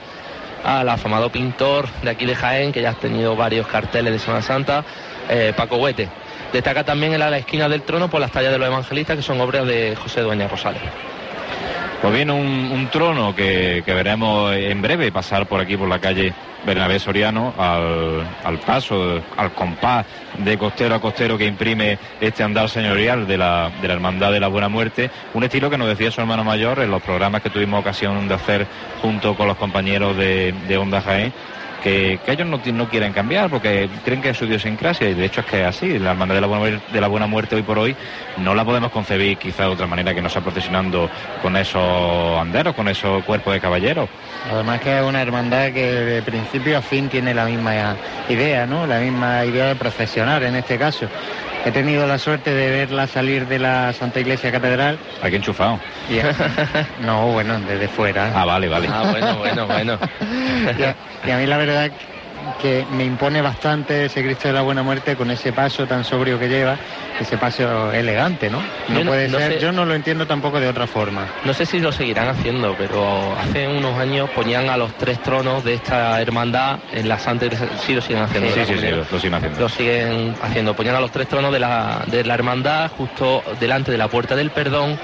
al 0.65 0.89
afamado 0.89 1.31
pintor 1.31 1.89
de 2.03 2.11
aquí 2.11 2.27
de 2.27 2.35
Jaén, 2.35 2.73
que 2.73 2.83
ya 2.83 2.91
ha 2.91 2.95
tenido 2.95 3.37
varios 3.37 3.67
carteles 3.67 4.13
de 4.13 4.19
Semana 4.19 4.43
Santa, 4.43 4.85
eh, 5.29 5.53
Paco 5.57 5.77
Huete. 5.77 6.09
Destaca 6.53 6.85
también 6.85 7.13
en 7.13 7.21
la, 7.21 7.37
esquina 7.37 7.69
del 7.69 7.83
trono 7.83 8.09
por 8.09 8.21
las 8.21 8.33
tallas 8.33 8.53
de 8.53 8.59
los 8.59 8.69
evangelistas, 8.69 9.17
que 9.17 9.23
son 9.23 9.41
obras 9.41 9.67
de 9.67 9.97
José 9.97 10.23
Dueña 10.23 10.49
Rosales. 10.49 10.83
Pues 12.01 12.15
viene 12.15 12.33
un, 12.33 12.71
un 12.73 12.89
trono 12.89 13.35
que, 13.35 13.83
que 13.85 13.93
veremos 13.93 14.55
en 14.55 14.81
breve 14.81 15.11
pasar 15.13 15.47
por 15.47 15.61
aquí, 15.61 15.77
por 15.77 15.89
la 15.89 15.99
calle 15.99 16.33
Bernabé 16.67 16.99
Soriano, 16.99 17.55
al, 17.59 18.59
paso, 18.67 19.23
al 19.37 19.53
compás 19.55 20.07
de 20.39 20.59
costero 20.59 20.95
a 20.95 21.01
costero 21.01 21.39
que 21.39 21.47
imprime 21.47 21.99
este 22.21 22.43
andar 22.43 22.69
señorial 22.69 23.27
de 23.27 23.39
la, 23.39 23.71
de 23.81 23.89
la 23.89 23.95
Hermandad 23.95 24.33
de 24.33 24.41
la 24.41 24.49
Buena 24.49 24.69
Muerte. 24.69 25.11
Un 25.35 25.45
estilo 25.45 25.71
que 25.71 25.79
nos 25.79 25.89
decía 25.89 26.11
su 26.11 26.21
hermano 26.21 26.45
mayor 26.45 26.81
en 26.81 26.91
los 26.91 27.03
programas 27.03 27.43
que 27.43 27.51
tuvimos 27.51 27.81
ocasión 27.81 28.29
de 28.29 28.35
hacer 28.35 28.67
junto 29.01 29.37
con 29.37 29.47
los 29.47 29.57
compañeros 29.57 30.17
de, 30.17 30.55
de 30.67 30.77
Onda 30.77 31.01
Jaén. 31.01 31.33
Que, 31.83 32.19
ellos 32.27 32.47
no, 32.47 32.61
no 32.73 32.89
quieren 32.89 33.13
cambiar 33.13 33.49
porque 33.51 33.89
creen 34.05 34.21
que 34.21 34.31
es 34.31 34.37
su 34.37 34.45
idiosincrasia 34.45 35.09
y 35.09 35.15
de 35.15 35.25
hecho 35.25 35.41
es 35.41 35.47
que 35.47 35.61
es 35.61 35.67
así. 35.67 35.99
La 35.99 36.11
Hermandad 36.11 36.35
de 36.35 36.41
la, 36.41 36.47
Buena, 36.47 36.81
de 36.93 37.01
la 37.01 37.09
Buena 37.09 37.27
Muerte 37.27 37.57
hoy 37.57 37.63
por 37.63 37.79
hoy 37.79 37.97
no 38.39 38.55
la 38.55 38.65
podemos 38.65 38.91
concebir 38.91 39.39
quizá 39.39 39.65
de 39.65 39.71
otra 39.71 39.87
manera 39.87 40.15
que 40.15 40.21
no 40.21 40.29
sea 40.29 40.43
procesionando 40.43 41.09
con 41.43 41.57
esos 41.57 42.41
anderos, 42.41 42.75
con 42.75 42.89
esos 42.89 43.25
cuerpos 43.25 43.55
de 43.55 43.61
caballeros. 43.61 44.09
Además 44.51 44.81
que 44.81 44.99
es 44.99 45.05
una 45.05 45.23
hermandad 45.23 45.73
que 45.73 45.93
de 45.93 46.23
principio 46.23 46.79
a 46.79 46.83
fin 46.83 47.09
tiene 47.09 47.35
la 47.35 47.45
misma 47.45 47.97
idea, 48.29 48.67
¿no? 48.67 48.87
La 48.87 48.99
misma 48.99 49.45
idea 49.45 49.67
de 49.67 49.77
procesionar 49.77 50.43
en 50.43 50.57
este 50.57 50.79
caso. 50.79 51.09
He 51.65 51.73
tenido 51.73 52.07
la 52.07 52.19
suerte 52.19 52.55
de 52.55 52.71
verla 52.71 53.07
salir 53.07 53.47
de 53.47 53.59
la 53.59 53.93
Santa 53.93 54.21
Iglesia 54.21 54.53
Catedral. 54.53 54.99
Aquí 55.21 55.37
enchufado. 55.37 55.79
Y- 56.09 56.21
no, 57.05 57.33
bueno, 57.33 57.59
desde 57.61 57.89
fuera. 57.89 58.31
Ah, 58.35 58.45
vale, 58.45 58.69
vale. 58.69 58.89
Ah, 58.91 59.09
bueno, 59.11 59.37
bueno, 59.39 59.67
bueno. 59.67 59.99
y, 60.79 60.83
a, 60.83 60.97
y 61.27 61.31
a 61.31 61.37
mí 61.37 61.47
la 61.47 61.57
verdad 61.59 61.91
que 62.59 62.87
me 62.91 63.05
impone 63.05 63.43
bastante 63.43 64.07
ese 64.07 64.23
Cristo 64.23 64.49
de 64.49 64.55
la 64.55 64.63
Buena 64.63 64.83
Muerte 64.83 65.17
con 65.17 65.31
ese 65.31 65.53
paso 65.53 65.87
tan 65.87 66.05
sobrio 66.05 66.39
que 66.39 66.49
lleva, 66.49 66.79
ese 67.21 67.37
paso 67.39 67.93
elegante, 67.93 68.51
¿no? 68.51 68.63
No 68.89 69.01
Yo 69.01 69.07
puede 69.07 69.29
no 69.29 69.39
ser, 69.39 69.55
sé- 69.55 69.61
yo 69.61 69.73
no 69.73 69.85
lo 69.85 69.95
entiendo 69.95 70.27
tampoco 70.27 70.61
de 70.61 70.69
otra 70.69 70.87
forma. 70.87 71.29
No 71.45 71.53
sé 71.55 71.67
si 71.67 71.79
lo 71.81 71.93
seguirán 71.93 72.29
haciendo, 72.29 72.75
pero 72.77 73.37
hace 73.39 73.69
unos 73.69 73.99
años 73.99 74.31
ponían 74.31 74.71
a 74.71 74.77
los 74.77 74.95
tres 74.95 75.21
tronos 75.21 75.65
de 75.65 75.75
esta 75.75 76.21
hermandad 76.21 76.81
en 76.93 77.09
la 77.09 77.19
Santa 77.19 77.47
Iglesia. 77.47 77.69
Sí, 77.77 77.95
lo 77.95 78.01
siguen 78.03 78.23
haciendo. 78.23 78.49
Sí, 78.51 78.59
¿verdad, 78.61 78.73
sí, 78.75 78.79
sí, 78.81 78.91
lo, 78.91 78.97
lo 79.11 79.19
siguen 79.19 79.35
haciendo. 79.35 79.59
Lo 79.61 79.69
siguen 79.69 80.35
haciendo. 80.41 80.75
Ponían 80.75 80.97
a 80.97 81.01
los 81.01 81.11
tres 81.11 81.29
tronos 81.29 81.53
de 81.53 81.61
la, 81.61 82.05
de 82.07 82.25
la 82.25 82.35
hermandad 82.35 82.91
justo 82.91 83.43
delante 83.59 83.91
de 83.93 83.99
la 83.99 84.09
puerta 84.09 84.37
del 84.37 84.51
perdón. 84.51 84.99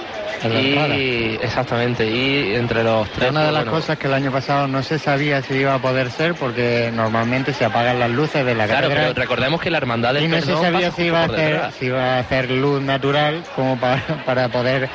Y 0.53 1.39
exactamente, 1.41 2.11
y 2.11 2.55
entre 2.55 2.83
los 2.85 3.09
tres. 3.11 3.31
Una 3.31 3.47
de 3.47 3.53
las 3.53 3.65
bueno, 3.65 3.73
cosas 3.79 3.99
que 3.99 4.07
el 4.07 4.15
año 4.15 4.31
pasado 4.31 4.69
no 4.69 4.83
se 4.83 4.99
sabía 4.99 5.43
si 5.43 5.55
iba 5.55 5.75
a 5.75 5.79
poder 5.79 6.11
ser 6.11 6.35
porque 6.35 6.91
normalmente 6.93 7.53
se 7.55 7.65
apagan 7.65 7.99
las 7.99 8.11
luces 8.11 8.45
de 8.45 8.55
la 8.55 8.67
Claro, 8.67 8.89
catedral. 8.89 9.13
pero 9.15 9.23
recordemos 9.23 9.61
que 9.61 9.71
la 9.71 9.79
hermandad 9.79 10.15
del 10.15 10.25
y 10.25 10.29
no 10.29 10.41
se 10.41 10.53
sabía 10.53 10.91
si 10.91 11.05
iba, 11.05 11.23
a 11.23 11.25
hacer, 11.25 11.73
si 11.73 11.87
iba 11.87 12.17
a 12.17 12.19
hacer 12.19 12.51
luz 12.51 12.83
natural 12.83 13.45
como 13.55 13.79
para, 13.79 14.03
para 14.27 14.49
poder 14.49 14.89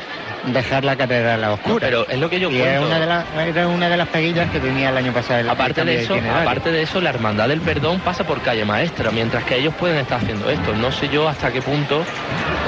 dejar 0.46 0.84
la 0.86 0.96
catedral 0.96 1.44
a 1.44 1.54
oscura. 1.54 1.86
pero 1.88 2.08
es 2.08 2.18
lo 2.20 2.30
que 2.30 2.40
yo 2.40 2.50
y 2.52 2.58
cuento. 2.60 2.86
una 2.88 3.00
de 3.00 3.06
las, 3.06 3.26
era 3.48 3.68
una 3.68 3.90
de 3.90 3.98
las 3.98 4.08
peguillas 4.08 4.50
que 4.52 4.60
tenía 4.60 4.90
el 4.90 4.98
año 4.98 5.12
pasado. 5.14 5.40
el- 5.42 5.50
Aparte 5.50 5.84
de 5.84 6.02
eso, 6.04 6.16
aparte 6.42 6.72
de 6.72 6.82
eso, 6.84 7.02
la 7.02 7.10
hermandad 7.10 7.48
del 7.50 7.62
perdón 7.62 8.00
pasa 8.00 8.24
por 8.26 8.42
calle 8.42 8.66
maestra, 8.66 9.12
mientras 9.12 9.44
que 9.44 9.58
ellos 9.58 9.74
pueden 9.76 9.98
estar 9.98 10.20
haciendo 10.20 10.50
esto. 10.50 10.74
No 10.76 10.92
sé 10.92 11.10
yo 11.10 11.28
hasta 11.28 11.52
qué 11.52 11.62
punto 11.62 12.04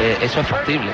eh, 0.02 0.18
eso 0.22 0.42
es 0.42 0.48
factible. 0.48 0.92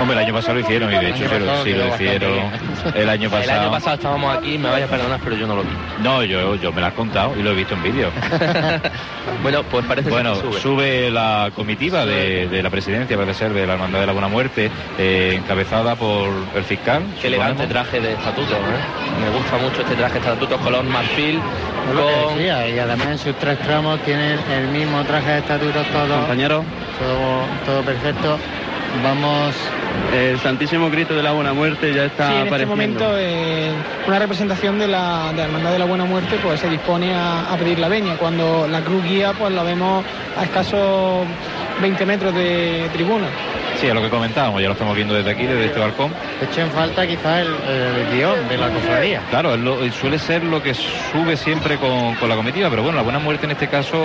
Hombre, 0.00 0.16
el 0.18 0.24
año 0.24 0.34
pasado 0.34 0.54
lo 0.54 0.60
hicieron 0.60 0.92
y 0.92 0.98
de 0.98 1.10
hecho 1.10 1.38
lo- 1.38 1.64
sí 1.64 1.72
lo 1.72 1.88
hicieron 1.94 2.50
el 2.94 3.08
año 3.08 3.30
pasado. 3.30 3.52
El 3.52 3.58
año 3.60 3.70
pasado 3.70 3.94
estábamos 3.96 4.36
aquí, 4.36 4.58
me 4.58 4.68
vaya 4.70 4.84
a 4.86 4.88
perdonar, 4.88 5.20
pero 5.22 5.36
yo 5.36 5.46
no 5.46 5.56
lo 5.56 5.62
vi. 5.62 5.68
No, 6.02 6.22
yo, 6.24 6.56
yo 6.56 6.72
me 6.72 6.80
lo 6.80 6.86
has 6.88 6.94
contado 6.94 7.34
y 7.38 7.42
lo 7.42 7.50
he 7.50 7.54
visto 7.54 7.74
en 7.74 7.82
vídeo. 7.82 8.10
bueno, 9.42 9.62
pues 9.64 9.84
parece 9.86 10.04
ser 10.04 10.12
Bueno, 10.12 10.34
que 10.34 10.40
sube. 10.40 10.60
sube 10.60 11.10
la 11.10 11.50
comitiva 11.54 12.04
de, 12.06 12.48
de 12.48 12.62
la 12.62 12.70
presidencia, 12.70 13.16
parece 13.16 13.34
ser, 13.38 13.52
de 13.52 13.66
la 13.66 13.74
Hermandad 13.74 14.00
de 14.00 14.06
la 14.06 14.12
Buena 14.12 14.28
Muerte, 14.28 14.70
eh, 14.98 15.34
encabezada 15.36 15.96
por 15.96 16.13
el 16.54 16.64
fiscal. 16.64 17.02
Qué 17.20 17.28
elegante 17.28 17.66
traje 17.66 18.00
de 18.00 18.12
estatuto, 18.12 18.54
¿eh? 18.54 19.20
Me 19.20 19.36
gusta 19.36 19.56
mucho 19.58 19.82
este 19.82 19.94
traje 19.94 20.14
de 20.14 20.20
estatuto 20.20 20.56
color 20.58 20.84
marfil 20.84 21.40
con 21.86 22.36
decía, 22.36 22.68
y 22.68 22.78
además 22.78 23.06
en 23.08 23.18
sus 23.18 23.34
tres 23.38 23.58
tramos 23.60 24.00
tienen 24.00 24.38
el 24.52 24.68
mismo 24.68 25.02
traje 25.04 25.32
de 25.32 25.38
estatutos 25.38 25.86
todo, 25.88 26.16
Compañero. 26.20 26.64
todo, 26.98 27.44
todo 27.66 27.82
perfecto. 27.82 28.38
Vamos 29.02 29.52
El 30.12 30.38
Santísimo 30.38 30.88
Cristo 30.88 31.14
de 31.14 31.22
la 31.24 31.32
Buena 31.32 31.52
Muerte 31.52 31.92
ya 31.92 32.04
está 32.04 32.28
Sí, 32.28 32.34
en 32.46 32.46
este 32.46 32.66
momento 32.66 33.04
eh, 33.18 33.70
una 34.06 34.20
representación 34.20 34.78
de 34.78 34.86
la, 34.86 35.30
de 35.32 35.38
la 35.38 35.44
Hermandad 35.44 35.72
de 35.72 35.78
la 35.80 35.84
Buena 35.84 36.04
Muerte 36.04 36.38
pues 36.42 36.60
se 36.60 36.68
dispone 36.68 37.12
a, 37.12 37.52
a 37.52 37.56
pedir 37.56 37.80
la 37.80 37.88
veña, 37.88 38.16
cuando 38.16 38.68
la 38.68 38.80
cruz 38.82 39.02
guía 39.04 39.32
pues 39.36 39.52
la 39.52 39.64
vemos 39.64 40.04
a 40.38 40.44
escasos 40.44 41.26
20 41.82 42.06
metros 42.06 42.34
de 42.34 42.88
tribuna. 42.92 43.26
Sí, 43.80 43.86
es 43.88 43.94
lo 43.94 44.00
que 44.02 44.08
comentábamos, 44.08 44.60
ya 44.62 44.68
lo 44.68 44.72
estamos 44.74 44.94
viendo 44.96 45.14
desde 45.14 45.30
aquí, 45.30 45.44
desde 45.44 45.66
este 45.66 45.80
balcón. 45.80 46.12
Echo 46.40 46.60
en 46.62 46.70
falta 46.70 47.06
quizás 47.06 47.40
el, 47.42 47.48
el 47.68 48.10
guion 48.16 48.48
de 48.48 48.56
la 48.58 48.68
cofradía. 48.70 49.20
Claro, 49.30 49.54
es 49.54 49.60
lo- 49.60 49.90
suele 49.92 50.18
ser 50.18 50.42
lo 50.44 50.62
que 50.62 50.72
sube 50.74 51.36
siempre 51.36 51.76
con, 51.78 52.14
con 52.14 52.28
la 52.28 52.36
comitiva, 52.36 52.70
pero 52.70 52.82
bueno, 52.82 52.96
la 52.96 53.02
Buena 53.02 53.18
Muerte 53.18 53.46
en 53.46 53.52
este 53.52 53.68
caso 53.68 53.96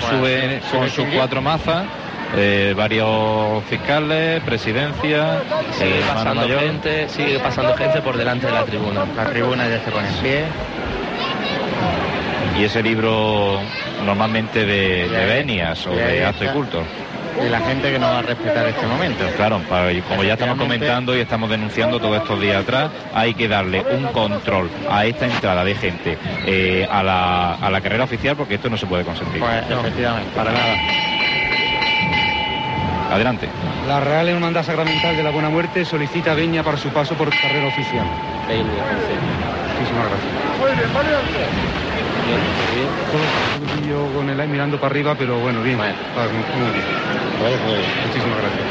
sube 0.00 0.60
sube 0.70 0.78
con 0.78 0.88
sus 0.90 1.04
cuatro 1.14 1.40
mazas. 1.42 1.84
eh, 2.36 2.74
varios 2.76 3.64
fiscales, 3.64 4.42
presidencia, 4.42 5.40
sigue 5.72 5.98
eh, 5.98 6.02
pasando 6.06 6.34
mayor. 6.42 6.60
gente, 6.60 7.08
sigue 7.08 7.38
pasando 7.38 7.74
gente 7.74 8.02
por 8.02 8.16
delante 8.18 8.46
de 8.46 8.52
la 8.52 8.64
tribuna. 8.64 9.04
La 9.16 9.24
tribuna 9.30 9.66
ya 9.68 9.80
se 9.82 9.90
pone 9.90 10.08
en 10.08 10.14
pie. 10.16 10.44
y 12.58 12.64
ese 12.64 12.82
libro 12.82 13.60
normalmente 14.04 14.66
de, 14.66 15.08
de 15.08 15.24
venias 15.26 15.86
o 15.86 15.90
de 15.90 16.24
acto 16.24 16.44
y 16.44 16.48
culto. 16.48 16.82
Y 17.44 17.48
la 17.48 17.60
gente 17.60 17.90
que 17.92 17.98
no 17.98 18.06
va 18.08 18.18
a 18.18 18.22
respetar 18.22 18.66
este 18.66 18.86
momento. 18.86 19.24
Claro, 19.36 19.60
para- 19.68 19.92
y 19.92 20.00
como 20.02 20.24
ya 20.24 20.34
estamos 20.34 20.56
comentando 20.58 21.16
y 21.16 21.20
estamos 21.20 21.50
denunciando 21.50 22.00
todos 22.00 22.16
estos 22.22 22.40
días 22.40 22.62
atrás, 22.62 22.90
hay 23.14 23.34
que 23.34 23.48
darle 23.48 23.84
un 23.90 24.08
control 24.08 24.70
a 24.90 25.04
esta 25.06 25.26
entrada 25.26 25.64
de 25.64 25.74
gente 25.74 26.18
eh, 26.46 26.86
a, 26.90 27.02
la, 27.02 27.54
a 27.54 27.70
la 27.70 27.80
carrera 27.80 28.04
oficial 28.04 28.36
porque 28.36 28.54
esto 28.56 28.68
no 28.70 28.76
se 28.76 28.86
puede 28.86 29.04
consentir. 29.04 29.40
Pues 29.40 29.64
efectivamente, 29.70 30.30
para 30.34 30.52
nada. 30.52 30.74
Adelante. 33.10 33.48
La 33.86 34.00
Real 34.00 34.28
Hermandad 34.28 34.62
Sacramental 34.64 35.16
de 35.16 35.22
la 35.22 35.30
Buena 35.30 35.48
Muerte 35.48 35.84
solicita 35.84 36.34
veña 36.34 36.62
para 36.62 36.76
su 36.76 36.90
paso 36.90 37.14
por 37.14 37.30
carrera 37.30 37.66
oficial. 37.66 38.06
Muchísimas 38.46 40.08
gracias. 40.10 40.58
Muy 40.58 40.70
bien, 40.76 40.92
vale. 40.92 41.87
Poquillo 43.60 44.12
con 44.14 44.28
el 44.28 44.48
mirando 44.48 44.76
para 44.78 44.92
arriba, 44.92 45.14
pero 45.18 45.38
bueno, 45.38 45.62
bien. 45.62 45.78
Bien. 45.78 45.94
Muchísimas 48.06 48.38
gracias. 48.38 48.66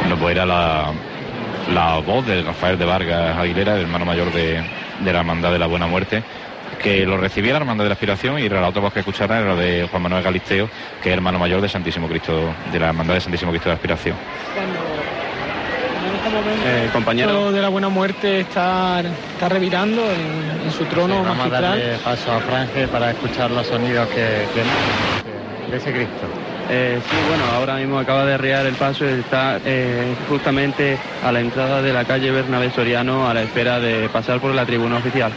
Bueno, 0.00 0.16
pues 0.18 0.36
era 0.36 0.46
la, 0.46 0.92
la 1.72 1.98
voz 1.98 2.26
de 2.26 2.42
Rafael 2.42 2.78
de 2.78 2.84
Vargas 2.84 3.36
Aguilera, 3.36 3.74
el 3.74 3.82
hermano 3.82 4.04
mayor 4.04 4.32
de, 4.32 4.62
de 5.00 5.12
la 5.12 5.18
Hermandad 5.20 5.52
de 5.52 5.58
la 5.58 5.66
Buena 5.66 5.86
Muerte, 5.86 6.22
que 6.82 7.04
lo 7.04 7.16
recibía 7.16 7.52
la 7.52 7.58
Hermandad 7.60 7.84
de 7.84 7.88
la 7.88 7.94
Aspiración 7.94 8.38
y 8.38 8.48
la 8.48 8.68
otra 8.68 8.82
voz 8.82 8.92
que 8.92 9.00
escucharon 9.00 9.36
era 9.36 9.54
la 9.54 9.60
de 9.60 9.88
Juan 9.90 10.02
Manuel 10.02 10.22
Galisteo, 10.22 10.68
que 11.02 11.08
es 11.08 11.14
hermano 11.14 11.38
mayor 11.38 11.60
de 11.60 11.68
Santísimo 11.68 12.08
Cristo, 12.08 12.54
de 12.72 12.78
la 12.78 12.88
Hermandad 12.88 13.14
de 13.14 13.20
Santísimo 13.20 13.50
Cristo 13.50 13.68
de 13.68 13.72
la 13.72 13.76
Aspiración. 13.76 14.16
Eh, 16.64 16.90
compañero. 16.92 17.52
de 17.52 17.62
la 17.62 17.68
buena 17.68 17.88
muerte 17.88 18.40
está, 18.40 19.00
está 19.00 19.48
revirando 19.48 20.02
en, 20.12 20.66
en 20.66 20.72
su 20.72 20.84
trono 20.86 21.22
Vamos 21.22 21.46
a 21.46 21.48
darle 21.48 21.98
paso 22.02 22.32
a 22.32 22.40
Franje 22.40 22.88
para 22.88 23.12
escuchar 23.12 23.50
los 23.50 23.66
sonidos 23.66 24.08
que 24.08 24.48
tiene 24.52 24.72
de 25.70 25.76
ese 25.76 25.92
Cristo. 25.92 26.26
Eh, 26.68 27.00
sí, 27.08 27.16
bueno, 27.22 27.44
ahora 27.44 27.76
mismo 27.76 27.98
acaba 27.98 28.24
de 28.24 28.34
arriar 28.34 28.66
el 28.66 28.74
paso 28.74 29.04
y 29.04 29.20
está 29.20 29.60
eh, 29.64 30.14
justamente 30.28 30.98
a 31.24 31.30
la 31.30 31.40
entrada 31.40 31.80
de 31.80 31.92
la 31.92 32.04
calle 32.04 32.30
Bernabé 32.32 32.70
Soriano 32.70 33.28
a 33.28 33.34
la 33.34 33.42
espera 33.42 33.78
de 33.78 34.08
pasar 34.08 34.40
por 34.40 34.52
la 34.52 34.66
tribuna 34.66 34.96
oficial. 34.96 35.32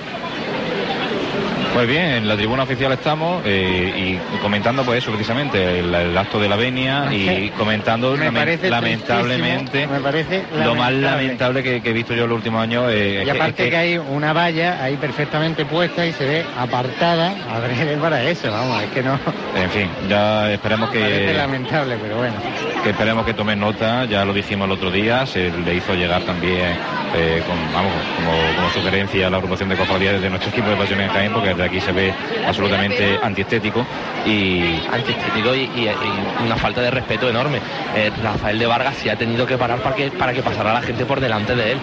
Pues 1.79 1.87
bien, 1.87 2.05
en 2.07 2.27
la 2.27 2.35
tribuna 2.35 2.63
oficial 2.63 2.91
estamos 2.91 3.41
eh, 3.45 4.19
y 4.35 4.37
comentando 4.39 4.83
pues 4.83 4.97
eso 5.01 5.11
precisamente, 5.13 5.79
el, 5.79 5.95
el 5.95 6.17
acto 6.17 6.37
de 6.37 6.49
la 6.49 6.57
venia 6.57 7.07
y 7.09 7.51
comentando 7.57 8.17
Me 8.17 8.29
lamentablemente 8.69 9.87
me 9.87 10.01
parece 10.01 10.43
lo 10.61 10.75
más 10.75 10.91
lamentable. 10.91 11.63
que, 11.63 11.81
que 11.81 11.91
he 11.91 11.93
visto 11.93 12.13
yo 12.13 12.23
en 12.25 12.31
los 12.31 12.35
últimos 12.35 12.61
años. 12.61 12.91
eh, 12.91 13.23
Y 13.25 13.29
aparte 13.29 13.63
es 13.63 13.69
que, 13.69 13.77
hay 13.77 13.97
una 13.97 14.33
valla 14.33 14.83
ahí 14.83 14.97
perfectamente 14.97 15.63
puesta 15.63 16.05
y 16.05 16.11
se 16.11 16.25
ve 16.25 16.45
apartada, 16.57 17.33
adrede 17.49 17.95
para 17.95 18.23
eso, 18.23 18.51
vamos, 18.51 18.83
es 18.83 18.89
que 18.89 19.01
no 19.01 19.17
En 19.55 19.69
fin, 19.69 19.87
ya 20.09 20.51
esperemos 20.51 20.89
parece 20.89 21.27
que, 21.27 21.33
lamentable, 21.33 21.95
pero 22.01 22.17
bueno. 22.17 22.35
que 22.83 22.89
esperemos 22.89 23.25
que 23.25 23.33
tomen 23.33 23.57
nota, 23.57 24.03
ya 24.03 24.25
lo 24.25 24.33
dijimos 24.33 24.65
el 24.65 24.73
otro 24.73 24.91
día, 24.91 25.25
se 25.25 25.49
le 25.49 25.75
hizo 25.75 25.93
llegar 25.93 26.23
también 26.23 26.75
eh, 27.15 27.41
con, 27.45 27.71
vamos, 27.73 27.93
como, 28.15 28.53
como 28.55 28.69
sugerencia 28.69 29.27
a 29.27 29.29
la 29.29 29.37
agrupación 29.37 29.69
de 29.69 29.75
cofradías 29.75 30.21
de 30.21 30.29
nuestro 30.29 30.51
equipo 30.51 30.69
de 30.69 30.75
Pasiones 30.77 31.07
en 31.07 31.11
Jaén, 31.13 31.31
porque 31.33 31.49
desde 31.49 31.63
aquí 31.63 31.79
se 31.81 31.91
ve 31.91 32.13
absolutamente 32.47 33.19
antiestético 33.21 33.85
y 34.25 34.79
antiestético 34.91 35.55
y, 35.55 35.61
y- 35.75 35.87
y 35.89 36.43
una 36.45 36.55
falta 36.55 36.81
de 36.81 36.91
respeto 36.91 37.29
enorme. 37.29 37.59
Eh, 37.95 38.11
Rafael 38.21 38.59
de 38.59 38.65
Vargas 38.65 38.95
sí 38.97 39.09
ha 39.09 39.15
tenido 39.15 39.45
que 39.45 39.57
parar 39.57 39.81
para 39.81 39.95
que, 39.95 40.11
para 40.11 40.33
que 40.33 40.41
pasara 40.43 40.73
la 40.73 40.81
gente 40.81 41.05
por 41.05 41.19
delante 41.19 41.55
de 41.55 41.73
él. 41.73 41.79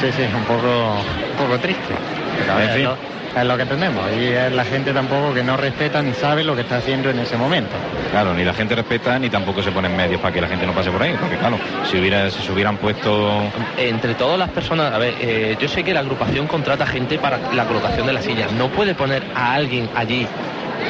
Sí, 0.00 0.10
sí, 0.12 0.22
un 0.34 0.44
poco, 0.44 1.04
un 1.30 1.36
poco 1.36 1.58
triste. 1.58 1.94
Pero 2.38 2.60
En 2.60 2.70
fin. 2.70 2.88
Es 3.36 3.44
lo 3.44 3.56
que 3.56 3.64
tenemos. 3.64 4.04
Y 4.18 4.26
es 4.26 4.52
la 4.52 4.64
gente 4.64 4.92
tampoco 4.92 5.32
que 5.32 5.42
no 5.42 5.56
respeta 5.56 6.02
ni 6.02 6.12
sabe 6.12 6.44
lo 6.44 6.54
que 6.54 6.62
está 6.62 6.76
haciendo 6.76 7.10
en 7.10 7.18
ese 7.20 7.36
momento. 7.36 7.72
Claro, 8.10 8.34
ni 8.34 8.44
la 8.44 8.52
gente 8.54 8.74
respeta 8.74 9.18
ni 9.18 9.30
tampoco 9.30 9.62
se 9.62 9.70
ponen 9.70 9.96
medios 9.96 10.20
para 10.20 10.34
que 10.34 10.40
la 10.40 10.48
gente 10.48 10.66
no 10.66 10.72
pase 10.72 10.90
por 10.90 11.02
ahí, 11.02 11.14
porque 11.20 11.36
claro, 11.36 11.58
si 11.90 11.98
hubiera, 11.98 12.30
si 12.30 12.42
se 12.42 12.52
hubieran 12.52 12.76
puesto 12.76 13.42
Entre 13.76 14.14
todas 14.14 14.38
las 14.38 14.50
personas, 14.50 14.92
a 14.92 14.98
ver, 14.98 15.14
eh, 15.20 15.56
yo 15.60 15.68
sé 15.68 15.84
que 15.84 15.94
la 15.94 16.00
agrupación 16.00 16.46
contrata 16.46 16.86
gente 16.86 17.18
para 17.18 17.38
la 17.52 17.64
colocación 17.66 18.06
de 18.06 18.12
las 18.12 18.24
sillas. 18.24 18.52
No 18.52 18.68
puede 18.68 18.94
poner 18.94 19.22
a 19.34 19.54
alguien 19.54 19.88
allí 19.94 20.26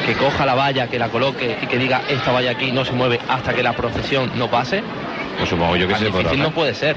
que 0.05 0.13
coja 0.13 0.45
la 0.45 0.55
valla, 0.55 0.87
que 0.87 0.97
la 0.97 1.09
coloque 1.09 1.57
y 1.61 1.67
que 1.67 1.77
diga 1.77 2.01
esta 2.09 2.31
valla 2.31 2.51
aquí 2.51 2.71
no 2.71 2.85
se 2.85 2.93
mueve 2.93 3.19
hasta 3.27 3.53
que 3.53 3.61
la 3.61 3.73
procesión 3.73 4.31
no 4.35 4.49
pase. 4.49 4.81
Pues 5.37 5.49
supongo 5.49 5.75
yo 5.75 5.87
que 5.87 5.93
Tan 5.93 6.03
se 6.03 6.09
podrá 6.09 6.23
difícil 6.23 6.41
hacer. 6.41 6.49
no 6.49 6.55
puede 6.55 6.73
ser. 6.73 6.95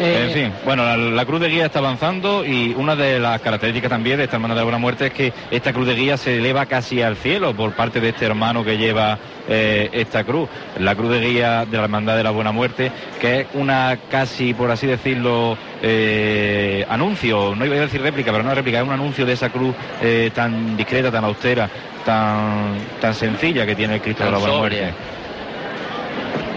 En 0.00 0.30
fin, 0.30 0.52
bueno, 0.64 0.84
la, 0.84 0.96
la 0.96 1.24
cruz 1.24 1.40
de 1.40 1.48
guía 1.48 1.66
está 1.66 1.80
avanzando 1.80 2.44
y 2.44 2.72
una 2.76 2.94
de 2.94 3.18
las 3.18 3.40
características 3.40 3.90
también 3.90 4.18
de 4.18 4.24
esta 4.24 4.36
hermana 4.36 4.54
de 4.54 4.60
la 4.60 4.64
Buena 4.64 4.78
Muerte 4.78 5.06
es 5.06 5.12
que 5.12 5.32
esta 5.50 5.72
cruz 5.72 5.86
de 5.88 5.94
guía 5.94 6.16
se 6.16 6.38
eleva 6.38 6.66
casi 6.66 7.02
al 7.02 7.16
cielo 7.16 7.54
por 7.54 7.72
parte 7.72 8.00
de 8.00 8.10
este 8.10 8.26
hermano 8.26 8.64
que 8.64 8.78
lleva 8.78 9.18
eh, 9.48 9.88
esta 9.92 10.22
cruz, 10.22 10.48
la 10.78 10.94
cruz 10.94 11.10
de 11.10 11.20
guía 11.20 11.64
de 11.64 11.76
la 11.76 11.84
Hermandad 11.84 12.16
de 12.16 12.22
la 12.22 12.30
Buena 12.30 12.52
Muerte, 12.52 12.92
que 13.20 13.40
es 13.40 13.46
una 13.54 13.98
casi, 14.08 14.54
por 14.54 14.70
así 14.70 14.86
decirlo, 14.86 15.58
eh, 15.82 16.86
anuncio, 16.88 17.54
no 17.56 17.66
iba 17.66 17.74
a 17.74 17.80
decir 17.80 18.00
réplica, 18.00 18.30
pero 18.30 18.44
no 18.44 18.54
réplica, 18.54 18.78
es 18.78 18.86
un 18.86 18.92
anuncio 18.92 19.26
de 19.26 19.32
esa 19.32 19.50
cruz 19.50 19.74
eh, 20.00 20.30
tan 20.32 20.76
discreta, 20.76 21.10
tan 21.10 21.24
austera, 21.24 21.68
tan, 22.04 22.76
tan 23.00 23.14
sencilla 23.14 23.66
que 23.66 23.74
tiene 23.74 23.94
el 23.96 24.00
Cristo 24.00 24.24
de 24.24 24.30
la 24.30 24.38
Buena 24.38 24.54
sobria. 24.54 24.80
Muerte. 24.82 25.18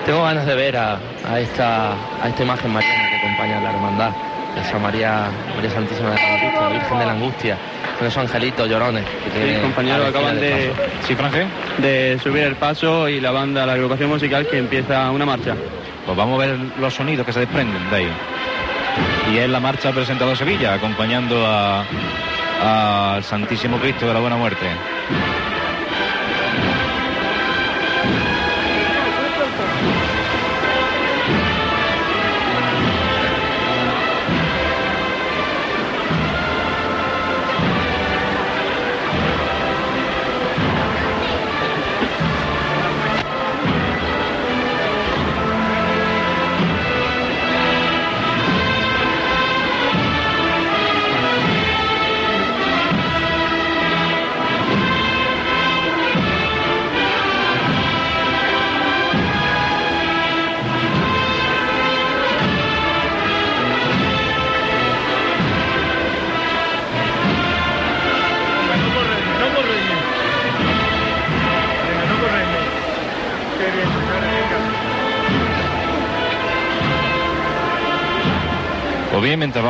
Tengo 0.05 0.23
ganas 0.23 0.45
de 0.45 0.55
ver 0.55 0.77
a, 0.77 0.99
a 1.29 1.39
esta, 1.39 1.93
a 2.21 2.27
esta 2.27 2.43
imagen 2.43 2.71
mariana 2.73 3.20
acompaña 3.41 3.59
la 3.61 3.69
hermandad, 3.71 4.11
esa 4.55 4.77
María, 4.77 5.29
María 5.55 5.71
Santísima 5.71 6.09
de 6.11 6.15
la 6.15 6.27
Angustia, 6.27 6.61
la 6.61 6.69
Virgen 6.69 6.99
de 6.99 7.05
la 7.05 7.11
Angustia, 7.11 7.57
con 7.97 8.07
esos 8.07 8.21
angelitos 8.21 8.69
llorones. 8.69 9.05
Que 9.33 9.55
Sí, 9.55 9.61
compañeros, 9.61 10.09
acaban 10.09 10.39
de, 10.39 10.71
paso. 10.75 11.07
¿Sí, 11.07 11.15
Franje? 11.15 11.45
de 11.79 12.19
subir 12.21 12.43
el 12.43 12.55
paso 12.55 13.09
y 13.09 13.19
la 13.19 13.31
banda, 13.31 13.65
la 13.65 13.73
agrupación 13.73 14.09
musical 14.09 14.45
que 14.47 14.59
empieza 14.59 15.09
una 15.11 15.25
marcha. 15.25 15.55
Pues 16.05 16.15
vamos 16.17 16.41
a 16.41 16.45
ver 16.45 16.57
los 16.79 16.93
sonidos 16.93 17.25
que 17.25 17.33
se 17.33 17.39
desprenden 17.39 17.89
de 17.89 17.95
ahí. 17.95 18.09
Y 19.33 19.37
es 19.37 19.49
la 19.49 19.59
marcha 19.59 19.91
presentado 19.91 20.31
a 20.31 20.35
Sevilla, 20.35 20.73
acompañando 20.75 21.43
a- 21.47 21.83
al 23.15 23.23
Santísimo 23.23 23.77
Cristo 23.77 24.07
de 24.07 24.13
la 24.13 24.19
Buena 24.19 24.35
Muerte. 24.37 24.67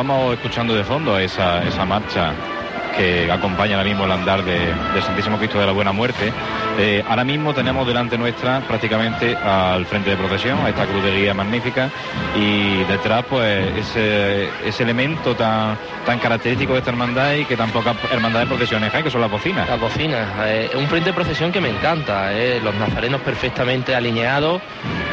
Vamos 0.08 0.34
escuchando 0.34 0.74
de 0.74 0.82
fondo 0.82 1.16
esa, 1.16 1.62
esa 1.62 1.86
marcha 1.86 2.51
que 2.96 3.30
acompaña 3.30 3.76
ahora 3.76 3.88
mismo 3.88 4.04
el 4.04 4.12
andar 4.12 4.44
de, 4.44 4.58
del 4.94 5.02
Santísimo 5.02 5.38
Cristo 5.38 5.58
de 5.58 5.66
la 5.66 5.72
Buena 5.72 5.92
Muerte, 5.92 6.32
eh, 6.78 7.02
ahora 7.08 7.24
mismo 7.24 7.54
tenemos 7.54 7.86
delante 7.86 8.16
nuestra 8.18 8.60
prácticamente 8.60 9.36
al 9.36 9.86
frente 9.86 10.10
de 10.10 10.16
procesión, 10.16 10.58
a 10.64 10.68
esta 10.68 10.86
cruz 10.86 11.02
de 11.02 11.16
guía 11.16 11.34
magnífica, 11.34 11.90
y 12.36 12.84
detrás 12.84 13.24
pues 13.28 13.76
ese, 13.76 14.48
ese 14.64 14.82
elemento 14.82 15.34
tan, 15.34 15.76
tan 16.06 16.18
característico 16.18 16.72
de 16.72 16.80
esta 16.80 16.90
hermandad 16.90 17.34
y 17.34 17.44
que 17.44 17.56
tan 17.56 17.70
pocas 17.70 17.96
hermandades 18.10 18.48
procesiones 18.48 18.94
hay, 18.94 19.02
que 19.02 19.10
son 19.10 19.20
las 19.20 19.30
bocinas. 19.30 19.68
Las 19.68 19.80
bocinas, 19.80 20.28
eh, 20.44 20.70
un 20.74 20.86
frente 20.88 21.10
de 21.10 21.14
procesión 21.14 21.52
que 21.52 21.60
me 21.60 21.70
encanta, 21.70 22.32
eh, 22.32 22.60
los 22.62 22.74
nazarenos 22.74 23.20
perfectamente 23.20 23.94
alineados, 23.94 24.60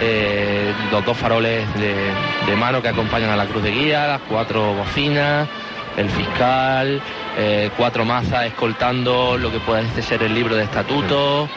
eh, 0.02 0.74
los 0.92 1.04
dos 1.06 1.18
faroles 1.18 1.72
de, 1.76 1.96
de 2.48 2.56
mano 2.56 2.82
que 2.82 2.90
acompañan 2.90 3.30
a 3.30 3.36
la 3.36 3.46
cruz 3.46 3.64
de 3.64 3.72
guía, 3.72 4.08
las 4.08 4.22
cuatro 4.22 4.74
bocinas, 4.74 5.48
el 6.00 6.10
fiscal, 6.10 7.02
eh, 7.38 7.70
cuatro 7.78 8.06
mazas 8.06 8.46
escoltando 8.46 9.38
lo 9.38 9.52
que 9.52 9.60
puede 9.60 10.02
ser 10.02 10.24
el 10.24 10.34
libro 10.34 10.56
de 10.56 10.64
estatutos. 10.64 11.50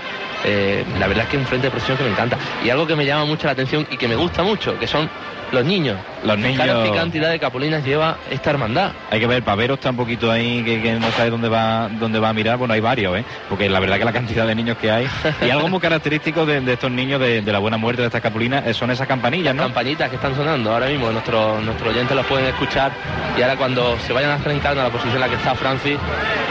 Eh, 0.44 0.84
la 0.98 1.06
verdad 1.06 1.24
es 1.24 1.30
que 1.30 1.36
es 1.36 1.42
un 1.42 1.46
frente 1.48 1.66
de 1.66 1.70
procesión 1.70 1.96
que 1.98 2.04
me 2.04 2.10
encanta. 2.10 2.36
Y 2.64 2.70
algo 2.70 2.86
que 2.86 2.96
me 2.96 3.06
llama 3.06 3.24
mucho 3.24 3.46
la 3.46 3.52
atención 3.52 3.86
y 3.90 3.96
que 3.96 4.08
me 4.08 4.16
gusta 4.16 4.42
mucho, 4.42 4.78
que 4.78 4.86
son 4.86 5.08
los 5.52 5.64
niños. 5.66 5.98
Los 6.24 6.38
niños- 6.38 6.82
qué 6.88 6.96
cantidad 6.96 7.28
de 7.30 7.38
capulinas 7.38 7.84
lleva 7.84 8.16
esta 8.30 8.50
hermandad. 8.50 8.92
Hay 9.10 9.20
que 9.20 9.26
ver, 9.26 9.42
pavero 9.42 9.74
está 9.74 9.90
un 9.90 9.96
poquito 9.96 10.30
ahí 10.30 10.62
que, 10.64 10.80
que 10.80 10.94
no 10.94 11.10
sabe 11.12 11.28
dónde 11.28 11.48
va 11.50 11.90
dónde 11.90 12.18
va 12.18 12.30
a 12.30 12.32
mirar. 12.32 12.56
Bueno, 12.56 12.72
hay 12.72 12.80
varios, 12.80 13.18
¿eh? 13.18 13.24
Porque 13.50 13.68
la 13.68 13.78
verdad 13.78 13.98
que 13.98 14.04
la 14.06 14.12
cantidad 14.14 14.46
de 14.46 14.54
niños 14.54 14.78
que 14.78 14.90
hay. 14.90 15.06
Y 15.46 15.50
algo 15.50 15.68
muy 15.68 15.78
característico 15.78 16.46
de, 16.46 16.60
de 16.62 16.72
estos 16.72 16.90
niños 16.90 17.20
de, 17.20 17.42
de 17.42 17.52
la 17.52 17.58
buena 17.58 17.76
muerte 17.76 18.00
de 18.00 18.06
estas 18.08 18.22
capulinas 18.22 18.66
eh, 18.66 18.72
son 18.72 18.90
esas 18.90 19.06
campanillas, 19.06 19.54
¿no? 19.54 19.64
campanitas 19.64 20.08
que 20.08 20.16
están 20.16 20.34
sonando 20.34 20.72
ahora 20.72 20.86
mismo, 20.86 21.10
nuestros 21.12 21.62
nuestros 21.62 21.90
oyentes 21.90 22.16
los 22.16 22.24
pueden 22.26 22.46
escuchar 22.46 22.90
y 23.38 23.42
ahora 23.42 23.56
cuando 23.56 23.98
se 24.06 24.12
vayan 24.14 24.30
acercando 24.30 24.80
a 24.80 24.84
la 24.84 24.90
posición 24.90 25.16
en 25.16 25.20
la 25.20 25.28
que 25.28 25.34
está 25.36 25.54
Francis, 25.54 25.98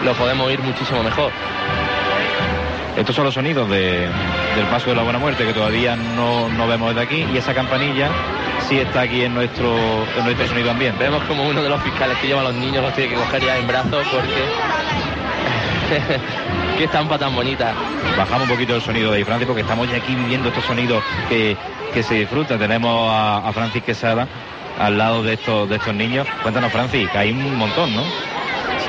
lo 0.06 0.14
podemos 0.14 0.46
oír 0.48 0.60
muchísimo 0.62 1.02
mejor. 1.02 1.32
Estos 3.02 3.16
son 3.16 3.26
los 3.26 3.34
sonidos 3.34 3.68
de- 3.70 4.08
del 4.56 4.66
paso 4.70 4.90
de 4.92 4.96
la 4.96 5.02
buena 5.04 5.18
muerte 5.20 5.44
que 5.46 5.54
todavía 5.54 5.96
no, 5.96 6.48
no 6.50 6.68
vemos 6.68 6.90
desde 6.94 7.02
aquí 7.02 7.26
y 7.34 7.38
esa 7.38 7.54
campanilla 7.54 8.10
sí 8.70 8.78
está 8.80 9.02
aquí 9.02 9.24
en 9.24 9.34
nuestro, 9.34 9.76
en 10.18 10.24
nuestro 10.24 10.48
sonido 10.48 10.70
ambiente. 10.72 11.04
Vemos 11.04 11.24
como 11.24 11.44
uno 11.48 11.64
de 11.64 11.70
los 11.70 11.82
fiscales 11.82 12.18
que 12.20 12.28
lleva 12.28 12.42
a 12.42 12.44
los 12.46 12.54
niños 12.54 12.84
los 12.84 12.94
tiene 12.94 13.10
que 13.10 13.16
coger 13.16 13.44
ya 13.44 13.58
en 13.58 13.68
brazos 13.68 14.08
porque... 14.12 14.44
Qué 16.78 16.86
estampa 16.86 17.18
tan 17.18 17.36
bonita. 17.36 17.74
Bajamos 18.18 18.44
un 18.44 18.50
poquito 18.50 18.76
el 18.76 18.82
sonido 18.82 19.12
de 19.12 19.18
ahí, 19.18 19.24
Francis, 19.24 19.46
porque 19.48 19.62
estamos 19.62 19.90
ya 19.90 19.98
aquí 19.98 20.16
viviendo 20.16 20.48
estos 20.50 20.64
sonidos 20.64 21.04
que, 21.28 21.56
que 21.94 22.02
se 22.04 22.16
disfrutan. 22.16 22.58
Tenemos 22.60 23.12
a, 23.12 23.38
a 23.48 23.52
Francis 23.52 23.84
Quesada 23.84 24.28
al 24.80 24.98
lado 24.98 25.22
de 25.22 25.34
estos, 25.34 25.68
de 25.70 25.76
estos 25.76 25.94
niños. 25.94 26.28
Cuéntanos, 26.42 26.72
Francis, 26.72 27.10
que 27.10 27.18
hay 27.18 27.32
un 27.32 27.56
montón, 27.58 27.94
¿no? 27.96 28.04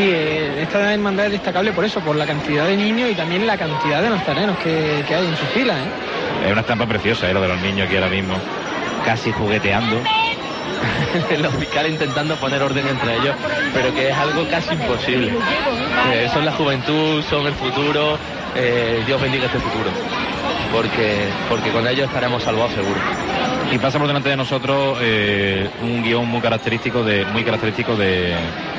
Sí, 0.03 0.11
eh, 0.11 0.63
esta 0.63 0.93
hermandad 0.93 1.27
es 1.27 1.33
destacable 1.33 1.71
por 1.71 1.85
eso, 1.85 2.01
por 2.01 2.17
la 2.17 2.27
cantidad 2.27 2.67
de 2.67 2.77
niños 2.77 3.09
y 3.13 3.15
también 3.15 3.47
la 3.47 3.57
cantidad 3.57 4.03
de 4.03 4.11
nazarenos 4.11 4.59
que, 4.59 5.05
que 5.07 5.15
hay 5.15 5.25
en 5.25 5.37
sus 5.37 5.49
filas. 5.51 5.77
¿eh? 5.77 6.47
Es 6.47 6.51
una 6.51 6.63
estampa 6.63 6.87
preciosa, 6.87 7.31
¿eh? 7.31 7.33
lo 7.33 7.41
de 7.41 7.47
los 7.47 7.61
niños 7.61 7.87
aquí 7.87 7.95
ahora 7.95 8.09
mismo, 8.09 8.35
casi 9.05 9.31
jugueteando. 9.31 10.03
los 11.39 11.55
fiscales 11.55 11.93
intentando 11.93 12.35
poner 12.35 12.61
orden 12.63 12.85
entre 12.89 13.17
ellos, 13.17 13.37
pero 13.73 13.95
que 13.95 14.09
es 14.09 14.17
algo 14.17 14.45
casi 14.49 14.75
imposible. 14.75 15.35
Eh, 16.13 16.29
son 16.33 16.47
la 16.47 16.53
juventud, 16.53 17.23
son 17.31 17.47
el 17.47 17.55
futuro, 17.55 18.19
eh, 18.57 19.05
Dios 19.07 19.23
bendiga 19.23 19.47
este 19.47 19.61
futuro, 19.61 19.89
porque, 20.73 21.29
porque 21.49 21.71
con 21.71 21.87
ellos 21.87 22.07
estaremos 22.07 22.43
salvados 22.43 22.73
seguro. 22.73 22.99
Y 23.71 23.79
pasa 23.79 23.99
por 23.99 24.07
delante 24.07 24.29
de 24.29 24.37
nosotros 24.37 24.99
eh, 25.01 25.69
un 25.83 26.03
guion 26.03 26.27
muy 26.29 26.41
característico 26.41 27.05
de 27.05 27.25
muy 27.27 27.45
característico 27.45 27.97
de, 27.97 28.35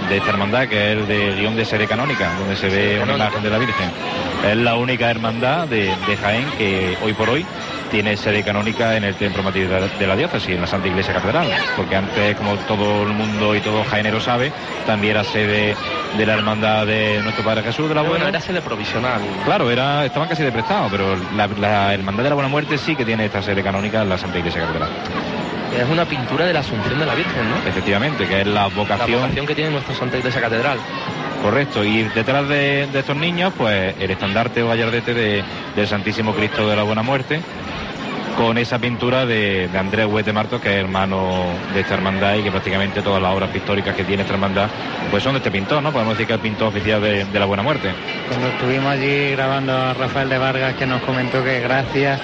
de 0.10 0.18
esta 0.18 0.30
hermandad, 0.30 0.68
que 0.68 0.92
es 0.92 0.98
el 1.00 1.08
de 1.08 1.36
guion 1.36 1.56
de 1.56 1.66
sede 1.66 1.88
canónica, 1.88 2.34
donde 2.38 2.56
se 2.56 2.70
ve 2.70 3.00
una 3.02 3.16
imagen 3.16 3.44
de 3.44 3.50
la 3.50 3.58
Virgen. 3.58 3.90
Es 4.48 4.58
la 4.58 4.76
única 4.76 5.10
hermandad 5.10 5.68
de, 5.68 5.96
de 6.06 6.18
Jaén 6.18 6.46
que 6.58 6.98
hoy 7.04 7.14
por 7.14 7.30
hoy 7.30 7.46
tiene 7.94 8.18
sede 8.18 8.42
canónica 8.42 8.98
en 8.98 9.04
el 9.04 9.14
templo 9.14 9.44
matriz 9.44 9.70
de 9.70 9.80
la- 9.80 10.08
la 10.08 10.16
diócesis, 10.16 10.50
en 10.56 10.62
la 10.62 10.66
Santa 10.66 10.88
Iglesia 10.88 11.14
Catedral, 11.14 11.48
porque 11.78 11.96
antes, 11.96 12.36
como 12.36 12.56
todo 12.68 13.04
el 13.04 13.10
mundo 13.10 13.56
y 13.56 13.62
todo 13.62 13.84
jaenero 13.84 14.20
sabe, 14.20 14.52
también 14.88 15.12
era 15.12 15.24
sede 15.24 15.76
de 16.18 16.26
la 16.26 16.34
hermandad 16.34 16.88
de 16.88 17.22
nuestro 17.22 17.44
Padre 17.46 17.62
Jesús 17.62 17.88
de 17.88 17.94
la 17.94 18.02
Buena. 18.02 18.16
bueno, 18.16 18.28
era 18.30 18.42
sede 18.42 18.62
provisional. 18.64 19.22
Claro, 19.46 19.70
era, 19.70 20.06
estaban 20.08 20.28
casi 20.28 20.42
de 20.42 20.52
prestado, 20.52 20.88
pero 20.90 21.16
la, 21.36 21.46
la 21.48 21.94
Hermandad 21.94 22.24
de 22.24 22.30
la 22.30 22.36
Buena 22.36 22.50
Muerte 22.50 22.80
sí 22.80 22.96
que 22.96 23.06
tiene 23.06 23.26
esta 23.26 23.44
sede 23.44 23.62
canónica 23.62 24.02
en 24.02 24.10
la 24.10 24.18
Santa 24.18 24.40
Iglesia 24.40 24.62
Catedral. 24.66 24.90
Es 25.78 25.88
una 25.88 26.06
pintura 26.06 26.46
de 26.48 26.54
la 26.54 26.62
Asunción 26.62 26.98
de 27.00 27.06
la 27.06 27.14
Virgen, 27.14 27.48
¿no? 27.48 27.58
Efectivamente, 27.70 28.26
que 28.28 28.42
es 28.42 28.48
la 28.48 28.62
La 28.62 28.68
vocación. 28.70 29.22
vocación 29.22 29.46
que 29.46 29.54
tiene 29.54 29.70
nuestra 29.70 29.94
Santa 29.94 30.18
Iglesia 30.18 30.42
Catedral. 30.42 30.80
Correcto, 31.44 31.84
y 31.84 32.04
detrás 32.04 32.48
de, 32.48 32.88
estos 32.94 33.18
niños, 33.18 33.54
pues 33.58 33.94
el 34.00 34.10
estandarte 34.10 34.64
o 34.64 34.70
gallardete 34.70 35.14
de- 35.14 35.44
del 35.76 35.88
Santísimo 35.90 36.34
Cristo 36.34 36.70
de 36.70 36.76
la 36.78 36.84
Buena 36.84 37.04
Muerte, 37.04 37.42
con 38.38 38.58
esa 38.58 38.80
pintura 38.80 39.26
de, 39.26 39.68
de 39.68 39.78
Andrés 39.78 40.08
Huete 40.08 40.34
Martos, 40.34 40.62
que 40.62 40.70
es 40.70 40.84
hermano 40.84 41.46
de 41.74 41.82
esta 41.82 41.94
hermandad 41.94 42.36
y 42.36 42.44
que 42.44 42.52
prácticamente 42.52 43.02
todas 43.02 43.22
las 43.22 43.34
obras 43.34 43.50
pictóricas 43.50 43.96
que 43.96 44.04
tiene 44.04 44.24
esta 44.24 44.34
hermandad, 44.34 44.68
pues 45.12 45.24
son 45.24 45.34
de 45.34 45.38
este 45.38 45.52
pintor, 45.52 45.84
¿no? 45.84 45.92
Podemos 45.92 46.14
decir 46.14 46.28
que 46.28 46.34
es 46.34 46.38
el 46.38 46.44
pintor 46.44 46.70
oficial 46.70 47.02
de, 47.02 47.26
de 47.26 47.40
la 47.40 47.46
Buena 47.46 47.64
Muerte. 47.64 47.90
Cuando 48.28 48.48
estuvimos 48.48 48.92
allí 48.92 49.32
grabando 49.32 49.74
a 49.76 49.94
Rafael 49.94 50.30
de 50.30 50.38
Vargas, 50.38 50.74
que 50.76 50.86
nos 50.86 51.02
comentó 51.04 51.44
que 51.44 51.60
gracias 51.60 52.20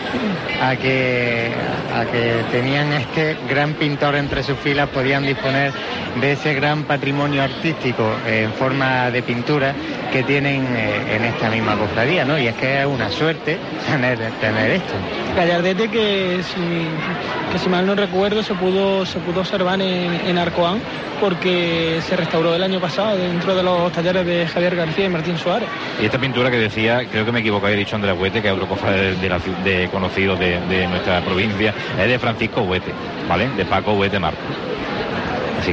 a 0.62 0.76
que, 0.76 1.52
a 1.96 2.06
que 2.06 2.44
tenían 2.52 2.92
este 2.94 3.38
gran 3.48 3.74
pintor 3.74 4.16
entre 4.16 4.44
sus 4.44 4.58
filas, 4.58 4.90
podían 4.90 5.26
disponer 5.26 5.72
de 6.20 6.32
ese 6.32 6.54
gran 6.54 6.84
patrimonio 6.84 7.44
artístico 7.44 8.12
en 8.28 8.52
forma 8.54 9.12
de 9.12 9.22
pintura 9.22 9.74
que 10.12 10.24
tienen 10.24 10.66
eh, 10.76 11.16
en 11.16 11.26
esta 11.26 11.50
misma 11.50 11.76
cofradía, 11.76 12.26
¿no? 12.26 12.38
Y 12.40 12.48
es 12.48 12.56
que 12.56 12.82
es 12.82 12.86
una 12.86 13.10
suerte 13.10 13.58
tener, 13.90 14.18
tener 14.42 14.72
esto. 14.72 14.94
Gallardete 15.36 15.88
que 15.90 15.99
que 16.00 17.60
si 17.60 17.70
mal 17.70 17.86
no 17.86 17.96
recuerdo 17.96 18.44
se 18.44 18.54
pudo, 18.54 19.06
se 19.06 19.20
pudo 19.20 19.42
observar 19.42 19.82
en, 19.82 20.14
en 20.28 20.38
Arcoán 20.38 20.80
porque 21.20 22.00
se 22.08 22.16
restauró 22.16 22.56
el 22.56 22.64
año 22.64 22.80
pasado 22.80 23.18
dentro 23.18 23.56
de 23.56 23.64
los 23.64 23.92
talleres 23.92 24.26
de 24.26 24.48
Javier 24.48 24.76
García 24.76 25.06
y 25.06 25.10
Martín 25.10 25.38
Suárez. 25.38 25.68
Y 26.02 26.06
esta 26.06 26.18
pintura 26.18 26.50
que 26.50 26.58
decía, 26.58 27.06
creo 27.12 27.26
que 27.26 27.32
me 27.32 27.40
equivoco, 27.40 27.68
he 27.68 27.76
dicho 27.76 27.96
Andrés 27.96 28.16
Huete, 28.18 28.42
que 28.42 28.48
es 28.48 28.54
otro 28.54 28.68
cofrade 28.68 29.16
de, 29.16 29.30
de, 29.64 29.90
conocido 29.90 30.36
de, 30.36 30.60
de 30.68 30.88
nuestra 30.88 31.22
provincia, 31.22 31.74
es 32.00 32.08
de 32.08 32.20
Francisco 32.20 32.62
Huete, 32.62 32.94
¿vale? 33.28 33.50
De 33.50 33.66
Paco 33.66 33.94
Huete 33.94 34.20
Marcos. 34.20 34.46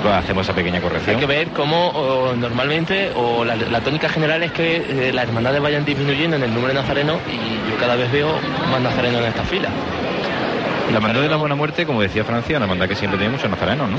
Hacemos 0.05 0.47
esa 0.47 0.55
pequeña 0.55 0.80
corrección. 0.80 1.16
Hay 1.16 1.20
que 1.20 1.26
ver 1.26 1.49
cómo 1.49 1.88
o, 1.88 2.34
normalmente, 2.34 3.11
o 3.14 3.44
la, 3.44 3.57
la 3.57 3.80
tónica 3.80 4.09
general 4.09 4.42
es 4.42 4.53
que 4.53 4.76
eh, 4.76 5.12
las 5.12 5.26
hermandades 5.26 5.61
vayan 5.61 5.84
disminuyendo 5.84 6.36
en 6.36 6.42
el 6.42 6.53
número 6.53 6.68
de 6.68 6.80
nazarenos 6.80 7.18
y 7.30 7.70
yo 7.70 7.76
cada 7.78 7.97
vez 7.97 8.11
veo 8.12 8.28
más 8.70 8.80
nazarenos 8.80 9.20
en 9.22 9.26
esta 9.28 9.44
fila. 9.44 9.68
La 10.90 10.97
hermandad 10.97 11.20
de 11.20 11.28
la 11.28 11.36
Buena 11.36 11.57
Muerte, 11.57 11.84
como 11.84 12.01
decía 12.01 12.24
Francia, 12.24 12.57
una 12.57 12.66
hermandad 12.66 12.88
que 12.88 12.94
siempre 12.94 13.18
tiene 13.18 13.32
muchos 13.32 13.51
nazarenos, 13.51 13.90
¿no? 13.90 13.99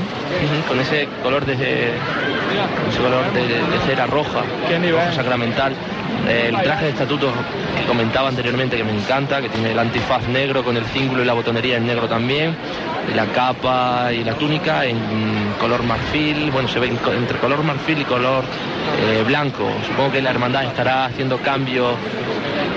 Con 0.66 0.80
ese 0.80 1.06
color 1.22 1.44
de, 1.44 1.52
ese 1.52 2.98
color 2.98 3.30
de, 3.32 3.46
de 3.46 3.78
cera 3.86 4.06
roja, 4.06 4.40
roja 4.40 5.12
sacramental. 5.12 5.74
El 6.26 6.56
traje 6.62 6.86
de 6.86 6.90
estatuto 6.90 7.32
que 7.76 7.86
comentaba 7.86 8.28
anteriormente 8.28 8.76
que 8.76 8.84
me 8.84 8.92
encanta, 8.92 9.40
que 9.40 9.48
tiene 9.48 9.72
el 9.72 9.78
antifaz 9.78 10.26
negro 10.28 10.64
con 10.64 10.76
el 10.76 10.84
cíngulo 10.86 11.22
y 11.22 11.24
la 11.24 11.32
botonería 11.32 11.76
en 11.76 11.86
negro 11.86 12.08
también, 12.08 12.56
la 13.14 13.26
capa 13.26 14.12
y 14.12 14.24
la 14.24 14.34
túnica 14.34 14.84
en 14.84 14.98
color 15.60 15.82
marfil, 15.82 16.50
bueno, 16.50 16.68
se 16.68 16.78
ve 16.78 16.88
entre 16.88 17.38
color 17.38 17.62
marfil 17.62 18.00
y 18.00 18.04
color 18.04 18.44
eh, 19.00 19.22
blanco. 19.26 19.70
Supongo 19.86 20.12
que 20.12 20.22
la 20.22 20.30
hermandad 20.30 20.64
estará 20.64 21.06
haciendo 21.06 21.38
cambios 21.38 21.94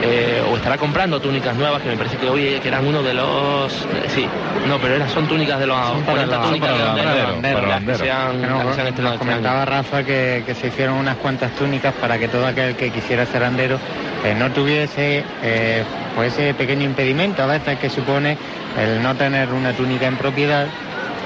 eh, 0.03 0.41
o 0.51 0.55
estará 0.55 0.77
comprando 0.77 1.19
túnicas 1.19 1.55
nuevas 1.55 1.81
que 1.81 1.89
me 1.89 1.97
parece 1.97 2.17
que 2.17 2.29
hoy 2.29 2.59
que 2.61 2.67
eran 2.67 2.85
uno 2.85 3.03
de 3.03 3.13
los 3.13 3.71
eh, 3.73 4.07
sí 4.07 4.27
no 4.67 4.79
pero 4.79 4.95
eran 4.95 5.09
son 5.09 5.27
túnicas 5.27 5.59
de 5.59 5.67
los 5.67 5.77
Son 5.77 6.01
para 6.03 6.25
40 6.25 6.37
los- 6.37 6.45
túnicas 6.47 6.69
para 6.69 6.77
de 6.81 6.85
los 6.85 6.95
banderos, 6.95 7.33
banderos, 7.33 7.61
las 7.61 7.69
para 7.71 7.79
los 7.79 7.97
que 7.99 8.03
se 8.05 8.11
han- 8.11 8.41
Que 8.41 8.47
nos- 8.47 8.57
las 8.57 8.67
que 8.67 8.73
se 8.73 8.79
han 8.81 8.85
nos 8.85 8.89
estrenado 8.89 9.13
este 9.15 9.25
comentaba 9.27 9.65
Rafa 9.65 10.03
que, 10.03 10.43
que 10.45 10.55
se 10.55 10.67
hicieron 10.67 10.95
unas 10.95 11.17
cuantas 11.17 11.51
túnicas 11.53 11.93
para 11.95 12.17
que 12.17 12.27
todo 12.27 12.45
aquel 12.47 12.75
que 12.75 12.91
quisiera 12.91 13.25
ser 13.25 13.43
andero 13.43 13.77
eh, 14.25 14.35
no 14.37 14.49
tuviese 14.51 15.23
eh, 15.43 15.83
pues 16.15 16.33
ese 16.33 16.53
pequeño 16.53 16.83
impedimento 16.83 17.43
a 17.43 17.47
veces 17.47 17.77
que 17.79 17.89
supone 17.89 18.37
el 18.79 19.01
no 19.01 19.15
tener 19.15 19.49
una 19.53 19.73
túnica 19.73 20.07
en 20.07 20.17
propiedad 20.17 20.67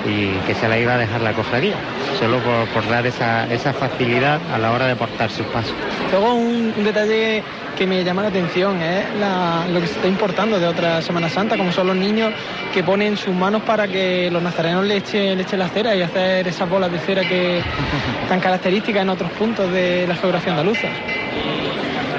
y 0.06 0.32
que 0.46 0.54
se 0.54 0.68
la 0.68 0.78
iba 0.78 0.94
a 0.94 0.98
dejar 1.00 1.22
la 1.22 1.34
cofradía, 1.34 1.74
solo 2.20 2.38
por, 2.40 2.68
por 2.68 2.88
dar 2.88 3.08
esa, 3.08 3.52
esa 3.52 3.74
facilidad 3.74 4.40
a 4.54 4.60
la 4.60 4.72
hora 4.72 4.86
de 4.86 4.96
portar 4.96 5.32
sus 5.32 5.46
pasos. 5.48 5.74
Luego 6.12 6.36
un, 6.36 6.74
un 6.78 6.84
detalle 6.84 7.42
que 7.76 7.86
me 7.86 8.04
llama 8.04 8.22
la 8.22 8.30
atención 8.30 8.82
es 8.82 9.04
la- 9.20 9.66
lo 9.72 9.82
que 9.82 9.88
se 9.88 9.96
está 9.96 10.08
importando 10.08 10.60
de 10.60 10.66
otra 10.68 11.02
Semana 11.02 11.30
Santa, 11.30 11.58
como 11.58 11.72
son 11.72 11.88
los 11.88 11.96
niños 11.96 12.32
que 12.74 12.84
ponen 12.84 13.18
sus 13.18 13.34
manos 13.36 13.62
para 13.64 13.88
que 13.88 14.30
los 14.32 14.42
nazarenos 14.42 14.86
le 14.86 14.98
echen, 14.98 15.38
le 15.38 15.44
echen 15.44 15.60
la 15.60 15.68
cera 15.70 15.96
y 15.96 16.02
hacer 16.02 16.48
esas 16.48 16.70
bolas 16.70 16.92
de 16.92 17.00
cera 17.00 17.24
que 17.24 17.62
tan 18.30 18.40
características 18.40 19.02
en 19.02 19.10
otros 19.10 19.32
puntos 19.32 19.72
de 19.72 20.06
la 20.08 20.16
geografía 20.16 20.52
andaluza. 20.54 20.88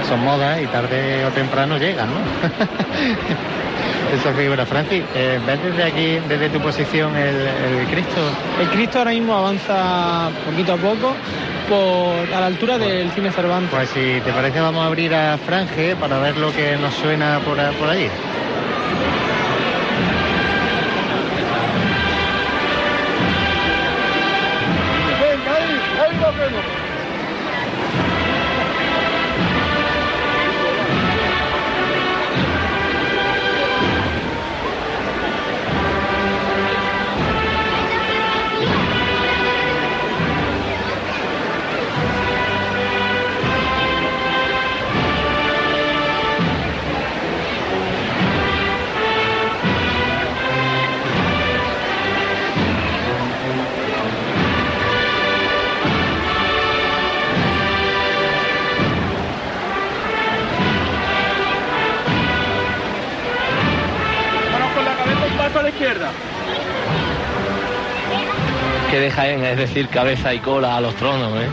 Son 0.08 0.22
modas 0.22 0.60
y 0.62 0.66
tarde 0.66 1.24
o 1.24 1.30
temprano 1.30 1.78
llegan, 1.78 2.08
¿no? 2.10 2.20
Esa 4.14 4.32
figura, 4.34 4.64
Francis, 4.64 5.02
eh, 5.16 5.40
¿ves 5.44 5.60
desde 5.64 5.82
aquí, 5.82 6.18
desde 6.28 6.48
tu 6.50 6.60
posición, 6.60 7.16
el, 7.16 7.34
el 7.34 7.86
Cristo? 7.90 8.20
El 8.60 8.68
Cristo 8.68 8.98
ahora 8.98 9.10
mismo 9.10 9.34
avanza 9.36 10.30
poquito 10.44 10.74
a 10.74 10.76
poco 10.76 11.16
por, 11.68 12.34
a 12.34 12.40
la 12.40 12.46
altura 12.46 12.78
del 12.78 13.10
cine 13.12 13.30
Cervantes. 13.30 13.70
Pues 13.70 13.88
si 13.90 14.20
te 14.20 14.32
parece 14.32 14.60
vamos 14.60 14.82
a 14.82 14.86
abrir 14.86 15.14
a 15.14 15.38
Franje 15.38 15.96
para 15.96 16.18
ver 16.18 16.36
lo 16.36 16.52
que 16.52 16.76
nos 16.76 16.94
suena 16.94 17.40
por, 17.44 17.56
por 17.76 17.88
allí. 17.88 18.08
Que 68.90 68.98
deja 68.98 69.28
en, 69.28 69.44
es 69.44 69.56
decir, 69.56 69.88
cabeza 69.88 70.34
y 70.34 70.40
cola 70.40 70.76
a 70.76 70.80
los 70.80 70.96
tronos, 70.96 71.40
¿eh? 71.40 71.48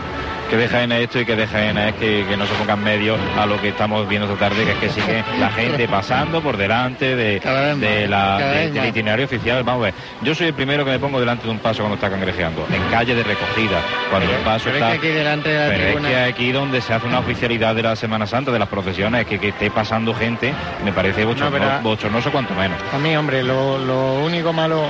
Que 0.50 0.56
de 0.56 0.68
Jaén 0.68 0.92
es 0.92 1.00
esto 1.02 1.20
y 1.20 1.24
que 1.24 1.34
de 1.36 1.46
Jaén 1.46 1.76
es 1.78 1.94
que, 1.94 2.24
que 2.28 2.36
no 2.36 2.46
se 2.46 2.54
pongan 2.54 2.82
medio 2.82 3.16
a 3.38 3.46
lo 3.46 3.60
que 3.60 3.68
estamos 3.70 4.06
viendo 4.08 4.26
esta 4.32 4.48
tarde, 4.48 4.64
que 4.64 4.72
es 4.72 4.78
que 4.78 4.88
sigue 4.90 5.24
la 5.40 5.50
gente 5.50 5.88
pasando 5.88 6.42
por 6.42 6.56
delante 6.56 7.16
de, 7.16 7.40
de 7.76 8.06
la, 8.08 8.38
de- 8.38 8.70
del 8.70 8.74
más. 8.74 8.86
itinerario 8.88 9.24
oficial. 9.26 9.62
Vamos 9.64 9.82
a 9.82 9.84
ver, 9.86 9.94
yo 10.22 10.34
soy 10.34 10.48
el 10.48 10.54
primero 10.54 10.84
que 10.84 10.90
me 10.92 10.98
pongo 10.98 11.18
delante 11.18 11.44
de 11.44 11.50
un 11.50 11.58
paso 11.58 11.78
cuando 11.80 11.94
está 11.94 12.10
cangrejeando, 12.10 12.66
en 12.72 12.82
calle 12.90 13.14
de 13.14 13.22
recogida, 13.22 13.80
cuando 14.10 14.30
el 14.30 14.38
paso 14.42 14.64
Pero 14.66 14.76
es 14.76 14.82
está... 14.82 14.92
que 14.92 14.98
aquí 14.98 15.08
delante 15.16 15.48
de 15.48 15.58
la 15.58 15.66
Pero 15.74 15.98
es 15.98 16.06
que 16.06 16.16
aquí 16.16 16.52
donde 16.52 16.80
se 16.80 16.92
hace 16.92 17.06
una 17.06 17.18
oficialidad 17.20 17.74
de 17.74 17.82
la 17.82 17.96
Semana 17.96 18.26
Santa, 18.26 18.50
de 18.52 18.58
las 18.58 18.68
procesiones, 18.68 19.26
que, 19.26 19.38
que 19.38 19.48
esté 19.48 19.70
pasando 19.70 20.14
gente, 20.14 20.52
me 20.84 20.92
parece 20.92 21.24
bochorno- 21.26 21.50
pero- 21.50 21.80
bochornoso 21.82 22.30
cuanto 22.30 22.54
menos. 22.54 22.78
A 22.92 22.98
mí, 22.98 23.16
hombre, 23.16 23.42
lo, 23.42 23.78
lo 23.78 24.14
único 24.24 24.52
malo 24.52 24.84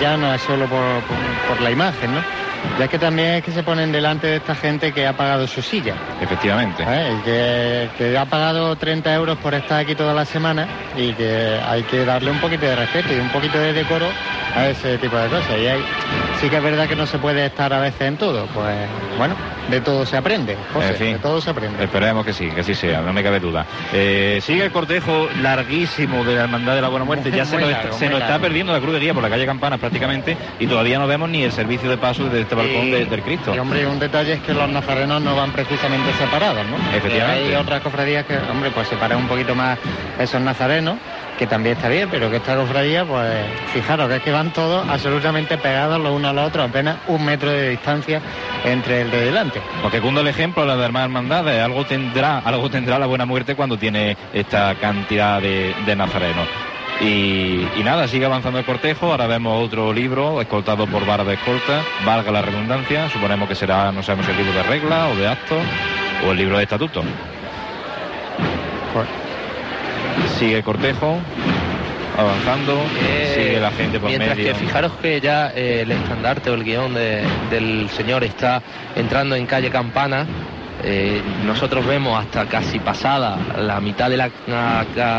ya 0.00 0.16
no 0.16 0.34
es 0.34 0.42
solo 0.42 0.66
por, 0.66 0.80
por- 1.02 1.48
por 1.56 1.60
la 1.62 1.70
imagen, 1.70 2.14
¿no? 2.14 2.20
Ya 2.78 2.88
que 2.88 2.98
también 2.98 3.34
es 3.34 3.42
que 3.44 3.52
se 3.52 3.62
ponen 3.62 3.92
delante 3.92 4.26
de 4.26 4.36
esta 4.36 4.54
gente 4.54 4.92
que 4.92 5.06
ha 5.06 5.12
pagado 5.12 5.46
su 5.46 5.62
silla. 5.62 5.94
Efectivamente. 6.20 6.82
¿eh? 6.86 7.20
Que, 7.24 7.90
que 7.96 8.16
ha 8.18 8.24
pagado 8.26 8.76
30 8.76 9.12
euros 9.14 9.38
por 9.38 9.54
estar 9.54 9.80
aquí 9.80 9.94
toda 9.94 10.14
la 10.14 10.24
semana 10.24 10.66
y 10.96 11.12
que 11.14 11.60
hay 11.62 11.82
que 11.84 12.04
darle 12.04 12.30
un 12.30 12.38
poquito 12.40 12.66
de 12.66 12.76
respeto 12.76 13.12
y 13.14 13.18
un 13.18 13.30
poquito 13.30 13.58
de 13.58 13.72
decoro 13.72 14.12
a 14.54 14.68
ese 14.68 14.98
tipo 14.98 15.16
de 15.18 15.28
cosas. 15.28 15.58
Y 15.58 15.66
hay- 15.66 15.84
sí 16.40 16.48
que 16.48 16.56
es 16.56 16.62
verdad 16.62 16.88
que 16.88 16.96
no 16.96 17.06
se 17.06 17.18
puede 17.18 17.46
estar 17.46 17.72
a 17.72 17.80
veces 17.80 18.00
en 18.02 18.16
todo. 18.16 18.46
Pues 18.46 18.74
bueno, 19.18 19.34
de 19.70 19.80
todo 19.80 20.06
se 20.06 20.16
aprende. 20.16 20.56
José, 20.72 20.88
En 20.88 20.94
fin. 20.96 21.12
de 21.14 21.18
todo 21.18 21.40
se 21.40 21.50
aprende. 21.50 21.84
Esperemos 21.84 22.24
que 22.24 22.32
sí, 22.32 22.48
que 22.50 22.60
así 22.60 22.74
sea, 22.74 23.00
no 23.02 23.12
me 23.12 23.22
cabe 23.22 23.40
duda. 23.40 23.66
Eh, 23.92 24.40
sigue 24.42 24.64
el 24.64 24.70
cortejo 24.72 25.28
larguísimo 25.42 26.24
de 26.24 26.34
la 26.36 26.42
Hermandad 26.42 26.74
de 26.74 26.82
la 26.82 26.88
Buena 26.88 27.04
Muerte. 27.04 27.30
Ya 27.40 27.44
se, 27.44 27.56
nos, 27.58 27.70
largo, 27.70 27.86
está, 27.88 27.98
se 27.98 28.04
muy 28.06 28.12
nos 28.14 28.20
está 28.22 28.30
largo. 28.32 28.42
perdiendo 28.46 28.72
la 28.72 28.80
cruz 28.80 28.92
de 28.94 29.00
guía 29.00 29.14
por 29.14 29.22
la 29.22 29.28
calle 29.30 29.46
Campana 29.46 29.78
prácticamente 29.78 30.36
y 30.58 30.66
todavía 30.66 30.98
no 30.98 31.06
vemos 31.06 31.28
ni 31.28 31.42
el 31.44 31.52
servicio 31.52 31.88
de 31.90 31.96
paso 31.98 32.24
desde 32.24 32.40
este 32.40 32.54
balcón 32.54 32.86
Y- 32.86 32.90
de- 32.90 33.06
del 33.06 33.22
Cristo. 33.22 33.54
Y 33.54 33.58
hombre, 33.58 33.86
un 33.86 33.98
detalle 33.98 34.32
es 34.34 34.40
que 34.40 34.52
los 34.54 34.68
nazarenos 34.68 35.20
no 35.22 35.36
van 35.36 35.52
precisamente 35.52 36.12
separados, 36.18 36.64
¿no? 36.66 36.76
Efectivamente. 36.96 37.48
Hay 37.48 37.54
otras 37.54 37.80
cofradías 37.82 38.24
que, 38.26 38.36
hombre, 38.50 38.70
pues 38.70 38.88
separan 38.88 39.18
un 39.18 39.28
poquito 39.28 39.54
más 39.54 39.78
esos 40.18 40.40
nazarenos, 40.40 40.96
que 41.40 41.46
también 41.46 41.74
está 41.74 41.88
bien, 41.88 42.06
pero 42.10 42.28
que 42.28 42.36
esta 42.36 42.54
cofradía, 42.54 43.02
pues 43.06 43.32
fijaros 43.72 44.10
que 44.10 44.16
es 44.16 44.22
que 44.22 44.30
van 44.30 44.52
todos 44.52 44.86
absolutamente 44.86 45.56
pegados 45.56 45.98
los 45.98 46.12
unos 46.12 46.32
a 46.32 46.34
los 46.34 46.48
otros, 46.48 46.68
apenas 46.68 46.98
un 47.08 47.24
metro 47.24 47.48
de 47.48 47.70
distancia 47.70 48.20
entre 48.62 49.00
el 49.00 49.10
de 49.10 49.24
delante. 49.24 49.62
Porque 49.80 50.02
cundo 50.02 50.20
el 50.20 50.26
ejemplo 50.26 50.66
la 50.66 50.76
de 50.76 50.84
hermanas 50.84 51.06
hermandades, 51.06 51.64
algo 51.64 51.86
tendrá, 51.86 52.40
algo 52.40 52.68
tendrá 52.68 52.98
la 52.98 53.06
buena 53.06 53.24
muerte 53.24 53.54
cuando 53.54 53.78
tiene 53.78 54.18
esta 54.34 54.74
cantidad 54.74 55.40
de, 55.40 55.74
de 55.86 55.96
nazarenos. 55.96 56.46
Y, 57.00 57.66
y 57.74 57.82
nada, 57.82 58.06
sigue 58.06 58.26
avanzando 58.26 58.58
el 58.58 58.66
cortejo, 58.66 59.10
ahora 59.10 59.26
vemos 59.26 59.64
otro 59.64 59.94
libro 59.94 60.42
escoltado 60.42 60.86
por 60.86 61.06
vara 61.06 61.24
de 61.24 61.36
escolta, 61.36 61.80
valga 62.04 62.30
la 62.30 62.42
redundancia, 62.42 63.08
suponemos 63.08 63.48
que 63.48 63.54
será, 63.54 63.90
no 63.92 64.02
sabemos 64.02 64.28
el 64.28 64.36
libro 64.36 64.52
de 64.52 64.62
regla 64.64 65.08
o 65.08 65.16
de 65.16 65.26
actos 65.26 65.62
o 66.26 66.32
el 66.32 66.36
libro 66.36 66.58
de 66.58 66.64
estatuto. 66.64 67.02
Sigue 70.38 70.56
el 70.58 70.64
cortejo, 70.64 71.18
avanzando, 72.18 72.74
Eh, 73.02 73.32
sigue 73.36 73.60
la 73.60 73.70
gente 73.70 73.98
por 73.98 74.08
Mientras 74.08 74.36
medio. 74.36 74.52
que 74.52 74.58
fijaros 74.58 74.92
que 75.02 75.20
ya 75.20 75.52
eh, 75.54 75.82
el 75.82 75.92
estandarte 75.92 76.50
o 76.50 76.54
el 76.54 76.64
guion 76.64 76.94
de- 76.94 77.22
del 77.50 77.88
señor 77.90 78.24
está 78.24 78.62
entrando 78.96 79.34
en 79.36 79.46
calle 79.46 79.70
Campana, 79.70 80.26
eh, 80.82 81.22
nosotros 81.44 81.86
vemos 81.86 82.18
hasta 82.18 82.46
casi 82.46 82.78
pasada 82.78 83.36
la 83.58 83.80
mitad 83.80 84.10
de 84.10 84.16
la, 84.16 84.30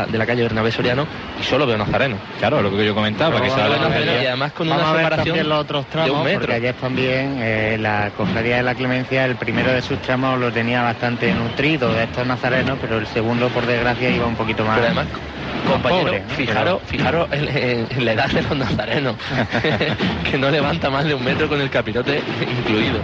de 0.06 0.18
la 0.18 0.26
calle 0.26 0.42
Bernabé 0.42 0.72
Soriano 0.72 1.06
y 1.40 1.44
solo 1.44 1.66
veo 1.66 1.76
Nazareno. 1.78 2.16
Claro, 2.38 2.62
lo 2.62 2.70
que 2.70 2.84
yo 2.84 2.94
comentaba, 2.94 3.40
que 3.40 3.50
sale 3.50 3.76
y 4.22 4.26
además 4.26 4.52
con 4.52 4.68
Vamos 4.68 4.90
una 4.90 4.96
separación 4.96 5.48
los 5.48 5.60
otros 5.60 5.84
de 5.84 5.90
tramos, 5.90 6.10
un 6.18 6.24
metro. 6.24 6.40
porque 6.40 6.54
ayer 6.54 6.74
también 6.74 7.36
eh, 7.40 7.76
la 7.80 8.10
cofradía 8.16 8.56
de 8.56 8.62
la 8.62 8.74
Clemencia, 8.74 9.24
el 9.24 9.36
primero 9.36 9.72
de 9.72 9.82
sus 9.82 9.98
tramos 10.00 10.38
lo 10.38 10.52
tenía 10.52 10.82
bastante 10.82 11.32
nutrido 11.32 11.92
de 11.92 12.04
estos 12.04 12.26
nazarenos, 12.26 12.78
pero 12.80 12.98
el 12.98 13.06
segundo, 13.06 13.48
por 13.48 13.66
desgracia, 13.66 14.10
iba 14.10 14.26
un 14.26 14.36
poquito 14.36 14.64
más. 14.64 14.76
Pero 14.76 14.86
además, 14.86 15.06
más 15.06 15.41
Compañero, 15.66 16.06
pobre, 16.06 16.20
¿no? 16.24 16.34
fijaros, 16.34 16.82
fijaros 16.86 17.28
en, 17.30 17.48
en- 17.56 17.86
en 17.90 18.04
la 18.04 18.12
edad 18.12 18.28
de 18.30 18.42
los 18.42 18.56
nazarenos, 18.56 19.16
que 20.30 20.38
no 20.38 20.50
levanta 20.50 20.90
más 20.90 21.04
de 21.04 21.14
un 21.14 21.22
metro 21.24 21.48
con 21.48 21.60
el 21.60 21.70
capirote 21.70 22.22
incluido. 22.58 23.00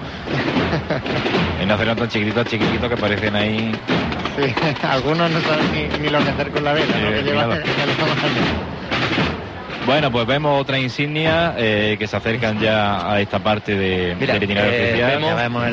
Hay 1.59 1.66
nazarenos 1.66 1.98
tan 1.98 2.09
chiquititos, 2.09 2.46
chiquititos 2.46 2.88
que 2.88 2.96
parecen 2.96 3.34
ahí 3.36 3.72
Sí, 4.36 4.54
algunos 4.86 5.30
no 5.30 5.40
saben 5.40 5.66
ni, 5.72 5.98
ni 5.98 6.09
lo 6.11 6.22
que 6.22 6.30
hacer 6.30 6.50
con 6.50 6.64
la 6.64 6.72
vela, 6.72 6.86
¿no? 6.98 7.09
Sí, 7.09 7.14
Que 7.14 7.22
llevan- 7.24 7.50
que 7.62 7.70
haciendo. 7.70 8.77
Bueno, 9.89 10.12
pues 10.12 10.26
vemos 10.26 10.61
otra 10.61 10.78
insignia 10.78 11.55
eh, 11.57 11.97
que 11.99 12.07
se 12.07 12.14
acercan 12.14 12.61
ya 12.61 13.11
a 13.11 13.22
esta 13.22 13.39
parte 13.39 13.74
de, 13.74 14.14
Mira, 14.20 14.34
del 14.34 14.43
itinerario 14.43 14.74
eh, 14.74 14.89
oficial. 14.91 15.34
vemos 15.36 15.64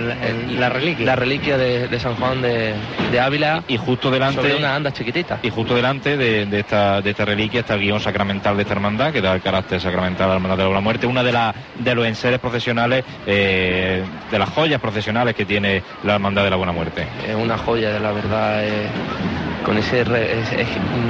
la 0.58 0.70
reliquia. 0.70 1.06
La 1.06 1.16
reliquia 1.18 1.58
de, 1.58 1.90
de 1.90 2.00
San 2.00 2.16
Juan 2.16 2.42
de, 2.42 2.76
de 3.12 3.20
Ávila. 3.20 3.66
Y 3.68 3.76
justo 3.76 4.10
delante. 4.10 4.42
Sobre 4.42 4.56
una 4.56 4.74
anda 4.74 4.94
chiquitita. 4.94 5.40
Y 5.44 5.50
justo 5.50 5.76
delante 5.76 6.16
de, 6.16 6.46
de 6.46 6.60
esta, 6.62 7.02
de 7.02 7.10
esta 7.10 7.26
reliquia 7.26 7.60
está 7.60 7.74
el 7.74 7.82
guion 7.82 8.00
sacramental 8.00 8.56
de 8.56 8.62
esta 8.62 8.76
hermandad, 8.76 9.12
que 9.12 9.20
da 9.20 9.34
el 9.34 9.42
carácter 9.42 9.82
sacramental 9.82 10.28
a 10.28 10.30
la 10.30 10.36
hermandad 10.36 10.56
de 10.56 10.64
la 10.64 10.70
Buena 10.70 10.82
Muerte, 10.82 11.08
una 11.08 11.22
de, 11.22 11.34
la, 11.34 11.54
de 11.78 11.94
los 11.94 12.06
enseres 12.06 12.40
procesionales, 12.40 13.04
eh, 13.28 14.02
de 14.32 14.40
las 14.40 14.48
joyas 14.48 14.80
procesionales 14.80 15.36
que 15.36 15.44
tiene 15.44 15.84
la 16.06 16.14
hermandad 16.14 16.46
de 16.46 16.52
la 16.52 16.56
Buena 16.56 16.72
Muerte. 16.72 17.06
Es 17.28 17.36
una 17.36 17.58
joya, 17.58 17.92
de 17.92 18.00
la 18.00 18.14
verdad. 18.14 18.64
Con 19.64 19.78
ese. 19.78 20.04
re- 20.04 20.40
es, 20.42 20.52
es- 20.52 20.68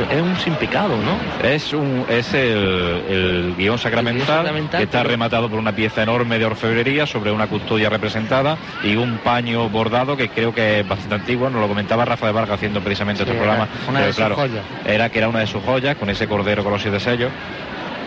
es 0.09 0.21
un 0.21 0.35
sin 0.37 0.53
pecado, 0.55 0.95
¿no? 0.97 1.17
Es, 1.47 1.73
un, 1.73 2.05
es 2.09 2.33
el, 2.33 3.03
el 3.09 3.55
guion 3.57 3.77
sacramental, 3.77 4.25
sacramental, 4.27 4.79
que 4.79 4.83
está 4.85 4.99
pero- 4.99 5.09
rematado 5.09 5.49
por 5.49 5.59
una 5.59 5.71
pieza 5.73 6.03
enorme 6.03 6.37
de 6.39 6.45
orfebrería 6.45 7.05
sobre 7.05 7.31
una 7.31 7.47
custodia 7.47 7.89
representada 7.89 8.57
y 8.83 8.95
un 8.95 9.17
paño 9.17 9.69
bordado 9.69 10.15
que 10.17 10.29
creo 10.29 10.53
que 10.53 10.81
es 10.81 10.87
bastante 10.87 11.15
antiguo, 11.15 11.49
nos 11.49 11.61
lo 11.61 11.67
comentaba 11.67 12.05
Rafa 12.05 12.27
de 12.27 12.31
Vargas 12.33 12.55
haciendo 12.55 12.81
precisamente 12.81 13.23
Sí, 13.23 13.29
este 13.29 13.37
programa. 13.37 13.67
una 13.87 13.99
pero 13.99 14.05
de 14.07 14.13
sus 14.13 14.17
claro, 14.17 14.35
joyas. 14.35 14.63
Era 14.85 15.09
que 15.09 15.17
era 15.19 15.29
una 15.29 15.39
de 15.39 15.47
sus 15.47 15.63
joyas, 15.63 15.95
con 15.97 16.09
ese 16.09 16.27
cordero 16.27 16.63
con 16.63 16.71
los 16.73 16.81
siete 16.81 16.99
sellos. 16.99 17.31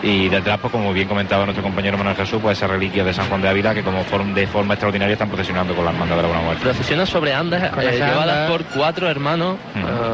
Y 0.01 0.29
detrás, 0.29 0.57
pues 0.59 0.71
como 0.71 0.93
bien 0.93 1.09
comentaba 1.09 1.43
nuestro 1.43 1.61
compañero 1.61 1.97
Manuel 1.97 2.15
Jesús, 2.15 2.39
pues 2.41 2.57
esa 2.57 2.67
reliquia 2.67 3.03
de 3.03 3.13
San 3.13 3.27
Juan 3.27 3.41
de 3.41 3.49
Ávila 3.49 3.73
que 3.73 3.83
como 3.83 4.05
form- 4.05 4.33
de 4.33 4.47
forma 4.47 4.75
extraordinaria 4.75 5.11
están 5.13 5.27
procesionando 5.27 5.75
con 5.75 5.83
la 5.83 5.91
hermandad 5.91 6.15
de 6.15 6.21
la 6.21 6.27
Buena 6.29 6.43
Muerte. 6.43 6.63
Procesiona 6.63 7.05
sobre 7.05 7.33
andas 7.33 7.69
Con 7.71 7.83
eh, 7.83 7.91
llevadas 7.91 8.19
anda- 8.21 8.47
por 8.47 8.63
cuatro 8.65 9.09
hermanos. 9.09 9.57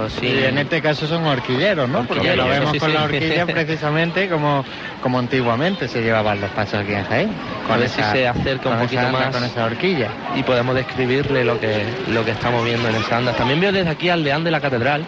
sin- 0.09 0.39
Y 0.39 0.43
en 0.43 0.57
este 0.57 0.81
caso 0.81 1.05
son 1.05 1.23
horquilleros, 1.27 1.87
¿no? 1.87 1.99
Porque 1.99 2.13
Horquilleros, 2.31 2.45
lo 2.47 2.51
vemos 2.51 2.71
sí, 2.71 2.79
con 2.79 2.89
sí. 2.89 2.95
la 2.95 3.03
horquilla 3.03 3.45
precisamente 3.45 4.27
como, 4.27 4.65
como 5.03 5.19
antiguamente 5.19 5.87
se 5.87 6.01
llevaban 6.01 6.41
los 6.41 6.49
pasos 6.51 6.79
aquí 6.79 6.93
en 6.93 7.03
Jaén. 7.05 7.29
A 7.71 7.77
ver 7.77 7.87
si 7.89 8.01
se 8.01 8.27
acerca 8.27 8.69
un 8.69 8.75
con 8.77 8.83
poquito 8.85 9.01
anda, 9.05 9.19
más. 9.19 9.35
Con 9.35 9.43
esa 9.43 9.65
horquilla. 9.65 10.07
y 10.35 10.41
podemos 10.41 10.73
describirle 10.73 11.45
lo 11.45 11.59
que 11.59 11.85
lo 12.11 12.25
que 12.25 12.31
estamos 12.31 12.65
viendo 12.65 12.89
en 12.89 12.95
esa 12.95 13.17
anda. 13.17 13.33
También 13.33 13.59
veo 13.59 13.71
desde 13.71 13.91
aquí 13.91 14.09
al 14.09 14.23
deán 14.23 14.43
de 14.43 14.49
la 14.49 14.59
catedral, 14.61 15.05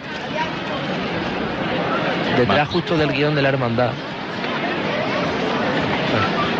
detrás 2.36 2.68
justo 2.68 2.96
del 2.96 3.12
guion 3.12 3.34
de 3.34 3.42
la 3.42 3.48
hermandad. 3.48 3.90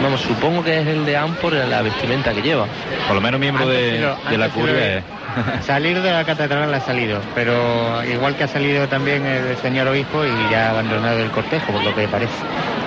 Vamos, 0.03 0.20
supongo 0.20 0.62
que 0.62 0.80
es 0.80 0.86
el 0.86 1.05
deán 1.05 1.34
por 1.36 1.53
la 1.53 1.82
vestimenta 1.82 2.32
que 2.32 2.42
lleva. 2.42 2.66
Por 3.07 3.16
lo 3.16 3.20
menos 3.20 3.40
miembro 3.40 3.64
Antes 3.64 3.92
de, 3.92 4.14
de 4.30 4.38
la 4.38 4.49
curia. 4.51 5.03
Salir 5.62 6.01
de 6.01 6.11
la 6.12 6.24
catedral 6.24 6.72
ha 6.72 6.80
salido, 6.80 7.20
pero 7.34 8.03
igual 8.05 8.36
que 8.36 8.45
ha 8.45 8.49
salido 8.49 8.86
también 8.89 9.24
el 9.26 9.57
señor 9.59 9.89
obispo 9.89 10.24
y 10.24 10.51
ya 10.51 10.66
ha 10.68 10.70
abandonado 10.70 11.20
el 11.20 11.30
cortejo, 11.30 11.72
por 11.72 11.82
lo 11.82 11.95
que 11.95 12.09
parece. 12.09 12.32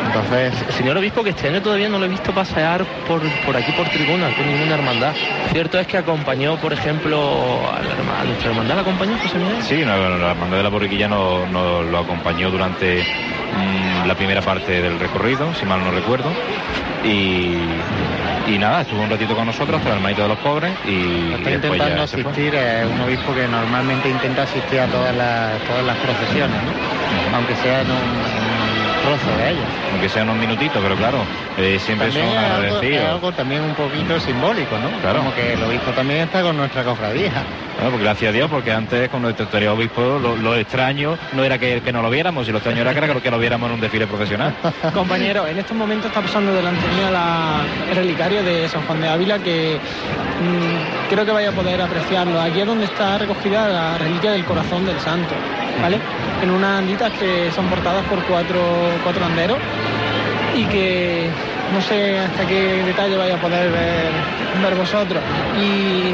Entonces, 0.07 0.53
Señor 0.75 0.97
obispo, 0.97 1.23
que 1.23 1.29
este 1.29 1.47
año 1.47 1.61
todavía 1.61 1.87
no 1.87 1.97
lo 1.97 2.05
he 2.05 2.09
visto 2.09 2.33
pasear 2.33 2.83
por, 3.07 3.21
por 3.45 3.55
aquí 3.55 3.71
por 3.71 3.87
tribuna 3.89 4.29
con 4.35 4.45
ninguna 4.45 4.73
hermandad. 4.75 5.13
Cierto 5.53 5.79
es 5.79 5.87
que 5.87 5.97
acompañó, 5.97 6.57
por 6.57 6.73
ejemplo, 6.73 7.61
a, 7.71 7.79
la 7.81 7.95
herma- 7.95 8.19
a 8.19 8.23
nuestra 8.25 8.49
hermandad, 8.49 8.75
¿la 8.75 8.81
acompañó 8.81 9.17
José 9.21 9.37
Miguel? 9.37 9.61
Sí, 9.61 9.83
no, 9.85 9.95
no, 9.97 10.17
la 10.17 10.31
hermandad 10.31 10.57
de 10.57 10.63
la 10.63 10.69
borriquilla 10.69 11.07
nos 11.07 11.49
nos 11.51 11.85
lo 11.85 11.99
acompañó 11.99 12.49
durante 12.51 13.01
mm, 13.03 14.07
la 14.07 14.15
primera 14.15 14.41
parte 14.41 14.81
del 14.81 14.99
recorrido, 14.99 15.53
si 15.55 15.65
mal 15.65 15.79
no 15.81 15.91
recuerdo. 15.91 16.29
Y, 17.05 17.55
y 18.47 18.57
nada, 18.57 18.81
estuvo 18.81 19.01
un 19.01 19.09
ratito 19.09 19.35
con 19.35 19.45
nosotros 19.45 19.77
hasta 19.77 19.89
el 19.89 19.95
hermanito 19.97 20.23
de 20.23 20.27
los 20.29 20.37
pobres 20.39 20.73
y, 20.85 21.33
está 21.33 21.51
intentando 21.51 22.03
asistir, 22.03 22.55
es 22.55 22.85
un 22.85 23.01
obispo 23.01 23.33
que 23.33 23.47
normalmente 23.47 24.09
intenta 24.09 24.43
asistir 24.43 24.79
a 24.79 24.87
todas 24.87 25.15
las, 25.15 25.61
todas 25.67 25.85
las 25.85 25.97
procesiones, 25.97 26.57
¿no? 26.63 27.35
aunque 27.35 27.55
sea 27.55 27.81
en 27.81 27.91
un, 27.91 28.40
en 29.03 29.13
un 29.13 29.19
trozo 29.19 29.37
de 29.37 29.49
ellas. 29.51 29.69
Aunque 29.91 30.09
sean 30.09 30.29
unos 30.29 30.39
minutitos, 30.41 30.81
pero 30.81 30.95
claro, 30.95 31.19
eh, 31.57 31.77
siempre 31.79 32.07
También 32.07 32.27
son 32.29 32.37
algo, 32.37 32.55
agradecidos. 32.55 33.09
algo 33.09 33.31
también 33.33 33.61
un 33.63 33.75
poquito 33.75 34.19
simbólico, 34.19 34.77
¿no? 34.77 34.89
Claro. 35.01 35.19
Como 35.19 35.35
que 35.35 35.53
el 35.53 35.63
obispo 35.63 35.91
también 35.91 36.21
está 36.21 36.41
con 36.41 36.57
nuestra 36.57 36.83
cofradía. 36.83 37.31
Bueno, 37.75 37.91
porque 37.91 38.03
gracias 38.03 38.29
a 38.29 38.33
Dios, 38.33 38.49
porque 38.49 38.71
antes 38.71 39.09
con 39.09 39.21
nuestro 39.21 39.45
anterior 39.45 39.73
obispo 39.73 40.01
lo, 40.21 40.35
lo 40.35 40.55
extraño 40.55 41.17
no 41.33 41.43
era 41.43 41.57
que, 41.57 41.81
que 41.81 41.91
no 41.91 42.01
lo 42.01 42.09
viéramos, 42.09 42.47
y 42.47 42.51
lo 42.51 42.57
extraño 42.59 42.81
era 42.81 42.91
que, 42.93 42.99
era 42.99 43.19
que 43.19 43.31
lo 43.31 43.39
viéramos 43.39 43.67
en 43.69 43.75
un 43.75 43.81
desfile 43.81 44.07
profesional. 44.07 44.53
Compañero, 44.93 45.47
en 45.47 45.57
estos 45.57 45.75
momentos 45.75 46.07
está 46.07 46.21
pasando 46.21 46.53
delante 46.53 46.85
mía 46.95 47.09
la, 47.11 47.61
el 47.89 47.95
relicario 47.95 48.43
de 48.43 48.67
San 48.69 48.81
Juan 48.83 49.01
de 49.01 49.07
Ávila 49.09 49.39
que 49.39 49.77
mm, 49.77 51.09
creo 51.09 51.25
que 51.25 51.31
vaya 51.31 51.49
a 51.49 51.53
poder 51.53 51.81
apreciarlo. 51.81 52.39
Aquí 52.39 52.61
es 52.61 52.67
donde 52.67 52.85
está 52.85 53.17
recogida 53.17 53.67
la 53.67 53.97
reliquia 53.97 54.31
del 54.31 54.45
corazón 54.45 54.85
del 54.85 54.99
santo, 54.99 55.33
¿vale? 55.81 55.99
En 56.41 56.49
unas 56.49 56.79
anditas 56.79 57.11
que 57.13 57.51
son 57.51 57.67
portadas 57.67 58.03
por 58.05 58.19
cuatro, 58.23 58.61
cuatro 59.03 59.25
anderos 59.25 59.57
y 60.55 60.65
que 60.65 61.29
no 61.73 61.81
sé 61.81 62.19
hasta 62.19 62.45
qué 62.45 62.83
detalle 62.83 63.15
vaya 63.15 63.35
a 63.35 63.41
poder 63.41 63.71
ver, 63.71 64.11
ver 64.61 64.75
vosotros. 64.75 65.21
Y 65.61 66.13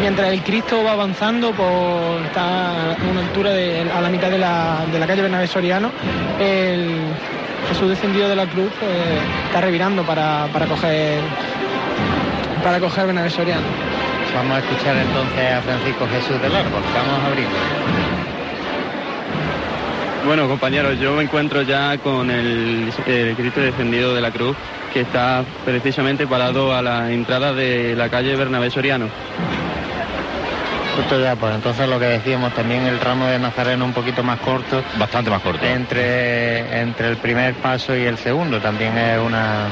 mientras 0.00 0.32
el 0.32 0.42
Cristo 0.42 0.82
va 0.84 0.92
avanzando, 0.92 1.52
por, 1.52 2.20
está 2.26 2.92
a 2.92 2.96
una 3.10 3.20
altura 3.20 3.50
a 3.96 4.00
la 4.00 4.08
mitad 4.08 4.30
de 4.30 4.38
la, 4.38 4.84
de 4.90 4.98
la 4.98 5.06
calle 5.06 5.22
Bernabé 5.22 5.46
Soriano, 5.46 5.90
el 6.38 6.98
Jesús 7.68 7.88
descendido 7.88 8.28
de 8.28 8.36
la 8.36 8.46
cruz 8.46 8.70
pues, 8.78 8.92
está 9.46 9.60
revirando 9.60 10.02
para, 10.02 10.46
para 10.52 10.66
coger 10.66 11.20
para 12.62 12.80
coger 12.80 13.06
Bernabé 13.06 13.30
Soriano. 13.30 13.66
Vamos 14.34 14.56
a 14.56 14.58
escuchar 14.58 14.96
entonces 14.96 15.52
a 15.52 15.62
Francisco 15.62 16.06
Jesús 16.08 16.40
del 16.42 16.56
Árbol. 16.56 16.82
Vamos 16.94 17.22
a 17.22 17.26
abrir. 17.26 17.46
Bueno, 20.24 20.48
compañeros, 20.48 20.98
yo 20.98 21.14
me 21.14 21.24
encuentro 21.24 21.62
ya 21.62 21.98
con 21.98 22.30
el, 22.30 22.90
el 23.06 23.36
Cristo 23.36 23.60
descendido 23.60 24.14
de 24.14 24.22
la 24.22 24.30
cruz 24.30 24.56
que 24.92 25.02
está 25.02 25.44
precisamente 25.66 26.26
parado 26.26 26.74
a 26.74 26.80
la 26.80 27.12
entrada 27.12 27.52
de 27.52 27.94
la 27.94 28.08
calle 28.08 28.34
Bernabé 28.34 28.70
Soriano. 28.70 29.08
Justo 30.96 31.20
ya, 31.20 31.36
pues 31.36 31.54
entonces 31.54 31.88
lo 31.88 31.98
que 31.98 32.06
decíamos, 32.06 32.54
también 32.54 32.86
el 32.86 33.00
ramo 33.00 33.26
de 33.26 33.38
Nazareno 33.38 33.84
un 33.84 33.92
poquito 33.92 34.22
más 34.22 34.38
corto. 34.40 34.82
Bastante 34.98 35.28
más 35.28 35.42
corto. 35.42 35.66
Entre, 35.66 36.80
entre 36.80 37.08
el 37.08 37.16
primer 37.18 37.54
paso 37.56 37.94
y 37.94 38.04
el 38.04 38.16
segundo, 38.16 38.60
también 38.60 38.96
es 38.96 39.18
una... 39.18 39.66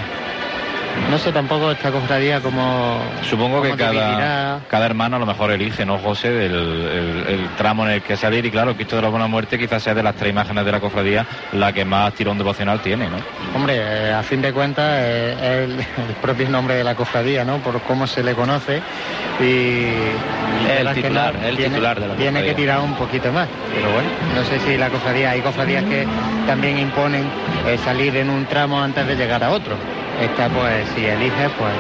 No 1.11 1.19
sé 1.19 1.33
tampoco 1.33 1.71
esta 1.71 1.91
cofradía 1.91 2.41
como... 2.41 2.99
Supongo 3.29 3.61
que 3.63 3.75
cada, 3.77 4.61
cada 4.69 4.87
hermano 4.87 5.17
a 5.17 5.19
lo 5.19 5.27
mejor 5.27 5.51
elige, 5.51 5.85
¿no, 5.85 5.99
José? 5.99 6.31
Del, 6.31 6.53
el, 6.55 7.25
el 7.29 7.49
tramo 7.57 7.85
en 7.87 7.93
el 7.93 8.03
que 8.03 8.17
salir. 8.17 8.47
Y 8.47 8.51
claro, 8.51 8.75
Cristo 8.75 8.97
de 8.97 9.03
la 9.03 9.09
Buena 9.09 9.27
Muerte 9.27 9.59
quizás 9.59 9.83
sea 9.83 9.95
de 9.95 10.03
las 10.03 10.15
tres 10.15 10.31
imágenes 10.31 10.65
de 10.65 10.73
la 10.73 10.81
cofradía 10.81 11.27
la 11.53 11.73
que 11.73 11.85
más 11.85 12.15
tirón 12.15 12.39
devocional 12.39 12.81
tiene, 12.81 13.09
¿no? 13.09 13.17
Hombre, 13.55 13.77
eh, 13.79 14.13
a 14.13 14.23
fin 14.23 14.41
de 14.41 14.53
cuentas 14.53 14.85
eh, 15.01 15.33
es 15.39 15.71
el, 15.71 15.79
el 16.09 16.15
propio 16.21 16.49
nombre 16.49 16.75
de 16.77 16.85
la 16.85 16.95
cofradía, 16.95 17.45
¿no? 17.45 17.59
Por 17.59 17.81
cómo 17.83 18.07
se 18.07 18.23
le 18.23 18.35
conoce 18.35 18.81
y... 19.41 19.87
El 20.69 20.93
titular, 20.95 21.35
el 21.45 21.57
tiene, 21.57 21.71
titular 21.75 22.01
de 22.01 22.07
la 22.09 22.15
Tiene 22.15 22.31
cofradía. 22.41 22.55
que 22.55 22.55
tirar 22.55 22.81
un 22.81 22.95
poquito 22.95 23.33
más, 23.33 23.49
pero 23.75 23.91
bueno, 23.93 24.09
no 24.35 24.45
sé 24.45 24.61
si 24.61 24.77
la 24.77 24.89
cofradía, 24.89 25.31
hay 25.31 25.41
cofradías 25.41 25.85
que 25.85 26.07
también 26.47 26.79
imponen 26.79 27.25
eh, 27.67 27.77
salir 27.85 28.17
en 28.17 28.31
un 28.31 28.47
tramo 28.47 28.81
antes 28.81 29.07
de 29.07 29.17
llegar 29.17 29.43
a 29.43 29.51
otro. 29.51 29.75
Esta 30.21 30.49
pues 30.49 30.87
si 30.95 31.05
elige 31.07 31.49
pues 31.59 31.73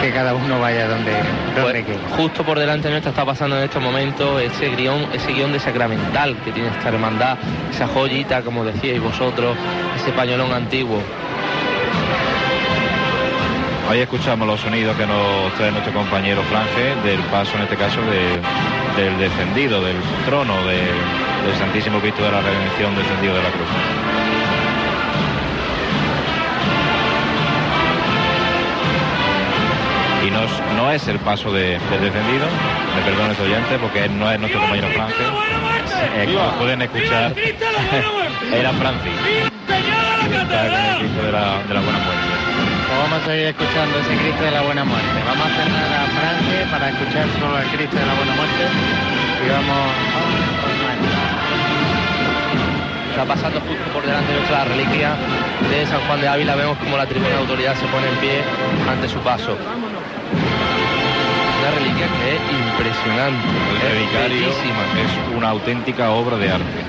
que 0.00 0.12
cada 0.12 0.34
uno 0.34 0.60
vaya 0.60 0.86
donde, 0.86 1.12
donde 1.56 1.82
quiera. 1.84 2.00
Justo 2.16 2.44
por 2.44 2.58
delante 2.58 2.90
nuestra 2.90 3.10
está 3.10 3.24
pasando 3.24 3.56
en 3.58 3.64
estos 3.64 3.82
momentos 3.82 4.40
ese 4.42 4.68
guion, 4.76 5.08
ese 5.12 5.32
guion 5.32 5.52
de 5.52 5.58
sacramental 5.58 6.36
que 6.44 6.52
tiene 6.52 6.68
esta 6.68 6.88
hermandad, 6.90 7.38
esa 7.70 7.86
joyita, 7.88 8.42
como 8.42 8.64
decíais 8.64 9.00
vosotros, 9.00 9.56
ese 9.96 10.12
pañolón 10.12 10.52
antiguo. 10.52 11.00
Ahí 13.90 14.00
escuchamos 14.00 14.46
los 14.46 14.60
sonidos 14.60 14.96
que 14.96 15.06
nos 15.06 15.52
trae 15.56 15.70
nuestro 15.70 15.92
compañero 15.92 16.42
Franje 16.44 16.94
del 17.04 17.20
paso, 17.30 17.56
en 17.56 17.62
este 17.64 17.76
caso, 17.76 18.00
de- 18.02 18.40
del 19.02 19.18
descendido, 19.18 19.82
del 19.82 19.96
trono 20.26 20.64
de- 20.66 20.92
del 21.44 21.54
Santísimo 21.58 21.98
Cristo 22.00 22.22
de 22.24 22.30
la 22.30 22.40
Redención 22.40 22.94
descendido 22.96 23.34
de 23.36 23.42
la 23.42 23.50
cruz. 23.50 23.68
Y 30.26 30.30
no, 30.30 30.42
es- 30.42 30.60
no 30.76 30.90
es 30.90 31.06
el 31.08 31.18
paso 31.18 31.52
de- 31.52 31.78
del 31.90 32.00
descendido, 32.00 32.46
me 32.96 33.02
perdonen 33.02 33.32
este 33.32 33.42
oyente, 33.44 33.78
porque 33.78 34.04
él 34.04 34.18
no 34.18 34.30
es 34.30 34.38
nuestro 34.40 34.60
compañero 34.60 34.88
Franje. 34.88 35.24
Eh, 36.16 36.34
como 36.34 36.50
pueden 36.58 36.82
escuchar, 36.82 37.34
era 38.52 38.70
Francis. 38.72 39.12
que 40.28 40.36
está 40.36 40.68
con 40.68 40.80
el 40.80 40.98
Cristo 40.98 41.22
de 41.22 41.32
la, 41.32 41.62
de 41.68 41.74
la 41.74 41.80
Buena 41.80 41.98
Muerte. 41.98 42.24
Pues 42.88 42.98
vamos 42.98 43.22
a 43.22 43.26
seguir 43.26 43.46
escuchando 43.48 43.98
ese 44.00 44.16
Cristo 44.16 44.42
de 44.44 44.50
la 44.50 44.60
Buena 44.62 44.84
Muerte. 44.84 45.18
Vamos 45.26 45.44
a 45.46 45.50
cerrar 45.52 45.90
a 45.92 46.06
Francia 46.08 46.60
para 46.70 46.88
escuchar 46.88 47.26
solo 47.38 47.58
el 47.58 47.68
Cristo 47.68 47.96
de 47.96 48.06
la 48.06 48.14
Buena 48.14 48.34
Muerte 48.34 48.64
y 49.44 49.48
vamos. 49.50 49.84
Está 53.10 53.24
pasando 53.26 53.60
justo 53.60 53.84
por 53.92 54.02
delante 54.04 54.32
de 54.32 54.38
nuestra 54.38 54.64
reliquia 54.64 55.14
de 55.70 55.86
San 55.86 56.00
Juan 56.08 56.20
de 56.20 56.28
Ávila. 56.28 56.56
Vemos 56.56 56.76
como 56.78 56.96
la 56.96 57.06
tribuna 57.06 57.30
de 57.30 57.36
autoridad 57.36 57.74
se 57.76 57.86
pone 57.86 58.08
en 58.08 58.16
pie 58.16 58.42
ante 58.90 59.08
su 59.08 59.18
paso. 59.20 59.56
Una 61.64 61.72
reliquia 61.76 62.06
que 62.06 62.36
es 62.36 62.42
impresionante. 62.52 63.48
El 63.70 63.76
es 63.76 63.94
relicario 63.94 64.36
bellísima. 64.36 64.82
es 65.00 65.36
una 65.36 65.48
auténtica 65.48 66.10
obra 66.10 66.36
de 66.36 66.50
arte. 66.50 66.84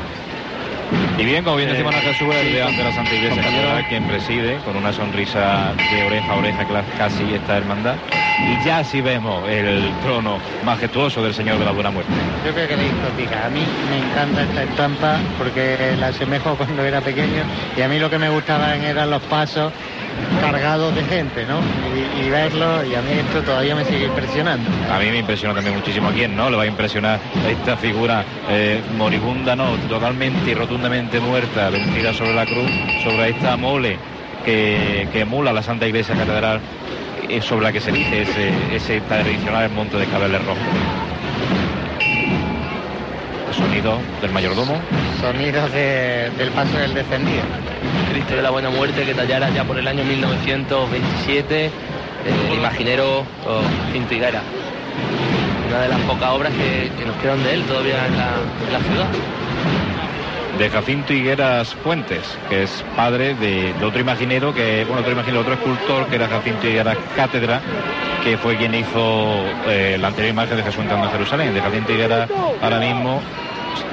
Y 1.18 1.24
bien, 1.24 1.46
como 1.46 1.56
bien 1.56 1.70
decimos, 1.70 1.96
Ana 1.96 2.04
Jesús 2.04 2.28
es 2.36 2.54
de 2.54 2.84
la 2.84 2.92
Santa 2.92 3.16
Iglesia 3.16 3.86
quien 3.88 4.04
preside, 4.04 4.58
con 4.66 4.76
una 4.76 4.92
sonrisa 4.92 5.74
de 5.78 6.04
oreja 6.04 6.34
a 6.34 6.36
oreja 6.36 6.66
casi 6.98 7.24
esta 7.34 7.58
hermandad. 7.58 7.96
Y 8.38 8.66
ya 8.66 8.84
sí 8.84 9.00
vemos 9.00 9.48
el 9.48 9.94
trono 10.04 10.40
majestuoso 10.66 11.24
del 11.24 11.34
Señor 11.34 11.58
de 11.58 11.66
la 11.66 11.72
Buena 11.72 11.92
Muerte. 11.92 12.12
Yo 12.46 12.54
creo 12.54 12.68
que 12.68 12.76
le 12.76 12.84
discoteca. 12.84 13.46
A 13.46 13.50
mí 13.50 13.62
me 13.90 13.98
encanta 13.98 14.44
esta 14.44 14.64
estampa 14.64 15.20
porque 15.38 15.96
la 15.98 16.08
asemejo 16.08 16.56
cuando 16.58 16.84
era 16.84 17.00
pequeño 17.00 17.44
y 17.78 17.82
a 17.82 17.88
mí 17.88 17.98
lo 17.98 18.10
que 18.10 18.18
me 18.18 18.30
gustaban 18.30 18.84
eran 18.84 19.10
los 19.10 19.22
pasos 19.24 19.72
cargados 20.42 20.96
de 20.96 21.04
gente, 21.04 21.46
¿no? 21.46 21.60
Y, 22.24 22.30
verlo 22.30 22.84
y 22.86 22.96
a 22.96 23.02
mí 23.02 23.12
esto 23.12 23.42
todavía 23.44 23.76
me 23.76 23.86
sigue 23.86 24.06
impresionando. 24.06 24.70
A 24.92 25.00
mí 25.00 25.10
me 25.10 25.20
impresiona 25.20 25.54
también 25.54 25.76
muchísimo. 25.76 26.10
¿A 26.10 26.12
quién 26.12 26.36
no? 26.36 26.50
Le 26.50 26.58
va 26.58 26.64
a 26.64 26.68
impresionar 26.68 27.20
esta 27.50 27.78
figura 27.78 28.24
eh, 28.50 28.82
moribunda, 28.98 29.56
no, 29.56 29.76
totalmente 29.88 30.52
y 30.52 30.54
rotundamente 30.54 31.20
muerta, 31.20 31.70
vencida 31.70 32.14
sobre 32.14 32.34
la 32.34 32.46
cruz, 32.46 32.70
sobre 33.04 33.30
esta 33.30 33.56
mole 33.58 33.98
que, 34.44 35.08
emula 35.14 35.54
la 35.54 35.64
Santa 35.64 35.88
Iglesia 35.88 36.16
Catedral, 36.16 36.60
eh, 37.30 37.42
sobre 37.42 37.66
la 37.66 37.72
que 37.72 37.82
se 37.82 37.92
dice 37.92 38.22
ese, 38.22 38.76
ese 38.76 39.02
tradicional 39.02 39.70
monte 39.72 39.98
de 39.98 40.06
cabeles 40.06 40.44
rojos. 40.46 41.05
Sonido 43.58 43.98
del 44.22 44.32
mayordomo. 44.32 44.76
Sonidos 45.22 45.72
de- 45.72 46.30
del 46.38 46.50
paso 46.52 46.78
del 46.78 46.94
descendido. 46.94 47.44
Cristo 48.12 48.36
de 48.36 48.42
la 48.42 48.50
Buena 48.50 48.70
Muerte 48.70 49.04
que 49.06 49.14
tallara 49.14 49.50
ya 49.50 49.64
por 49.64 49.78
el 49.78 49.88
año 49.88 50.04
1927 50.04 51.66
el 52.50 52.54
imaginero 52.58 53.20
oh, 53.48 53.62
Higuera. 53.96 54.42
Una 55.70 55.80
de 55.82 55.90
las 55.90 56.00
pocas 56.02 56.30
obras 56.32 56.52
que, 56.54 56.92
que 56.98 57.06
nos 57.06 57.16
quedan 57.18 57.44
de 57.44 57.54
él 57.54 57.64
todavía 57.64 58.06
en 58.08 58.18
la, 58.18 58.30
en 58.68 58.74
la 58.74 58.80
ciudad. 58.80 59.08
De 60.58 60.70
Jacinto 60.70 61.14
Higueras 61.14 61.76
Fuentes, 61.76 62.38
que 62.50 62.64
es 62.64 62.84
padre 62.96 63.36
de, 63.36 63.74
de 63.74 63.86
otro 63.86 64.00
imaginero, 64.00 64.54
que, 64.54 64.86
bueno, 64.86 65.02
otro 65.02 65.12
imaginero, 65.12 65.42
otro 65.42 65.54
escultor, 65.54 66.08
que 66.08 66.16
era 66.16 66.28
Jacinto 66.28 66.68
Higueras 66.68 66.98
Cátedra, 67.16 67.62
que 68.24 68.38
fue 68.38 68.56
quien 68.56 68.74
hizo 68.74 69.44
eh, 69.68 69.98
la 70.00 70.08
anterior 70.08 70.34
imagen 70.34 70.58
de 70.58 70.64
Jesús 70.64 70.82
entrando 70.82 71.08
a 71.08 71.12
Jerusalén. 71.12 71.54
De 71.54 71.62
Jacinto 71.62 71.92
Higueras, 71.92 72.30
ahora 72.62 72.80
mismo, 72.80 73.22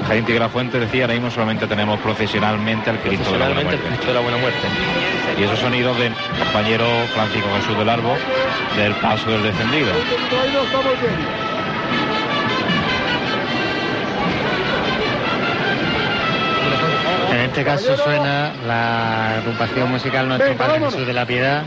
Jacinto 0.07 0.31
Higueras 0.31 0.51
Fuentes 0.51 0.81
decía, 0.81 1.03
ahora 1.03 1.15
mismo 1.15 1.31
solamente 1.31 1.67
tenemos 1.67 1.99
profesionalmente 1.99 2.89
al 2.89 2.99
Cristo 2.99 3.31
de 3.31 3.39
la 3.39 3.45
Buena 3.45 3.61
Profesionalmente. 3.61 3.87
Cristo 3.87 4.07
de 4.07 4.13
la 4.13 4.19
Buena 4.21 4.37
Muerte. 4.37 4.67
Y 5.39 5.43
esos 5.43 5.59
sonidos 5.59 5.97
del 5.97 6.13
compañero 6.39 6.85
Francisco 7.13 7.47
Jesús 7.57 7.77
del 7.77 7.89
Arbo, 7.89 8.15
del 8.77 8.93
paso 8.95 9.29
del 9.31 9.43
descendido. 9.43 9.91
Este 17.43 17.63
caso 17.63 17.97
suena 17.97 18.53
la 18.65 19.37
agrupación 19.37 19.91
musical 19.91 20.27
Nuestro 20.27 20.55
Padre 20.55 20.79
Jesús 20.79 21.05
de 21.05 21.13
la 21.13 21.25
Piedad. 21.25 21.63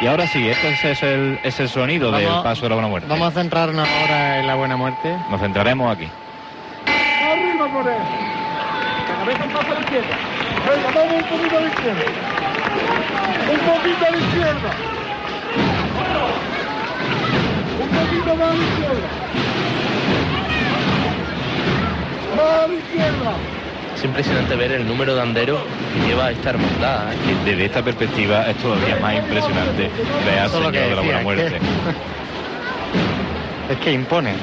Y 0.00 0.06
ahora 0.06 0.26
sí, 0.26 0.48
este 0.48 0.90
es 0.90 1.02
el, 1.02 1.38
es 1.42 1.60
el 1.60 1.68
sonido 1.68 2.10
del 2.10 2.26
paso 2.42 2.62
de 2.62 2.70
la 2.70 2.74
Buena 2.74 2.88
Muerte. 2.88 3.08
Vamos 3.08 3.28
a 3.28 3.30
centrarnos 3.30 3.88
ahora 3.88 4.38
en 4.40 4.46
la 4.46 4.54
Buena 4.54 4.76
Muerte. 4.76 5.16
Nos 5.30 5.40
centraremos 5.40 5.96
aquí. 5.96 6.08
Arriba 6.86 7.68
con 7.72 7.88
él. 7.88 7.94
Cabeza 9.06 9.46
más 9.46 9.64
a 9.64 9.74
la 9.74 9.80
izquierda. 9.80 10.16
Venga, 10.68 10.90
vamos 10.94 11.14
un 11.14 11.28
poquito 11.28 11.56
a 11.56 11.60
la 11.60 11.66
izquierda. 11.68 12.04
Un 13.50 13.58
poquito 13.58 14.06
a 14.06 14.10
la 14.10 14.16
izquierda. 14.16 14.70
Un 17.80 17.88
poquito 17.88 18.36
más 18.36 18.50
a 18.50 18.54
la 18.54 18.64
izquierda. 18.64 19.08
Más 22.36 22.64
a 22.64 22.68
la 22.68 22.74
izquierda. 22.74 23.61
Es 23.94 24.04
impresionante 24.04 24.56
ver 24.56 24.72
el 24.72 24.86
número 24.86 25.14
de 25.14 25.22
anderos 25.22 25.62
que 25.94 26.06
lleva 26.08 26.30
esta 26.30 26.50
hermandad. 26.50 27.12
¿eh? 27.12 27.16
que 27.24 27.50
desde 27.50 27.64
esta 27.66 27.82
perspectiva 27.82 28.48
es 28.48 28.56
todavía 28.56 28.96
más 28.96 29.16
impresionante 29.16 29.90
ver 30.26 30.38
al 30.38 30.50
Señor 30.50 30.72
de 30.72 30.94
la 30.96 31.02
Buena 31.02 31.22
Muerte. 31.22 31.58
Es 33.70 33.78
que 33.78 33.92
impone. 33.92 34.34